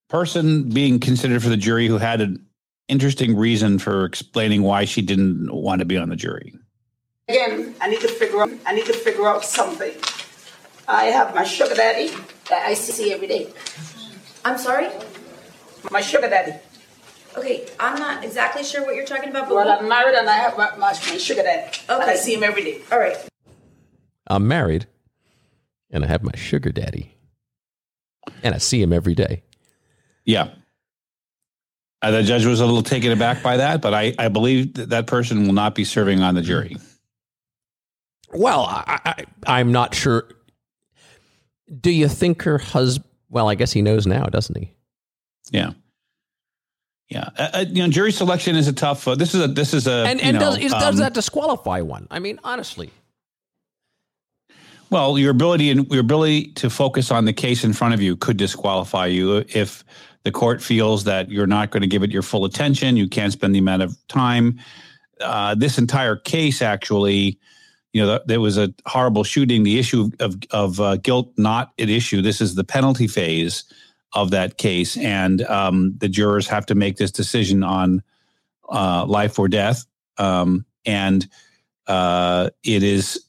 person 0.09 0.68
being 0.68 0.98
considered 0.98 1.42
for 1.42 1.48
the 1.48 1.57
jury 1.57 1.87
who 1.87 1.98
had 1.98 2.20
an 2.20 2.44
interesting 2.88 3.36
reason 3.36 3.78
for 3.78 4.04
explaining 4.04 4.62
why 4.62 4.84
she 4.84 5.02
didn't 5.02 5.52
want 5.52 5.80
to 5.80 5.84
be 5.84 5.96
on 5.96 6.08
the 6.08 6.16
jury. 6.16 6.54
Again, 7.28 7.74
I 7.80 7.88
need 7.88 8.00
to 8.00 8.08
figure 8.08 8.42
out. 8.42 8.50
I 8.66 8.74
need 8.74 8.86
to 8.86 8.92
figure 8.92 9.26
out 9.26 9.44
something. 9.44 9.92
I 10.88 11.04
have 11.06 11.34
my 11.34 11.44
sugar 11.44 11.74
daddy 11.74 12.08
that 12.50 12.66
I 12.66 12.74
see 12.74 13.12
every 13.12 13.28
day. 13.28 13.48
I'm 14.44 14.58
sorry? 14.58 14.88
My 15.90 16.00
sugar 16.00 16.28
daddy. 16.28 16.52
Okay, 17.38 17.66
I'm 17.80 17.98
not 17.98 18.24
exactly 18.24 18.62
sure 18.62 18.84
what 18.84 18.94
you're 18.94 19.06
talking 19.06 19.30
about, 19.30 19.48
but 19.48 19.54
Well, 19.54 19.64
we'll- 19.64 19.78
I'm 19.78 19.88
married 19.88 20.16
and 20.16 20.28
I 20.28 20.34
have 20.36 20.58
my, 20.58 20.70
my, 20.76 20.92
my 20.92 20.92
sugar 21.16 21.42
daddy. 21.42 21.70
Okay, 21.88 22.10
I 22.10 22.14
see 22.16 22.35
him 22.35 22.42
every 22.42 22.62
day. 22.64 22.80
all 22.90 22.98
right. 22.98 23.16
I'm 24.26 24.46
married, 24.46 24.87
and 25.90 26.04
I 26.04 26.08
have 26.08 26.22
my 26.22 26.35
sugar 26.37 26.70
daddy, 26.70 27.14
and 28.42 28.54
I 28.54 28.58
see 28.58 28.80
him 28.83 28.92
every 28.92 29.14
day. 29.14 29.42
Yeah. 30.24 30.50
Uh, 32.03 32.11
the 32.11 32.23
judge 32.25 32.44
was 32.44 32.61
a 32.61 32.67
little 32.67 32.83
taken 32.83 33.13
aback 33.13 33.42
by 33.42 33.57
that, 33.59 33.81
but 33.81 33.94
I, 33.94 34.13
I 34.19 34.29
believe 34.29 34.75
that 34.75 34.88
that 34.88 35.07
person 35.07 35.46
will 35.46 35.55
not 35.55 35.77
be 35.77 35.85
serving 35.85 36.21
on 36.21 36.35
the 36.35 36.42
jury. 36.42 36.77
Well, 38.33 38.67
I, 38.69 38.98
I, 39.05 39.25
I'm 39.46 39.71
not 39.71 39.94
sure. 39.94 40.29
Do 41.81 41.90
you 41.90 42.09
think 42.09 42.42
her 42.42 42.59
husband? 42.59 43.09
Well, 43.31 43.48
I 43.48 43.55
guess 43.55 43.73
he 43.73 43.83
knows 43.83 44.07
now, 44.07 44.25
doesn't 44.25 44.59
he? 44.59 44.73
Yeah. 45.50 45.71
Yeah. 47.09 47.29
Uh, 47.38 47.48
uh, 47.53 47.65
you 47.69 47.83
know, 47.83 47.88
jury 47.88 48.11
selection 48.11 48.57
is 48.57 48.69
a 48.69 48.73
tough. 48.73 49.07
Uh, 49.07 49.15
this 49.15 49.35
is 49.35 49.42
a. 49.44 49.48
This 49.48 49.73
is 49.73 49.87
a. 49.87 50.05
And 50.07 50.21
and 50.21 50.35
know, 50.35 50.40
does 50.40 50.59
is, 50.59 50.73
does 50.73 50.83
um, 50.83 50.96
that 50.96 51.15
disqualify 51.15 51.83
one? 51.83 52.09
I 52.11 52.19
mean, 52.19 52.40
honestly, 52.42 52.90
Well, 54.92 55.19
your 55.19 55.31
ability 55.31 55.71
and 55.71 55.90
your 55.90 56.00
ability 56.00 56.53
to 56.53 56.69
focus 56.69 57.11
on 57.11 57.25
the 57.25 57.33
case 57.33 57.65
in 57.65 57.73
front 57.73 57.94
of 57.94 58.03
you 58.03 58.15
could 58.15 58.37
disqualify 58.37 59.07
you 59.07 59.42
if 59.48 59.85
the 60.25 60.31
court 60.31 60.62
feels 60.62 61.04
that 61.04 61.31
you're 61.31 61.46
not 61.46 61.70
going 61.70 61.81
to 61.81 61.87
give 61.87 62.02
it 62.02 62.10
your 62.10 62.23
full 62.23 62.44
attention. 62.44 62.96
You 62.96 63.08
can't 63.08 63.33
spend 63.33 63.54
the 63.54 63.58
amount 63.58 63.83
of 63.83 63.96
time. 64.08 64.58
Uh, 65.20 65.54
this 65.54 65.79
entire 65.79 66.16
case, 66.16 66.62
actually, 66.62 67.38
you 67.92 68.04
know, 68.04 68.20
there 68.27 68.40
was 68.40 68.58
a 68.58 68.73
horrible 68.87 69.25
shooting. 69.25 69.62
The 69.62 69.79
issue 69.79 70.10
of 70.20 70.37
of 70.50 70.81
uh, 70.81 70.96
guilt 70.96 71.33
not 71.37 71.73
at 71.79 71.90
issue. 71.90 72.23
This 72.23 72.40
is 72.40 72.54
the 72.54 72.64
penalty 72.64 73.06
phase 73.06 73.64
of 74.14 74.31
that 74.31 74.58
case, 74.58 74.96
and 74.96 75.42
um, 75.42 75.94
the 75.98 76.08
jurors 76.08 76.48
have 76.48 76.66
to 76.66 76.75
make 76.75 76.96
this 76.96 77.10
decision 77.10 77.62
on 77.62 78.02
uh, 78.68 79.04
life 79.06 79.38
or 79.38 79.48
death. 79.48 79.85
Um, 80.18 80.64
and 80.85 81.29
uh, 81.87 82.50
it 82.64 82.83
is, 82.83 83.25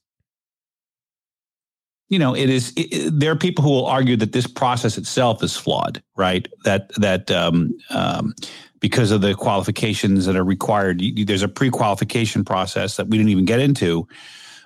you 2.14 2.20
know, 2.20 2.36
it 2.36 2.48
is. 2.48 2.72
It, 2.78 3.10
there 3.20 3.32
are 3.32 3.36
people 3.36 3.64
who 3.64 3.72
will 3.72 3.88
argue 3.88 4.16
that 4.18 4.34
this 4.34 4.46
process 4.46 5.00
itself 5.00 5.42
is 5.42 5.58
flawed, 5.58 6.04
right? 6.16 6.48
That 6.64 6.94
that 7.02 7.32
um, 7.32 7.76
um, 7.90 8.36
because 8.80 9.10
of 9.10 9.22
the 9.22 9.34
qualifications 9.34 10.28
that 10.28 10.36
are 10.36 10.44
required, 10.44 11.02
you, 11.02 11.26
there's 11.26 11.42
a 11.42 11.48
pre-qualification 11.48 12.46
process 12.46 12.98
that 12.98 13.08
we 13.08 13.18
didn't 13.18 13.32
even 13.32 13.46
get 13.46 13.60
into. 13.60 14.08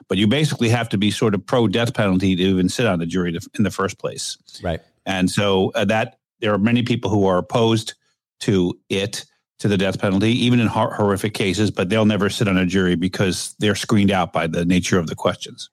But 0.10 0.18
you 0.18 0.28
basically 0.28 0.68
have 0.68 0.90
to 0.90 0.98
be 0.98 1.10
sort 1.10 1.36
of 1.36 1.46
pro 1.46 1.70
death 1.70 1.94
penalty 1.94 2.36
to 2.36 2.44
even 2.44 2.68
sit 2.68 2.86
on 2.86 3.00
the 3.00 3.06
jury 3.06 3.32
to, 3.32 3.40
in 3.58 3.64
the 3.64 3.72
first 3.72 3.98
place. 3.98 4.38
Right. 4.62 4.82
And 5.06 5.32
so 5.32 5.72
uh, 5.74 5.86
that 5.86 6.20
there 6.42 6.54
are 6.54 6.58
many 6.58 6.84
people 6.84 7.10
who 7.10 7.26
are 7.28 7.38
opposed 7.38 7.94
to 8.42 8.78
it, 8.90 9.24
to 9.60 9.70
the 9.70 9.78
death 9.78 10.00
penalty, 10.00 10.32
even 10.32 10.60
in 10.60 10.68
hor- 10.68 10.94
horrific 10.94 11.34
cases, 11.34 11.72
but 11.72 11.88
they'll 11.88 12.06
never 12.06 12.30
sit 12.30 12.50
on 12.50 12.58
a 12.58 12.66
jury 12.66 12.96
because 12.96 13.56
they're 13.60 13.74
screened 13.74 14.12
out 14.12 14.34
by 14.34 14.48
the 14.48 14.66
nature 14.66 15.00
of 15.00 15.08
the 15.08 15.16
questions. 15.16 15.70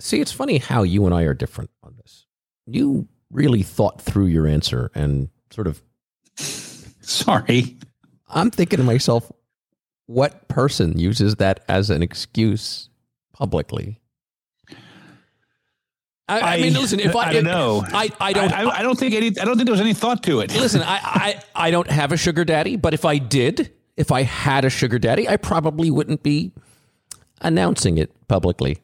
See, 0.00 0.20
it's 0.20 0.32
funny 0.32 0.58
how 0.58 0.82
you 0.82 1.06
and 1.06 1.14
I 1.14 1.22
are 1.22 1.34
different 1.34 1.70
on 1.82 1.94
this. 1.96 2.26
You 2.66 3.08
really 3.30 3.62
thought 3.62 4.00
through 4.00 4.26
your 4.26 4.46
answer 4.46 4.90
and 4.94 5.28
sort 5.50 5.66
of. 5.66 5.82
Sorry. 6.36 7.76
I'm 8.28 8.50
thinking 8.50 8.78
to 8.78 8.84
myself, 8.84 9.30
what 10.06 10.48
person 10.48 10.98
uses 10.98 11.36
that 11.36 11.64
as 11.68 11.90
an 11.90 12.02
excuse 12.02 12.88
publicly? 13.32 14.00
I, 16.26 16.56
I 16.56 16.60
mean, 16.60 16.72
listen. 16.72 17.00
If 17.00 17.14
I, 17.16 17.28
I 17.28 17.32
don't 17.32 17.44
know. 17.44 17.84
I, 17.86 18.10
I 18.20 18.32
don't. 18.32 18.52
I, 18.52 18.78
I 18.78 18.82
don't 18.82 18.98
think 18.98 19.14
any. 19.14 19.26
I 19.28 19.44
don't 19.44 19.56
think 19.56 19.66
there 19.66 19.72
was 19.72 19.80
any 19.80 19.94
thought 19.94 20.22
to 20.24 20.40
it. 20.40 20.54
listen, 20.54 20.82
I, 20.82 21.00
I, 21.02 21.42
I 21.54 21.70
don't 21.70 21.90
have 21.90 22.12
a 22.12 22.16
sugar 22.16 22.44
daddy, 22.44 22.76
but 22.76 22.94
if 22.94 23.04
I 23.04 23.18
did, 23.18 23.72
if 23.96 24.10
I 24.10 24.22
had 24.22 24.64
a 24.64 24.70
sugar 24.70 24.98
daddy, 24.98 25.28
I 25.28 25.36
probably 25.36 25.90
wouldn't 25.90 26.22
be 26.22 26.52
announcing 27.42 27.98
it 27.98 28.10
publicly. 28.28 28.78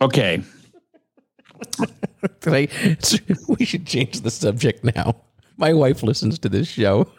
Okay. 0.00 0.42
I- 2.46 2.96
we 3.48 3.64
should 3.64 3.86
change 3.86 4.20
the 4.20 4.30
subject 4.30 4.84
now. 4.84 5.16
My 5.56 5.72
wife 5.72 6.02
listens 6.02 6.38
to 6.40 6.48
this 6.48 6.68
show. 6.68 7.10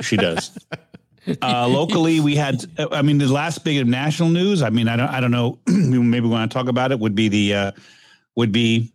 She 0.00 0.16
does. 0.16 0.56
Uh, 1.42 1.66
locally, 1.68 2.20
we 2.20 2.36
had. 2.36 2.64
I 2.78 3.02
mean, 3.02 3.18
the 3.18 3.28
last 3.28 3.64
big 3.64 3.78
of 3.78 3.86
national 3.86 4.28
news. 4.28 4.62
I 4.62 4.70
mean, 4.70 4.88
I 4.88 4.96
don't. 4.96 5.08
I 5.08 5.20
don't 5.20 5.30
know. 5.30 5.58
maybe 5.66 6.20
we 6.20 6.28
want 6.28 6.50
to 6.50 6.54
talk 6.54 6.68
about 6.68 6.92
it. 6.92 7.00
Would 7.00 7.14
be 7.14 7.28
the. 7.28 7.54
Uh, 7.54 7.72
would 8.36 8.52
be 8.52 8.92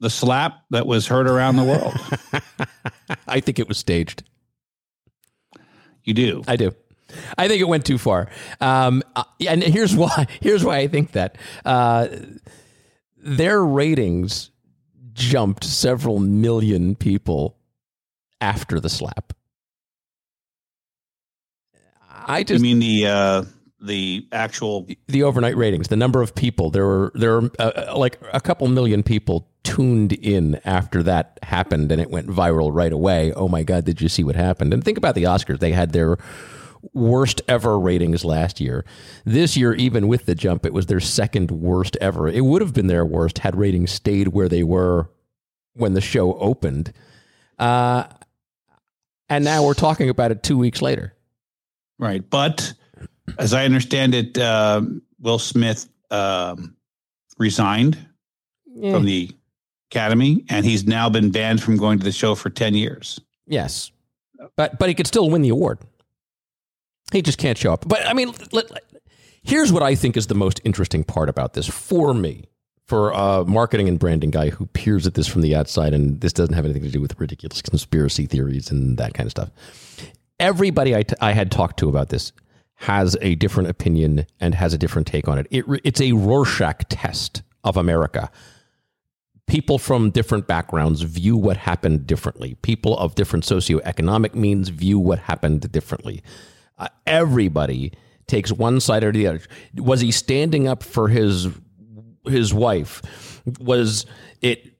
the 0.00 0.10
slap 0.10 0.64
that 0.70 0.86
was 0.86 1.06
heard 1.06 1.26
around 1.26 1.56
the 1.56 1.64
world. 1.64 1.94
I 3.26 3.40
think 3.40 3.58
it 3.58 3.68
was 3.68 3.78
staged. 3.78 4.22
You 6.04 6.14
do. 6.14 6.42
I 6.46 6.56
do. 6.56 6.74
I 7.38 7.48
think 7.48 7.60
it 7.60 7.68
went 7.68 7.84
too 7.84 7.98
far. 7.98 8.28
Um, 8.60 9.02
and 9.46 9.62
here's 9.62 9.94
why. 9.96 10.26
Here's 10.40 10.64
why 10.64 10.78
I 10.78 10.88
think 10.88 11.12
that 11.12 11.36
uh, 11.64 12.08
their 13.16 13.62
ratings 13.64 14.50
jumped 15.12 15.64
several 15.64 16.18
million 16.18 16.94
people 16.96 17.56
after 18.40 18.80
the 18.80 18.88
slap. 18.88 19.32
I 22.26 22.44
You 22.48 22.58
mean 22.58 22.78
the 22.78 23.06
uh, 23.06 23.44
the 23.80 24.26
actual? 24.32 24.86
the 25.08 25.22
overnight 25.22 25.56
ratings, 25.56 25.88
the 25.88 25.96
number 25.96 26.22
of 26.22 26.34
people 26.34 26.70
there 26.70 26.86
were 26.86 27.12
there 27.14 27.40
were 27.40 27.50
uh, 27.58 27.62
uh, 27.88 27.96
like 27.96 28.18
a 28.32 28.40
couple 28.40 28.66
million 28.68 29.02
people 29.02 29.48
tuned 29.62 30.12
in 30.12 30.60
after 30.64 31.02
that 31.02 31.38
happened, 31.42 31.92
and 31.92 32.00
it 32.00 32.10
went 32.10 32.28
viral 32.28 32.70
right 32.72 32.92
away. 32.92 33.32
Oh 33.34 33.48
my 33.48 33.62
God, 33.62 33.84
did 33.84 34.00
you 34.00 34.08
see 34.08 34.24
what 34.24 34.36
happened? 34.36 34.72
And 34.72 34.82
think 34.84 34.98
about 34.98 35.14
the 35.14 35.24
Oscars; 35.24 35.60
they 35.60 35.72
had 35.72 35.92
their 35.92 36.16
worst 36.92 37.42
ever 37.48 37.78
ratings 37.78 38.24
last 38.24 38.60
year. 38.60 38.84
This 39.24 39.56
year, 39.56 39.74
even 39.74 40.08
with 40.08 40.26
the 40.26 40.34
jump, 40.34 40.66
it 40.66 40.72
was 40.72 40.86
their 40.86 41.00
second 41.00 41.50
worst 41.50 41.96
ever. 42.00 42.28
It 42.28 42.44
would 42.44 42.62
have 42.62 42.74
been 42.74 42.86
their 42.86 43.06
worst 43.06 43.38
had 43.38 43.56
ratings 43.56 43.90
stayed 43.90 44.28
where 44.28 44.48
they 44.48 44.62
were 44.62 45.08
when 45.74 45.94
the 45.94 46.00
show 46.00 46.34
opened. 46.38 46.92
Uh, 47.58 48.04
and 49.28 49.44
now 49.44 49.64
we're 49.64 49.74
talking 49.74 50.10
about 50.10 50.30
it 50.30 50.42
two 50.42 50.58
weeks 50.58 50.82
later. 50.82 51.14
Right, 51.98 52.28
but 52.28 52.72
as 53.38 53.54
I 53.54 53.64
understand 53.64 54.14
it, 54.14 54.36
um 54.38 55.02
Will 55.24 55.38
Smith 55.38 55.88
um, 56.10 56.76
resigned 57.38 57.96
from 58.90 59.04
the 59.06 59.30
Academy, 59.90 60.44
and 60.50 60.66
he's 60.66 60.86
now 60.86 61.08
been 61.08 61.30
banned 61.30 61.62
from 61.62 61.76
going 61.76 61.98
to 61.98 62.04
the 62.04 62.12
show 62.12 62.34
for 62.34 62.50
ten 62.50 62.74
years. 62.74 63.20
Yes, 63.46 63.90
but 64.56 64.78
but 64.78 64.88
he 64.88 64.94
could 64.94 65.06
still 65.06 65.30
win 65.30 65.42
the 65.42 65.48
award. 65.48 65.78
He 67.12 67.22
just 67.22 67.38
can't 67.38 67.56
show 67.58 67.72
up. 67.72 67.86
But 67.86 68.06
I 68.06 68.12
mean, 68.12 68.32
let, 68.52 68.70
let- 68.70 68.84
here's 69.42 69.72
what 69.72 69.82
I 69.82 69.94
think 69.94 70.16
is 70.16 70.26
the 70.26 70.34
most 70.34 70.60
interesting 70.64 71.04
part 71.04 71.28
about 71.28 71.54
this 71.54 71.66
for 71.66 72.14
me, 72.14 72.44
for 72.86 73.10
a 73.10 73.44
marketing 73.44 73.88
and 73.88 73.98
branding 73.98 74.30
guy 74.30 74.50
who 74.50 74.66
peers 74.66 75.06
at 75.06 75.14
this 75.14 75.26
from 75.26 75.42
the 75.42 75.54
outside, 75.54 75.92
and 75.94 76.20
this 76.20 76.32
doesn't 76.32 76.54
have 76.54 76.64
anything 76.64 76.82
to 76.82 76.90
do 76.90 77.00
with 77.00 77.18
ridiculous 77.20 77.62
conspiracy 77.62 78.26
theories 78.26 78.70
and 78.70 78.96
that 78.98 79.14
kind 79.14 79.26
of 79.26 79.30
stuff. 79.30 79.50
Everybody 80.40 80.96
I, 80.96 81.02
t- 81.04 81.14
I 81.20 81.32
had 81.32 81.50
talked 81.52 81.78
to 81.80 81.88
about 81.88 82.08
this 82.08 82.32
has 82.76 83.16
a 83.20 83.36
different 83.36 83.68
opinion 83.70 84.26
and 84.40 84.54
has 84.54 84.74
a 84.74 84.78
different 84.78 85.06
take 85.06 85.28
on 85.28 85.38
it. 85.38 85.46
it 85.50 85.64
it's 85.84 86.00
a 86.00 86.12
Rorschach 86.12 86.82
test 86.88 87.42
of 87.62 87.76
America 87.76 88.30
people 89.46 89.78
from 89.78 90.10
different 90.10 90.46
backgrounds 90.46 91.02
view 91.02 91.36
what 91.36 91.56
happened 91.56 92.06
differently. 92.06 92.54
People 92.62 92.96
of 92.98 93.14
different 93.14 93.44
socioeconomic 93.44 94.34
means 94.34 94.70
view 94.70 94.98
what 94.98 95.18
happened 95.18 95.70
differently. 95.70 96.22
Uh, 96.78 96.88
everybody 97.06 97.92
takes 98.26 98.50
one 98.52 98.80
side 98.80 99.04
or 99.04 99.12
the 99.12 99.26
other. 99.26 99.40
Was 99.76 100.00
he 100.00 100.10
standing 100.10 100.66
up 100.68 100.82
for 100.82 101.08
his 101.08 101.48
his 102.26 102.54
wife? 102.54 103.42
Was 103.60 104.06
it 104.40 104.74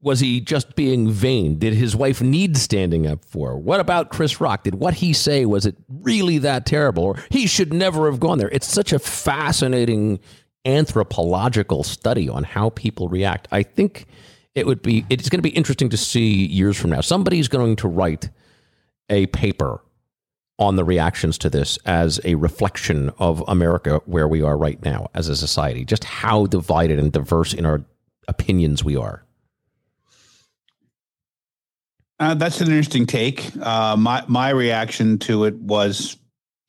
was 0.00 0.20
he 0.20 0.40
just 0.40 0.76
being 0.76 1.10
vain? 1.10 1.58
Did 1.58 1.74
his 1.74 1.96
wife 1.96 2.22
need 2.22 2.56
standing 2.56 3.06
up 3.06 3.24
for? 3.24 3.58
What 3.58 3.80
about 3.80 4.10
Chris 4.10 4.40
Rock? 4.40 4.62
Did 4.64 4.76
what 4.76 4.94
he 4.94 5.12
say 5.12 5.44
was 5.44 5.66
it 5.66 5.76
really 5.88 6.38
that 6.38 6.66
terrible? 6.66 7.04
Or 7.04 7.16
he 7.30 7.46
should 7.46 7.72
never 7.72 8.10
have 8.10 8.20
gone 8.20 8.38
there. 8.38 8.48
It's 8.50 8.66
such 8.66 8.92
a 8.92 8.98
fascinating 8.98 10.20
anthropological 10.64 11.82
study 11.82 12.28
on 12.28 12.44
how 12.44 12.70
people 12.70 13.08
react. 13.08 13.48
I 13.50 13.62
think 13.62 14.06
it 14.54 14.66
would 14.66 14.82
be 14.82 15.04
it's 15.10 15.28
going 15.28 15.38
to 15.38 15.42
be 15.42 15.50
interesting 15.50 15.88
to 15.90 15.96
see 15.96 16.46
years 16.46 16.76
from 16.76 16.90
now. 16.90 17.00
Somebody's 17.00 17.48
going 17.48 17.76
to 17.76 17.88
write 17.88 18.30
a 19.08 19.26
paper 19.26 19.82
on 20.58 20.76
the 20.76 20.84
reactions 20.84 21.38
to 21.38 21.50
this 21.50 21.78
as 21.86 22.20
a 22.24 22.34
reflection 22.34 23.10
of 23.18 23.44
America 23.46 24.00
where 24.06 24.26
we 24.26 24.42
are 24.42 24.56
right 24.56 24.82
now 24.84 25.08
as 25.14 25.28
a 25.28 25.36
society. 25.36 25.84
Just 25.84 26.04
how 26.04 26.46
divided 26.46 26.98
and 26.98 27.12
diverse 27.12 27.54
in 27.54 27.64
our 27.64 27.84
opinions 28.26 28.82
we 28.82 28.96
are. 28.96 29.24
Uh, 32.20 32.34
that's 32.34 32.60
an 32.60 32.68
interesting 32.68 33.06
take. 33.06 33.50
Uh, 33.60 33.96
my 33.96 34.24
my 34.26 34.50
reaction 34.50 35.18
to 35.18 35.44
it 35.44 35.54
was, 35.54 36.16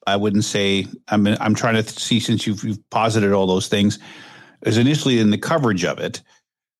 I 0.05 0.15
wouldn't 0.15 0.43
say. 0.43 0.85
I'm 1.07 1.25
I'm 1.25 1.55
trying 1.55 1.83
to 1.83 1.89
see 1.89 2.19
since 2.19 2.45
you've, 2.45 2.63
you've 2.63 2.89
posited 2.91 3.33
all 3.33 3.47
those 3.47 3.67
things, 3.67 3.97
is 4.63 4.77
initially 4.77 5.17
in 5.17 5.31
the 5.31 5.39
coverage 5.39 5.83
of 5.83 5.97
it 5.97 6.21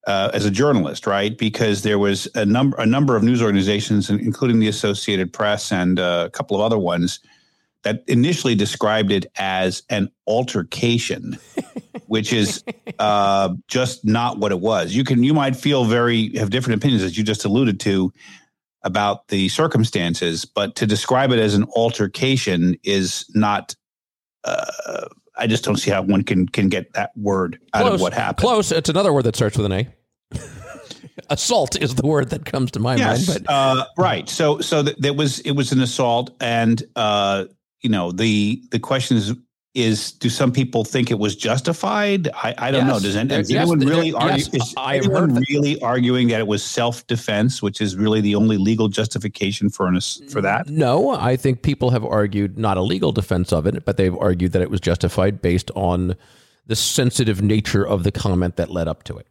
uh, 0.07 0.31
as 0.33 0.45
a 0.45 0.51
journalist, 0.51 1.05
right? 1.05 1.37
Because 1.37 1.83
there 1.83 1.99
was 1.99 2.27
a 2.35 2.45
number 2.45 2.77
a 2.77 2.85
number 2.85 3.15
of 3.15 3.23
news 3.23 3.41
organizations, 3.41 4.09
including 4.09 4.59
the 4.59 4.67
Associated 4.67 5.33
Press 5.33 5.71
and 5.71 5.99
uh, 5.99 6.23
a 6.27 6.29
couple 6.29 6.55
of 6.55 6.61
other 6.61 6.77
ones, 6.77 7.19
that 7.83 8.03
initially 8.07 8.55
described 8.55 9.11
it 9.11 9.25
as 9.37 9.83
an 9.89 10.09
altercation, 10.27 11.37
which 12.07 12.33
is 12.33 12.63
uh, 12.99 13.53
just 13.67 14.05
not 14.05 14.39
what 14.39 14.51
it 14.51 14.59
was. 14.59 14.93
You 14.93 15.03
can 15.03 15.23
you 15.23 15.33
might 15.33 15.55
feel 15.55 15.85
very 15.85 16.35
have 16.37 16.49
different 16.49 16.81
opinions 16.81 17.03
as 17.03 17.17
you 17.17 17.23
just 17.23 17.45
alluded 17.45 17.79
to 17.81 18.13
about 18.83 19.27
the 19.27 19.49
circumstances, 19.49 20.45
but 20.45 20.75
to 20.77 20.87
describe 20.87 21.31
it 21.31 21.39
as 21.39 21.53
an 21.55 21.65
altercation 21.75 22.77
is 22.83 23.25
not. 23.33 23.75
Uh, 24.45 25.07
I 25.39 25.47
just 25.47 25.63
don't 25.63 25.77
see 25.77 25.89
how 25.89 26.01
one 26.01 26.23
can 26.23 26.47
can 26.47 26.69
get 26.69 26.93
that 26.93 27.11
word 27.15 27.59
out 27.73 27.91
of 27.91 28.01
what 28.01 28.13
happened. 28.13 28.45
Close. 28.45 28.71
It's 28.71 28.89
another 28.89 29.13
word 29.13 29.23
that 29.23 29.35
starts 29.35 29.57
with 29.57 29.65
an 29.65 29.71
A. 29.71 29.87
Assault 31.29 31.75
is 31.81 31.95
the 31.95 32.05
word 32.05 32.31
that 32.31 32.45
comes 32.45 32.71
to 32.71 32.79
my 32.79 32.95
Yes, 32.95 33.27
mind. 33.27 33.45
But 33.45 33.53
uh, 33.53 33.85
right. 33.97 34.27
So 34.29 34.59
so 34.59 34.83
th- 34.83 34.97
that 34.97 35.15
was 35.15 35.39
it 35.39 35.51
was 35.51 35.71
an 35.71 35.79
assault, 35.79 36.31
and 36.41 36.81
uh, 36.95 37.45
you 37.81 37.89
know 37.89 38.11
the 38.11 38.61
the 38.71 38.79
question 38.79 39.17
is 39.17 39.33
is 39.75 40.11
do 40.13 40.29
some 40.29 40.51
people 40.51 40.83
think 40.83 41.11
it 41.11 41.19
was 41.19 41.35
justified? 41.35 42.27
I, 42.29 42.55
I 42.57 42.71
don't 42.71 42.87
Yes. 42.87 42.93
know. 42.95 42.99
Does, 42.99 43.15
any- 43.15 43.29
There- 43.29 43.39
yes, 43.41 43.49
anyone 43.51 43.79
there- 43.79 43.87
really 43.89 44.07
yes, 44.07 44.15
argue? 44.49 44.59
I've 44.77 45.03
anyone 45.05 45.21
heard 45.29 45.35
that. 45.35 45.49
really 45.49 45.79
arguing 45.81 46.27
that 46.29 46.39
it 46.39 46.47
was 46.47 46.63
self 46.63 47.05
defense, 47.07 47.61
which 47.61 47.79
is 47.79 47.95
really 47.95 48.19
the 48.19 48.33
only 48.35 48.57
legal 48.57 48.87
justification 48.87 49.69
for 49.69 49.87
an, 49.87 49.99
for 50.29 50.41
that? 50.41 50.67
No, 50.69 51.11
I 51.11 51.35
think 51.35 51.61
people 51.61 51.91
have 51.91 52.03
argued 52.03 52.57
not 52.57 52.77
a 52.77 52.81
legal 52.81 53.11
defense 53.11 53.53
of 53.53 53.67
it, 53.67 53.85
but 53.85 53.97
they've 53.97 54.15
argued 54.17 54.53
that 54.53 54.61
it 54.63 54.71
was 54.71 54.81
justified 54.81 55.39
based 55.41 55.69
on 55.75 56.15
the 56.65 56.75
sensitive 56.75 57.41
nature 57.41 57.85
of 57.87 58.03
the 58.03 58.11
comment 58.11 58.55
that 58.55 58.71
led 58.71 58.87
up 58.87 59.03
to 59.03 59.17
it. 59.17 59.27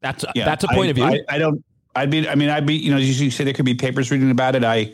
That's 0.00 0.24
Yeah, 0.34 0.46
that's 0.46 0.64
a 0.64 0.68
point 0.68 0.86
I, 0.86 0.90
of 0.90 0.96
view. 0.96 1.04
I, 1.04 1.20
I 1.28 1.38
don't. 1.38 1.62
I'd 1.94 2.10
be. 2.10 2.26
I 2.26 2.34
mean, 2.34 2.48
I'd 2.48 2.64
be. 2.66 2.74
You 2.76 2.90
know, 2.92 2.96
as 2.96 3.20
you 3.20 3.30
say, 3.30 3.44
there 3.44 3.52
could 3.52 3.66
be 3.66 3.74
papers 3.74 4.10
reading 4.10 4.30
about 4.30 4.54
it. 4.54 4.64
I, 4.64 4.92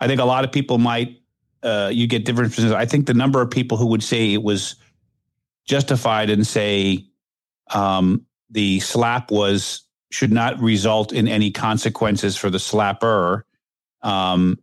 I 0.00 0.08
think 0.08 0.20
a 0.20 0.24
lot 0.24 0.44
of 0.44 0.50
people 0.50 0.78
might. 0.78 1.20
Uh, 1.62 1.90
you 1.92 2.06
get 2.06 2.24
different. 2.24 2.58
I 2.58 2.86
think 2.86 3.06
the 3.06 3.14
number 3.14 3.40
of 3.40 3.50
people 3.50 3.76
who 3.76 3.86
would 3.86 4.02
say 4.02 4.32
it 4.32 4.42
was 4.42 4.76
justified 5.64 6.30
and 6.30 6.46
say 6.46 7.04
um, 7.70 8.24
the 8.50 8.80
slap 8.80 9.30
was 9.30 9.82
should 10.10 10.32
not 10.32 10.58
result 10.60 11.12
in 11.12 11.28
any 11.28 11.50
consequences 11.50 12.36
for 12.36 12.48
the 12.48 12.58
slapper 12.58 13.42
um, 14.02 14.58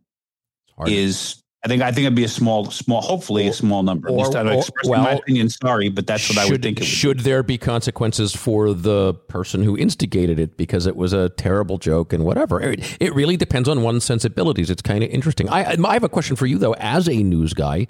is. 0.88 1.42
I 1.66 1.68
think. 1.68 1.82
I 1.82 1.92
think 1.92 2.06
it'd 2.06 2.16
be 2.16 2.24
a 2.24 2.28
small, 2.30 2.70
small. 2.70 3.02
Hopefully, 3.02 3.48
a 3.48 3.54
small 3.54 3.82
number. 3.82 4.08
At 4.08 4.14
or- 4.14 4.18
least 4.20 4.36
I'm 4.36 4.48
or- 4.48 4.54
expressing 4.54 4.92
my 4.92 5.04
well, 5.04 5.18
opinion. 5.18 5.50
Sorry, 5.50 5.90
but 5.90 6.06
that's 6.06 6.30
what 6.30 6.38
I 6.38 6.46
would 6.48 6.62
think. 6.62 6.78
It 6.78 6.82
would 6.82 6.88
should 6.88 7.20
there 7.22 7.42
be 7.42 7.58
consequences 7.58 8.36
for 8.36 8.72
the 8.74 9.16
person 9.16 9.64
who 9.64 9.76
instigated 9.76 10.40
it 10.40 10.58
because 10.58 10.86
it 10.86 10.96
was 10.96 11.12
a 11.12 11.30
terrible 11.30 11.80
joke 11.80 12.14
and 12.14 12.24
whatever? 12.24 12.62
It, 12.62 12.98
it 13.00 13.16
really 13.16 13.36
depends 13.36 13.68
on 13.68 13.82
one's 13.82 14.04
sensibilities. 14.04 14.70
It's 14.70 14.84
kind 14.84 15.04
of 15.04 15.10
interesting. 15.10 15.50
I, 15.50 15.76
I 15.84 15.94
have 15.94 16.04
a 16.04 16.10
question 16.10 16.36
for 16.36 16.46
you 16.46 16.60
though, 16.60 16.76
as 16.76 17.10
a 17.10 17.24
news 17.24 17.54
guy. 17.54 17.88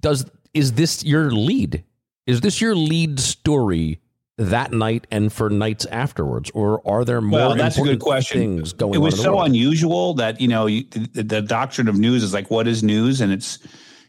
Does 0.00 0.24
is 0.54 0.72
this 0.72 1.04
your 1.04 1.30
lead? 1.30 1.84
Is 2.26 2.40
this 2.40 2.62
your 2.62 2.74
lead 2.74 3.20
story 3.20 4.00
that 4.38 4.72
night 4.72 5.06
and 5.10 5.32
for 5.32 5.48
nights 5.48 5.86
afterwards, 5.86 6.50
or 6.50 6.86
are 6.86 7.04
there 7.04 7.20
more? 7.20 7.38
Well, 7.38 7.54
that's 7.56 7.76
a 7.76 7.80
good 7.80 7.92
important 7.94 8.02
question. 8.02 8.38
Things 8.40 8.72
going 8.72 8.94
it 8.94 8.98
was 8.98 9.20
so 9.20 9.40
unusual 9.40 10.14
that 10.14 10.40
you 10.40 10.48
know 10.48 10.66
you, 10.66 10.84
the, 10.90 11.22
the 11.22 11.42
doctrine 11.42 11.88
of 11.88 11.98
news 11.98 12.22
is 12.22 12.34
like 12.34 12.50
what 12.50 12.68
is 12.68 12.82
news, 12.82 13.20
and 13.20 13.32
it's 13.32 13.58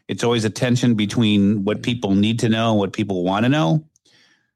it's 0.08 0.24
always 0.24 0.44
a 0.44 0.50
tension 0.50 0.96
between 0.96 1.64
what 1.64 1.82
people 1.82 2.14
need 2.16 2.40
to 2.40 2.50
know 2.50 2.72
and 2.72 2.80
what 2.80 2.94
people 2.94 3.24
want 3.24 3.46
to 3.46 3.50
know. 3.50 3.86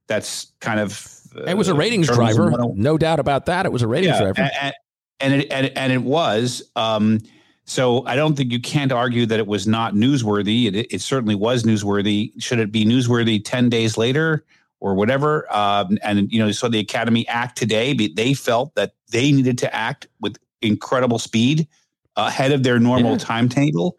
That's 0.08 0.52
kind 0.60 0.80
of 0.80 1.10
uh, 1.38 1.44
It 1.44 1.58
was 1.58 1.70
a 1.70 1.74
ratings 1.74 2.08
driver, 2.08 2.52
no 2.76 2.98
doubt 2.98 3.20
about 3.20 3.46
that. 3.46 3.66
It 3.66 3.72
was 3.72 3.82
a 3.82 3.88
ratings 3.88 4.14
Yeah, 4.14 4.32
driver. 4.32 4.42
and, 4.62 4.74
and 5.22 5.34
it 5.42 5.52
and, 5.52 5.72
and 5.78 5.94
it 5.94 6.04
was. 6.04 6.64
Um, 6.76 7.20
so 7.64 8.06
I 8.06 8.18
don't 8.18 8.36
think 8.36 8.52
you 8.52 8.60
can't 8.60 8.92
argue 8.92 9.26
that 9.28 9.40
it 9.40 9.48
was 9.48 9.68
not 9.68 9.94
newsworthy. 9.94 10.66
It, 10.74 10.94
it 10.94 11.00
certainly 11.00 11.36
was 11.36 11.64
newsworthy. 11.64 12.34
Should 12.42 12.60
it 12.60 12.74
be 12.74 12.84
newsworthy 12.84 13.42
ten 13.42 13.70
days 13.70 13.98
later 13.98 14.44
or 14.82 14.94
whatever? 14.96 15.52
Um, 15.56 15.98
and 16.04 16.30
you 16.32 16.40
know, 16.40 16.52
so 16.52 16.68
the 16.68 16.80
Academy 16.80 17.26
Act 17.30 17.58
today, 17.58 17.94
they 17.94 18.34
felt 18.34 18.76
that 18.76 18.94
they 19.10 19.32
needed 19.32 19.58
to 19.60 19.74
act 19.74 20.08
with 20.20 20.38
incredible 20.62 21.20
speed 21.20 21.68
ahead 22.18 22.52
of 22.52 22.64
their 22.64 22.80
normal 22.80 23.14
Yeah. 23.14 23.18
timetable. 23.18 23.98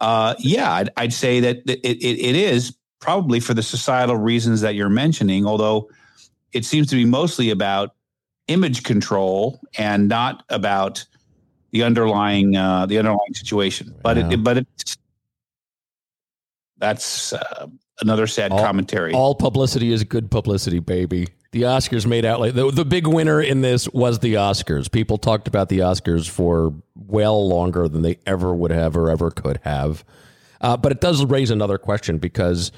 Uh, 0.00 0.34
yeah, 0.38 0.72
I'd, 0.72 0.90
I'd 0.96 1.12
say 1.12 1.40
that 1.40 1.58
it, 1.66 1.80
it, 1.84 2.18
it 2.18 2.36
is 2.36 2.74
probably 3.00 3.40
for 3.40 3.52
the 3.52 3.62
societal 3.62 4.16
reasons 4.16 4.62
that 4.62 4.74
you're 4.74 4.88
mentioning, 4.88 5.46
although 5.46 5.90
it 6.52 6.64
seems 6.64 6.86
to 6.88 6.96
be 6.96 7.04
mostly 7.04 7.50
about 7.50 7.94
image 8.48 8.82
control 8.82 9.60
and 9.78 10.08
not 10.08 10.42
about 10.48 11.04
the 11.72 11.82
underlying 11.82 12.56
uh, 12.56 12.86
the 12.86 12.98
underlying 12.98 13.34
situation. 13.34 13.94
But 14.02 14.16
Yeah. 14.16 14.30
it, 14.30 14.42
but 14.42 14.56
it's 14.58 14.96
that's 16.78 17.32
uh, 17.32 17.66
another 18.02 18.26
sad 18.26 18.52
All- 18.52 18.62
commentary. 18.62 19.12
All 19.12 19.34
publicity 19.34 19.92
is 19.92 20.04
good 20.04 20.30
publicity, 20.30 20.78
baby. 20.78 21.28
The 21.52 21.62
Oscars 21.62 22.06
made 22.06 22.24
out 22.24 22.38
like 22.38 22.54
the, 22.54 22.70
the 22.70 22.84
big 22.84 23.08
winner 23.08 23.40
in 23.40 23.60
this 23.60 23.88
was 23.88 24.20
the 24.20 24.34
Oscars. 24.34 24.90
People 24.90 25.18
talked 25.18 25.48
about 25.48 25.68
the 25.68 25.80
Oscars 25.80 26.28
for 26.28 26.72
well 26.94 27.48
longer 27.48 27.88
than 27.88 28.02
they 28.02 28.18
ever 28.24 28.54
would 28.54 28.70
have 28.70 28.96
or 28.96 29.10
ever 29.10 29.32
could 29.32 29.58
have. 29.64 30.04
Uh, 30.60 30.76
but 30.76 30.92
it 30.92 31.00
does 31.00 31.24
raise 31.24 31.50
another 31.50 31.76
question 31.76 32.18
because 32.18 32.70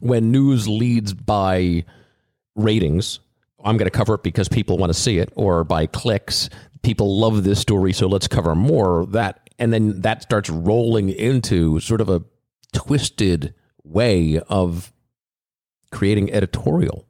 when 0.00 0.30
news 0.30 0.68
leads 0.68 1.12
by 1.12 1.84
ratings, 2.54 3.18
I'm 3.64 3.76
going 3.76 3.90
to 3.90 3.96
cover 3.96 4.14
it 4.14 4.22
because 4.22 4.48
people 4.48 4.78
want 4.78 4.90
to 4.90 4.98
see 4.98 5.18
it, 5.18 5.32
or 5.34 5.64
by 5.64 5.86
clicks, 5.86 6.48
people 6.82 7.18
love 7.18 7.44
this 7.44 7.60
story, 7.60 7.92
so 7.92 8.06
let's 8.06 8.28
cover 8.28 8.54
more. 8.54 9.06
That 9.06 9.50
and 9.58 9.72
then 9.72 10.00
that 10.02 10.22
starts 10.22 10.48
rolling 10.48 11.10
into 11.10 11.80
sort 11.80 12.00
of 12.00 12.08
a 12.08 12.22
twisted 12.72 13.54
way 13.90 14.40
of 14.48 14.92
creating 15.90 16.32
editorial. 16.32 17.06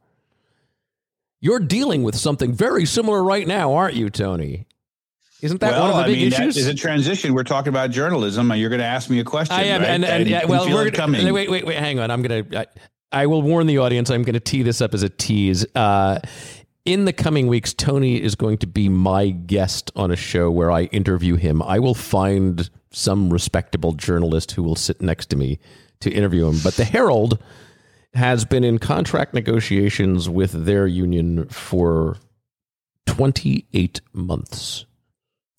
You're 1.40 1.60
dealing 1.60 2.02
with 2.02 2.16
something 2.16 2.52
very 2.52 2.84
similar 2.84 3.22
right 3.22 3.46
now, 3.46 3.72
aren't 3.74 3.94
you, 3.94 4.10
Tony? 4.10 4.66
Isn't 5.42 5.60
that 5.60 5.72
well, 5.72 5.80
one 5.80 5.90
of 5.90 5.96
the 5.96 6.02
I 6.02 6.06
big 6.06 6.18
mean, 6.18 6.32
issues? 6.32 6.56
is 6.58 6.66
a 6.66 6.74
transition. 6.74 7.32
We're 7.32 7.44
talking 7.44 7.70
about 7.70 7.90
journalism, 7.90 8.50
and 8.50 8.60
you're 8.60 8.68
going 8.68 8.80
to 8.80 8.86
ask 8.86 9.08
me 9.08 9.20
a 9.20 9.24
question. 9.24 9.56
I 9.56 9.64
am, 9.64 9.80
right? 9.80 9.90
and, 9.90 10.04
and 10.04 10.28
yeah, 10.28 10.44
well, 10.44 10.68
we're 10.68 10.90
coming. 10.90 11.32
wait, 11.32 11.50
wait, 11.50 11.64
wait, 11.64 11.78
hang 11.78 11.98
on. 11.98 12.10
I'm 12.10 12.20
gonna, 12.20 12.44
I, 12.54 12.66
I 13.10 13.26
will 13.26 13.40
warn 13.40 13.66
the 13.66 13.78
audience. 13.78 14.10
I'm 14.10 14.22
going 14.22 14.34
to 14.34 14.40
tee 14.40 14.62
this 14.62 14.82
up 14.82 14.92
as 14.92 15.02
a 15.02 15.08
tease. 15.08 15.64
Uh, 15.74 16.20
in 16.84 17.06
the 17.06 17.12
coming 17.12 17.46
weeks, 17.46 17.72
Tony 17.72 18.20
is 18.20 18.34
going 18.34 18.58
to 18.58 18.66
be 18.66 18.90
my 18.90 19.30
guest 19.30 19.90
on 19.96 20.10
a 20.10 20.16
show 20.16 20.50
where 20.50 20.70
I 20.70 20.84
interview 20.84 21.36
him. 21.36 21.62
I 21.62 21.78
will 21.78 21.94
find 21.94 22.68
some 22.90 23.30
respectable 23.30 23.92
journalist 23.92 24.52
who 24.52 24.62
will 24.62 24.76
sit 24.76 25.00
next 25.00 25.26
to 25.30 25.36
me 25.36 25.58
to 26.00 26.10
interview 26.10 26.46
him. 26.48 26.58
But 26.62 26.74
the 26.74 26.84
Herald 26.84 27.38
has 28.14 28.44
been 28.44 28.64
in 28.64 28.78
contract 28.78 29.34
negotiations 29.34 30.28
with 30.28 30.64
their 30.64 30.86
union 30.86 31.46
for 31.48 32.16
28 33.06 34.00
months. 34.12 34.84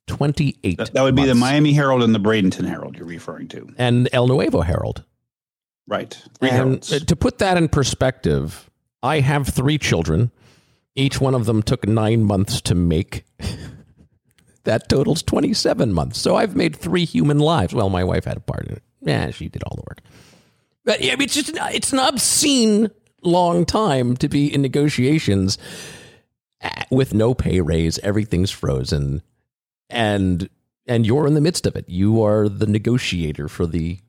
28. 0.08 0.78
That, 0.78 0.94
that 0.94 1.02
would 1.04 1.16
be 1.16 1.26
the. 1.26 1.36
Miami 1.36 1.74
Herald 1.74 2.04
and 2.04 2.14
the 2.14 2.20
Bradenton 2.20 2.68
Herald 2.68 2.98
you're 2.98 3.06
referring 3.06 3.48
to, 3.50 3.74
and 3.78 4.10
El 4.12 4.28
Nuevo 4.28 4.62
Herald. 4.62 5.04
right? 5.88 6.12
Three 6.40 6.50
And 6.50 6.58
Heralds. 6.58 6.92
uh, 6.92 7.00
to 7.00 7.16
put 7.16 7.38
that 7.38 7.56
in 7.58 7.70
perspective, 7.70 8.70
I 9.02 9.20
have 9.22 9.48
three 9.48 9.78
children. 9.78 10.32
Each 10.96 11.22
one 11.22 11.34
of 11.34 11.46
them 11.46 11.64
took 11.64 11.88
nine 11.88 12.24
months 12.24 12.60
to 12.62 12.76
make. 12.76 13.24
that 14.66 14.90
totals 14.90 15.24
27 15.24 15.94
months. 15.94 16.20
So 16.20 16.36
I've 16.36 16.56
made 16.58 16.76
three 16.76 17.06
human 17.06 17.40
lives. 17.40 17.74
Well, 17.74 17.90
my 17.90 18.04
wife 18.04 18.26
had 18.26 18.36
a 18.38 18.42
part 18.42 18.68
in 18.68 18.74
it. 18.74 18.84
Yeah, 19.02 19.32
she 19.32 19.48
did 19.48 19.64
all 19.64 19.78
the 19.78 19.84
work. 19.90 20.02
But 20.84 21.02
yeah, 21.02 21.16
it's 21.20 21.34
just 21.34 21.52
it's 21.56 21.94
an 21.94 22.00
obscene 22.00 22.90
long 23.24 23.66
time 23.66 24.18
to 24.18 24.28
be 24.28 24.52
in 24.54 24.62
negotiations 24.62 25.58
uh, 26.62 26.70
with 26.90 27.14
no 27.14 27.34
pay 27.34 27.62
raise. 27.62 28.00
Everything's 28.00 28.52
frozen, 28.52 29.22
and 29.90 30.50
and 30.88 31.06
you're 31.06 31.28
in 31.28 31.36
the 31.36 31.42
midst 31.42 31.66
of 31.66 31.76
it. 31.76 31.88
You 31.88 32.24
are 32.24 32.50
the 32.50 32.66
negotiator 32.66 33.48
for 33.48 33.68
the 33.68 34.00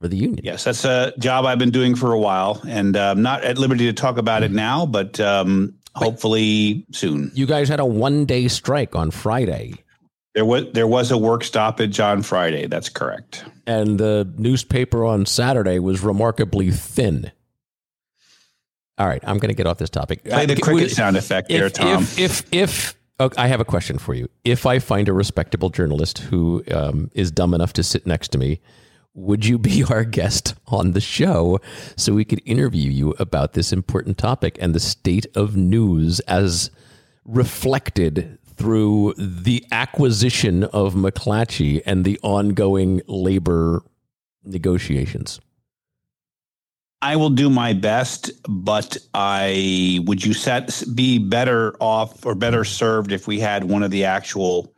for 0.00 0.08
the 0.08 0.16
union. 0.16 0.40
Yes, 0.42 0.64
that's 0.64 0.84
a 0.84 1.12
job 1.18 1.44
I've 1.44 1.58
been 1.58 1.70
doing 1.70 1.94
for 1.94 2.12
a 2.12 2.18
while, 2.18 2.60
and 2.66 2.96
uh, 2.96 3.10
I'm 3.10 3.22
not 3.22 3.44
at 3.44 3.58
liberty 3.58 3.86
to 3.86 3.92
talk 3.92 4.16
about 4.18 4.42
it 4.42 4.50
now, 4.50 4.86
but 4.86 5.20
um, 5.20 5.74
hopefully 5.94 6.86
soon. 6.92 7.30
You 7.34 7.46
guys 7.46 7.68
had 7.68 7.80
a 7.80 7.84
one 7.84 8.24
day 8.24 8.48
strike 8.48 8.96
on 8.96 9.10
Friday, 9.10 9.74
There 10.34 10.44
was 10.44 10.66
there 10.72 10.86
was 10.86 11.10
a 11.10 11.18
work 11.18 11.42
stoppage 11.44 11.98
on 12.00 12.22
Friday. 12.22 12.66
That's 12.66 12.88
correct. 12.88 13.44
and 13.66 13.98
the 13.98 14.32
newspaper 14.38 15.04
on 15.04 15.26
Saturday 15.26 15.78
was 15.78 16.02
remarkably 16.02 16.70
thin. 16.70 17.30
All 18.98 19.06
right, 19.08 19.22
I'm 19.26 19.38
going 19.38 19.48
to 19.48 19.54
get 19.54 19.66
off 19.66 19.78
this 19.78 19.90
topic. 19.90 20.24
Play 20.24 20.46
the 20.46 20.54
Uh, 20.54 20.56
cricket 20.60 20.82
would- 20.84 20.90
sound 20.92 21.16
effect 21.16 21.48
there, 21.48 21.70
Tom. 21.70 22.02
If 22.02 22.18
if 22.18 22.44
if 22.52 22.94
okay, 23.18 23.40
I 23.42 23.46
have 23.48 23.60
a 23.60 23.64
question 23.64 23.98
for 23.98 24.14
you. 24.14 24.28
If 24.44 24.66
I 24.66 24.78
find 24.78 25.08
a 25.08 25.12
respectable 25.12 25.70
journalist 25.70 26.18
who 26.18 26.62
um, 26.72 27.10
is 27.14 27.30
dumb 27.32 27.54
enough 27.54 27.72
to 27.74 27.82
sit 27.82 28.06
next 28.06 28.28
to 28.32 28.38
me, 28.38 28.60
would 29.14 29.44
you 29.46 29.58
be 29.58 29.82
our 29.90 30.04
guest 30.04 30.54
on 30.68 30.92
the 30.92 31.00
show 31.00 31.58
so 31.96 32.12
we 32.12 32.24
could 32.24 32.40
interview 32.44 32.90
you 32.90 33.14
about 33.18 33.54
this 33.54 33.72
important 33.72 34.16
topic 34.18 34.58
and 34.60 34.74
the 34.74 34.80
state 34.80 35.26
of 35.34 35.56
news 35.56 36.20
as 36.20 36.70
reflected 37.24 38.38
through 38.60 39.14
the 39.16 39.64
acquisition 39.72 40.64
of 40.64 40.92
McClatchy 40.92 41.80
and 41.86 42.04
the 42.04 42.20
ongoing 42.22 43.00
labor 43.06 43.82
negotiations? 44.44 45.40
I 47.00 47.16
will 47.16 47.30
do 47.30 47.48
my 47.48 47.72
best, 47.72 48.30
but 48.46 48.98
I 49.14 50.00
would 50.04 50.22
you 50.22 50.34
set 50.34 50.82
be 50.94 51.18
better 51.18 51.74
off 51.80 52.26
or 52.26 52.34
better 52.34 52.64
served 52.64 53.12
if 53.12 53.26
we 53.26 53.40
had 53.40 53.64
one 53.64 53.82
of 53.82 53.90
the 53.90 54.04
actual 54.04 54.74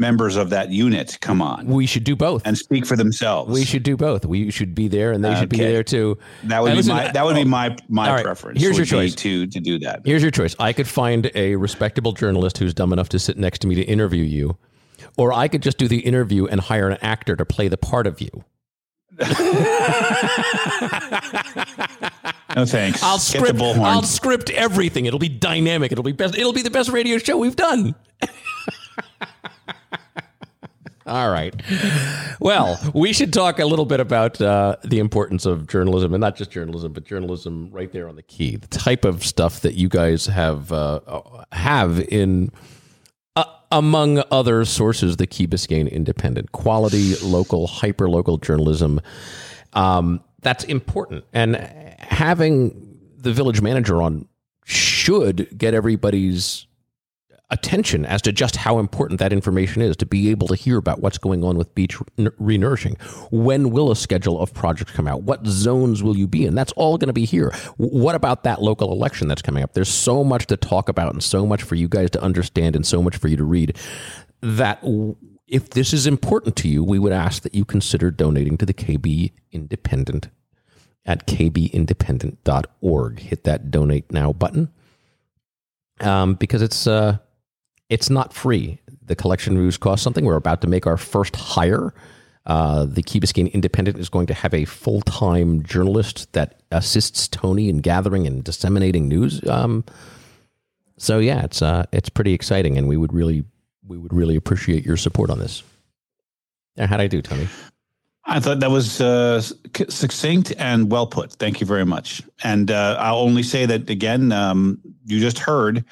members 0.00 0.34
of 0.34 0.50
that 0.50 0.70
unit 0.70 1.18
come 1.20 1.40
on 1.42 1.66
We 1.66 1.86
should 1.86 2.02
do 2.04 2.16
both. 2.16 2.42
and 2.46 2.56
speak 2.58 2.86
for 2.86 2.96
themselves. 2.96 3.52
We 3.52 3.64
should 3.64 3.82
do 3.84 3.96
both. 3.96 4.24
We 4.26 4.50
should 4.50 4.74
be 4.74 4.88
there, 4.88 5.12
and 5.12 5.24
they 5.24 5.34
should 5.36 5.48
be 5.50 5.58
there 5.58 5.84
too. 5.84 6.18
that 6.44 6.60
would 6.62 6.68
And 6.72 6.74
be 6.74 6.78
listen, 6.78 6.94
my 6.96 7.12
that 7.12 7.24
would 7.24 7.36
be 7.36 7.42
oh, 7.42 7.44
my 7.44 7.76
my 7.88 8.10
right, 8.10 8.24
preference. 8.24 8.60
here's 8.60 8.76
your 8.76 8.86
choice. 8.86 9.14
to 9.16 9.46
to 9.46 9.60
do 9.60 9.78
that. 9.80 10.00
Here's 10.04 10.22
your 10.22 10.30
choice. 10.32 10.56
I 10.58 10.72
could 10.72 10.88
find 10.88 11.30
a 11.34 11.54
respectable 11.56 12.12
journalist 12.12 12.58
who's 12.58 12.74
dumb 12.74 12.92
enough 12.92 13.08
to 13.10 13.18
sit 13.18 13.36
next 13.38 13.60
to 13.60 13.68
me 13.68 13.74
to 13.76 13.82
interview 13.82 14.24
you, 14.24 14.56
or 15.16 15.32
I 15.32 15.46
could 15.48 15.62
just 15.62 15.76
do 15.78 15.86
the 15.86 16.00
interview 16.00 16.46
and 16.46 16.60
hire 16.60 16.88
an 16.88 16.98
actor 17.02 17.36
to 17.36 17.44
play 17.44 17.68
the 17.68 17.76
part 17.78 18.06
of 18.06 18.20
you. 18.20 18.30
No 22.56 22.64
thanks. 22.66 23.02
I'll 23.02 23.18
script. 23.18 23.60
I'll 23.60 24.02
script 24.02 24.50
everything. 24.50 25.06
It'll 25.06 25.18
be 25.20 25.28
dynamic. 25.28 25.92
It'll 25.92 26.02
be 26.02 26.12
best. 26.12 26.36
It'll 26.36 26.52
be 26.52 26.62
the 26.62 26.70
best 26.70 26.88
radio 26.90 27.18
show 27.18 27.36
we've 27.38 27.54
done. 27.54 27.94
All 31.10 31.28
right. 31.28 31.60
Well, 32.38 32.78
we 32.94 33.12
should 33.12 33.32
talk 33.32 33.58
a 33.58 33.66
little 33.66 33.84
bit 33.84 33.98
about 33.98 34.40
uh, 34.40 34.76
the 34.84 35.00
importance 35.00 35.44
of 35.44 35.66
journalism, 35.66 36.14
and 36.14 36.20
not 36.20 36.36
just 36.36 36.52
journalism, 36.52 36.92
but 36.92 37.04
journalism 37.04 37.68
right 37.72 37.90
there 37.90 38.08
on 38.08 38.14
the 38.14 38.22
key. 38.22 38.54
The 38.54 38.68
type 38.68 39.04
of 39.04 39.24
stuff 39.24 39.60
that 39.62 39.74
you 39.74 39.88
guys 39.88 40.26
have 40.26 40.70
uh, 40.70 41.00
have 41.50 41.98
in 41.98 42.52
uh, 43.34 43.42
among 43.72 44.22
other 44.30 44.64
sources, 44.64 45.16
the 45.16 45.26
Key 45.26 45.48
Biscayne 45.48 45.90
Independent, 45.90 46.52
quality, 46.52 47.16
local, 47.16 47.66
hyper 47.66 48.08
local 48.08 48.38
journalism. 48.38 49.00
Um, 49.72 50.22
that's 50.42 50.62
important, 50.62 51.24
and 51.32 51.56
having 51.98 52.98
the 53.16 53.32
village 53.32 53.60
manager 53.60 54.00
on 54.00 54.28
should 54.64 55.58
get 55.58 55.74
everybody's 55.74 56.68
attention 57.50 58.06
as 58.06 58.22
to 58.22 58.32
just 58.32 58.56
how 58.56 58.78
important 58.78 59.18
that 59.20 59.32
information 59.32 59.82
is 59.82 59.96
to 59.96 60.06
be 60.06 60.30
able 60.30 60.46
to 60.48 60.54
hear 60.54 60.78
about 60.78 61.00
what's 61.00 61.18
going 61.18 61.42
on 61.44 61.56
with 61.56 61.74
beach 61.74 61.98
renourishing. 62.16 63.00
When 63.30 63.70
will 63.70 63.90
a 63.90 63.96
schedule 63.96 64.40
of 64.40 64.54
projects 64.54 64.92
come 64.92 65.08
out? 65.08 65.22
What 65.22 65.46
zones 65.46 66.02
will 66.02 66.16
you 66.16 66.26
be 66.26 66.46
in? 66.46 66.54
That's 66.54 66.72
all 66.72 66.96
going 66.98 67.08
to 67.08 67.12
be 67.12 67.24
here. 67.24 67.52
What 67.76 68.14
about 68.14 68.44
that 68.44 68.62
local 68.62 68.92
election 68.92 69.28
that's 69.28 69.42
coming 69.42 69.62
up? 69.62 69.72
There's 69.72 69.88
so 69.88 70.22
much 70.22 70.46
to 70.46 70.56
talk 70.56 70.88
about 70.88 71.12
and 71.12 71.22
so 71.22 71.44
much 71.44 71.62
for 71.62 71.74
you 71.74 71.88
guys 71.88 72.10
to 72.10 72.22
understand 72.22 72.76
and 72.76 72.86
so 72.86 73.02
much 73.02 73.16
for 73.16 73.28
you 73.28 73.36
to 73.36 73.44
read 73.44 73.76
that 74.40 74.82
if 75.46 75.70
this 75.70 75.92
is 75.92 76.06
important 76.06 76.56
to 76.56 76.68
you, 76.68 76.84
we 76.84 76.98
would 76.98 77.12
ask 77.12 77.42
that 77.42 77.54
you 77.54 77.64
consider 77.64 78.10
donating 78.10 78.56
to 78.58 78.66
the 78.66 78.74
KB 78.74 79.32
Independent 79.50 80.28
at 81.04 81.26
kbindependent.org. 81.26 83.18
Hit 83.18 83.44
that 83.44 83.70
donate 83.70 84.12
now 84.12 84.32
button 84.32 84.70
um, 86.00 86.34
because 86.34 86.62
it's 86.62 86.86
uh, 86.86 87.18
it's 87.90 88.08
not 88.08 88.32
free. 88.32 88.78
The 89.04 89.16
collection 89.16 89.56
reviews 89.56 89.76
cost 89.76 90.02
something. 90.02 90.24
We're 90.24 90.36
about 90.36 90.60
to 90.62 90.68
make 90.68 90.86
our 90.86 90.96
first 90.96 91.36
hire. 91.36 91.92
Uh, 92.46 92.86
the 92.86 93.02
Key 93.02 93.20
Biscayne 93.20 93.52
Independent 93.52 93.98
is 93.98 94.08
going 94.08 94.26
to 94.28 94.34
have 94.34 94.54
a 94.54 94.64
full 94.64 95.02
time 95.02 95.62
journalist 95.62 96.32
that 96.32 96.62
assists 96.70 97.28
Tony 97.28 97.68
in 97.68 97.78
gathering 97.78 98.26
and 98.26 98.42
disseminating 98.42 99.08
news. 99.08 99.46
Um, 99.46 99.84
so 100.96 101.18
yeah, 101.18 101.44
it's 101.44 101.60
uh, 101.60 101.84
it's 101.92 102.08
pretty 102.08 102.32
exciting, 102.32 102.78
and 102.78 102.88
we 102.88 102.96
would 102.96 103.12
really 103.12 103.44
we 103.86 103.98
would 103.98 104.12
really 104.12 104.36
appreciate 104.36 104.86
your 104.86 104.96
support 104.96 105.28
on 105.28 105.38
this. 105.38 105.62
How'd 106.78 107.00
I 107.00 107.08
do, 107.08 107.20
Tony? 107.20 107.48
I 108.24 108.38
thought 108.38 108.60
that 108.60 108.70
was 108.70 109.00
uh, 109.00 109.40
succinct 109.40 110.52
and 110.56 110.90
well 110.90 111.06
put. 111.06 111.32
Thank 111.32 111.60
you 111.60 111.66
very 111.66 111.84
much. 111.84 112.22
And 112.44 112.70
uh, 112.70 112.96
I'll 113.00 113.18
only 113.18 113.42
say 113.42 113.66
that 113.66 113.90
again. 113.90 114.30
Um, 114.30 114.78
you 115.04 115.20
just 115.20 115.38
heard 115.38 115.84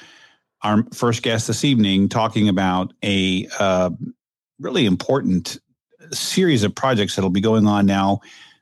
our 0.63 0.85
first 0.93 1.23
guest 1.23 1.47
this 1.47 1.65
evening 1.65 2.09
talking 2.09 2.49
about 2.49 2.93
a 3.03 3.49
uh, 3.59 3.91
really 4.59 4.87
important 4.87 5.59
series 6.13 6.65
of 6.65 6.75
projects 6.75 7.17
that'll 7.17 7.31
be 7.31 7.41
going 7.41 7.67
on 7.67 7.87
now 7.87 8.21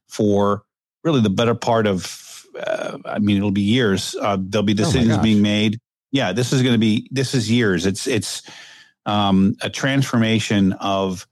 for 0.09 0.63
really 1.05 1.21
the 1.21 1.31
better 1.31 1.55
part 1.55 1.87
of. 1.87 2.23
Uh, 2.59 2.99
I 3.05 3.19
mean, 3.19 3.37
it'll 3.37 3.51
be 3.51 3.63
years. 3.63 4.15
Uh, 4.21 4.39
there'll 4.41 4.65
be 4.65 4.73
Oh 4.73 4.77
decisions 4.77 5.17
gosh. 5.17 5.23
being 5.23 5.43
made. 5.43 5.79
Yeah, 6.13 6.33
this 6.33 6.53
is 6.53 6.63
going 6.63 6.75
to 6.75 6.79
be. 6.79 7.09
This 7.11 7.35
is 7.35 7.51
years. 7.51 7.85
It's 7.87 8.07
it's 8.07 8.43
um, 9.05 9.57
a 9.63 9.71
transformation 9.71 10.73
of 10.75 11.27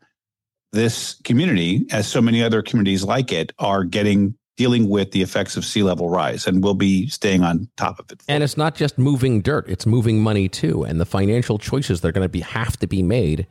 this 0.73 1.15
community, 1.25 1.87
as 1.91 2.07
so 2.07 2.21
many 2.21 2.43
other 2.43 2.63
communities 2.63 3.05
like 3.05 3.33
it, 3.33 3.53
are 3.59 3.85
getting 3.85 4.37
dealing 4.57 4.89
with 4.89 5.13
the 5.13 5.23
effects 5.23 5.57
of 5.57 5.65
sea 5.65 5.83
level 5.83 6.09
rise, 6.11 6.47
and 6.47 6.63
we'll 6.63 6.75
be 6.75 7.09
staying 7.09 7.43
on 7.43 7.69
top 7.77 7.99
of 7.99 8.11
it. 8.13 8.23
And 8.29 8.43
it's 8.43 8.57
not 8.57 8.75
just 8.75 8.99
moving 8.99 9.41
dirt; 9.41 9.69
it's 9.69 9.87
moving 9.87 10.23
money 10.23 10.49
too, 10.49 10.85
and 10.85 11.01
the 11.01 11.07
financial 11.07 11.59
choices 11.59 12.01
that 12.01 12.09
are 12.09 12.13
going 12.13 12.25
to 12.25 12.29
be 12.29 12.41
have 12.41 12.77
to 12.79 12.87
be 12.87 13.03
made. 13.03 13.47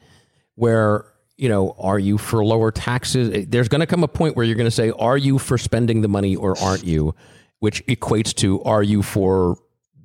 Where 0.56 1.06
you 1.38 1.50
know, 1.50 1.76
are 1.80 2.00
you 2.00 2.18
for 2.18 2.46
lower 2.46 2.72
taxes? 2.72 3.30
Eh, 3.34 3.46
there's 3.48 3.68
going 3.68 3.82
to 3.82 3.88
come 3.88 4.04
a 4.04 4.08
point 4.08 4.36
where 4.36 4.46
you're 4.46 4.56
going 4.56 4.68
to 4.68 4.72
say, 4.72 4.92
are 4.92 5.18
you 5.18 5.40
for 5.40 5.58
spending 5.58 6.02
the 6.02 6.08
money 6.08 6.36
or 6.36 6.58
aren't 6.60 6.84
you? 6.84 7.16
Which 7.60 7.86
equates 7.88 8.34
to, 8.36 8.62
are 8.64 8.84
you 8.84 9.02
for 9.02 9.58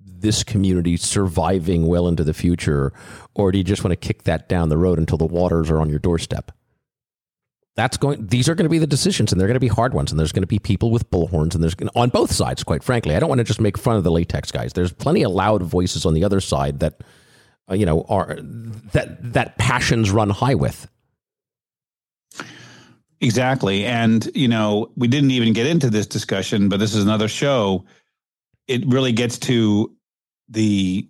this 0.04 0.42
community 0.42 0.96
surviving 0.96 1.86
well 1.86 2.08
into 2.08 2.24
the 2.24 2.34
future, 2.34 2.92
or 3.34 3.52
do 3.52 3.58
you 3.58 3.64
just 3.64 3.84
want 3.84 3.92
to 3.92 3.96
kick 3.96 4.24
that 4.24 4.48
down 4.48 4.68
the 4.68 4.76
road 4.76 4.98
until 4.98 5.18
the 5.18 5.26
waters 5.26 5.70
are 5.70 5.80
on 5.80 5.90
your 5.90 5.98
doorstep? 5.98 6.52
That's 7.78 7.96
going. 7.96 8.26
These 8.26 8.48
are 8.48 8.56
going 8.56 8.64
to 8.64 8.70
be 8.70 8.80
the 8.80 8.88
decisions, 8.88 9.30
and 9.30 9.40
they're 9.40 9.46
going 9.46 9.54
to 9.54 9.60
be 9.60 9.68
hard 9.68 9.94
ones. 9.94 10.10
And 10.10 10.18
there's 10.18 10.32
going 10.32 10.42
to 10.42 10.48
be 10.48 10.58
people 10.58 10.90
with 10.90 11.08
bullhorns, 11.12 11.54
and 11.54 11.62
there's 11.62 11.76
on 11.94 12.08
both 12.08 12.32
sides. 12.32 12.64
Quite 12.64 12.82
frankly, 12.82 13.14
I 13.14 13.20
don't 13.20 13.28
want 13.28 13.38
to 13.38 13.44
just 13.44 13.60
make 13.60 13.78
fun 13.78 13.94
of 13.94 14.02
the 14.02 14.10
latex 14.10 14.50
guys. 14.50 14.72
There's 14.72 14.92
plenty 14.92 15.22
of 15.22 15.30
loud 15.30 15.62
voices 15.62 16.04
on 16.04 16.12
the 16.12 16.24
other 16.24 16.40
side 16.40 16.80
that, 16.80 17.04
uh, 17.70 17.74
you 17.74 17.86
know, 17.86 18.04
are 18.08 18.36
that 18.94 19.32
that 19.32 19.58
passions 19.58 20.10
run 20.10 20.28
high 20.28 20.56
with. 20.56 20.90
Exactly. 23.20 23.84
And, 23.84 24.28
you 24.34 24.48
know, 24.48 24.90
we 24.96 25.06
didn't 25.06 25.30
even 25.30 25.52
get 25.52 25.68
into 25.68 25.88
this 25.88 26.08
discussion, 26.08 26.68
but 26.68 26.80
this 26.80 26.96
is 26.96 27.04
another 27.04 27.28
show. 27.28 27.84
It 28.66 28.84
really 28.88 29.12
gets 29.12 29.38
to 29.38 29.94
the 30.48 31.08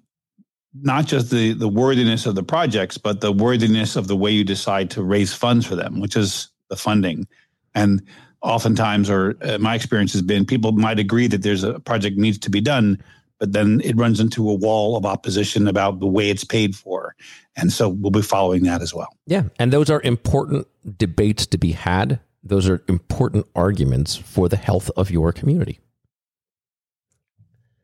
not 0.75 1.07
just 1.07 1.31
the 1.31 1.55
the 1.55 1.67
worthiness 1.67 2.27
of 2.27 2.35
the 2.35 2.43
projects, 2.43 2.99
but 2.99 3.23
the 3.23 3.33
worthiness 3.33 3.97
of 3.97 4.07
the 4.07 4.17
way 4.17 4.33
you 4.33 4.45
decide 4.45 4.91
to 4.91 5.03
raise 5.03 5.33
funds 5.33 5.65
for 5.65 5.75
them, 5.75 6.01
which 6.01 6.15
is 6.15 6.51
the 6.69 6.77
funding. 6.77 7.27
And 7.75 8.03
oftentimes, 8.43 9.11
or 9.11 9.37
uh, 9.43 9.59
my 9.59 9.75
experience 9.75 10.13
has 10.13 10.23
been, 10.23 10.45
people 10.45 10.73
might 10.73 10.99
agree 10.99 11.27
that 11.29 11.43
there's 11.43 11.65
a 11.65 11.81
project 11.81 12.17
needs 12.17 12.39
to 12.39 12.51
be 12.51 12.61
done, 12.61 13.03
but 13.39 13.53
then 13.53 13.81
it 13.85 13.97
runs 13.97 14.21
into 14.21 14.49
a 14.49 14.55
wall 14.55 14.97
of 14.97 15.07
opposition 15.07 15.69
about 15.69 16.01
the 16.01 16.07
way 16.07 16.31
it's 16.31 16.45
paid 16.45 16.75
for. 16.75 17.15
And 17.57 17.73
so 17.73 17.89
we'll 17.89 18.11
be 18.11 18.23
following 18.23 18.65
that 18.65 18.83
as 18.83 18.95
well. 18.95 19.09
Yeah, 19.27 19.45
and 19.59 19.73
those 19.73 19.91
are 19.91 20.01
important 20.03 20.67
debates 20.97 21.47
to 21.47 21.59
be 21.59 21.73
had. 21.73 22.21
Those 22.43 22.69
are 22.69 22.83
important 22.89 23.47
arguments 23.55 24.17
for 24.17 24.49
the 24.49 24.57
health 24.57 24.91
of 24.97 25.11
your 25.11 25.33
community. 25.33 25.81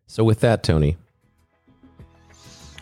So, 0.07 0.23
with 0.23 0.41
that, 0.41 0.63
Tony, 0.63 0.97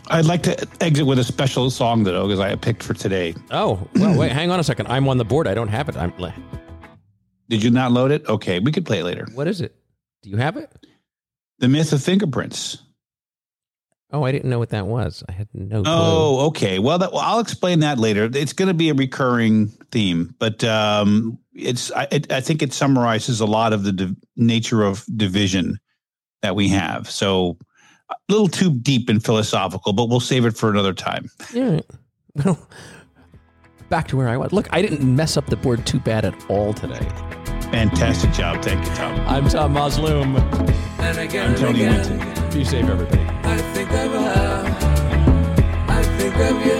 I'd 0.07 0.25
like 0.25 0.43
to 0.43 0.67
exit 0.81 1.05
with 1.05 1.19
a 1.19 1.23
special 1.23 1.69
song 1.69 2.03
though, 2.03 2.27
because 2.27 2.39
I 2.39 2.55
picked 2.55 2.83
for 2.83 2.93
today. 2.93 3.35
Oh, 3.51 3.87
well, 3.95 4.17
wait, 4.17 4.31
hang 4.31 4.51
on 4.51 4.59
a 4.59 4.63
second. 4.63 4.87
I'm 4.87 5.07
on 5.07 5.17
the 5.17 5.25
board. 5.25 5.47
I 5.47 5.53
don't 5.53 5.69
have 5.69 5.89
it. 5.89 5.97
I'm. 5.97 6.13
Did 7.49 7.63
you 7.63 7.71
not 7.71 7.91
load 7.91 8.11
it? 8.11 8.27
Okay, 8.27 8.59
we 8.59 8.71
could 8.71 8.85
play 8.85 8.99
it 8.99 9.03
later. 9.03 9.27
What 9.33 9.47
is 9.47 9.61
it? 9.61 9.75
Do 10.21 10.29
you 10.29 10.37
have 10.37 10.57
it? 10.57 10.71
The 11.59 11.67
myth 11.67 11.93
of 11.93 12.03
fingerprints. 12.03 12.77
Oh, 14.11 14.23
I 14.23 14.31
didn't 14.31 14.49
know 14.49 14.59
what 14.59 14.69
that 14.69 14.85
was. 14.85 15.23
I 15.27 15.31
had 15.31 15.47
no 15.53 15.81
clue. 15.81 15.91
Oh, 15.91 16.45
okay. 16.47 16.77
Well, 16.77 16.99
that, 16.99 17.11
well, 17.11 17.21
I'll 17.21 17.39
explain 17.39 17.79
that 17.79 17.97
later. 17.97 18.29
It's 18.31 18.53
going 18.53 18.67
to 18.67 18.73
be 18.73 18.89
a 18.89 18.93
recurring 18.93 19.69
theme, 19.91 20.35
but 20.37 20.63
um, 20.63 21.39
it's 21.53 21.91
I, 21.91 22.07
it, 22.11 22.31
I 22.31 22.39
think 22.39 22.61
it 22.61 22.73
summarizes 22.73 23.39
a 23.39 23.47
lot 23.47 23.73
of 23.73 23.83
the 23.83 23.91
div- 23.91 24.15
nature 24.35 24.83
of 24.83 25.03
division 25.15 25.79
that 26.43 26.55
we 26.55 26.67
have. 26.69 27.09
So 27.09 27.57
a 28.13 28.31
little 28.31 28.47
too 28.47 28.71
deep 28.73 29.09
and 29.09 29.23
philosophical, 29.23 29.93
but 29.93 30.09
we'll 30.09 30.19
save 30.19 30.45
it 30.45 30.55
for 30.57 30.69
another 30.69 30.93
time. 30.93 31.29
Yeah. 31.53 31.81
Well, 32.43 32.57
back 33.89 34.07
to 34.09 34.17
where 34.17 34.29
I 34.29 34.37
was. 34.37 34.51
Look, 34.51 34.67
I 34.71 34.81
didn't 34.81 35.03
mess 35.03 35.37
up 35.37 35.47
the 35.47 35.55
board 35.55 35.85
too 35.85 35.99
bad 35.99 36.25
at 36.25 36.49
all 36.49 36.73
today. 36.73 37.07
Fantastic 37.71 38.31
job. 38.31 38.63
Thank 38.63 38.85
you, 38.85 38.95
Tom. 38.95 39.19
I'm 39.27 39.47
Tom 39.49 39.73
Musloom. 39.73 40.37
And 40.99 41.17
again, 41.17 41.51
I'm 41.51 41.55
Tony 41.55 41.83
and 41.83 42.01
again, 42.01 42.19
Winton. 42.19 42.49
Be 42.51 42.63
safe, 42.63 42.85
everybody. 42.85 43.21
I 43.43 43.57
think 43.57 43.89
of 43.91 44.11
her. 44.11 44.63
I 45.89 46.03
think 46.17 46.35
of 46.35 46.65
you. 46.65 46.77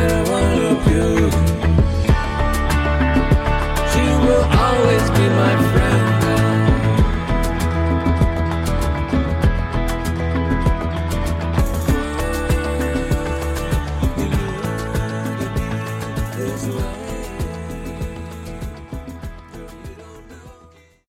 And 0.00 0.12
I 0.12 0.22
want 0.30 0.46
to 0.54 0.60
love 0.64 0.86
you. 0.90 1.30
She 3.92 4.04
will 4.24 4.44
always 4.44 5.10
be 5.10 5.28
my 5.28 5.54
friend. 5.56 5.73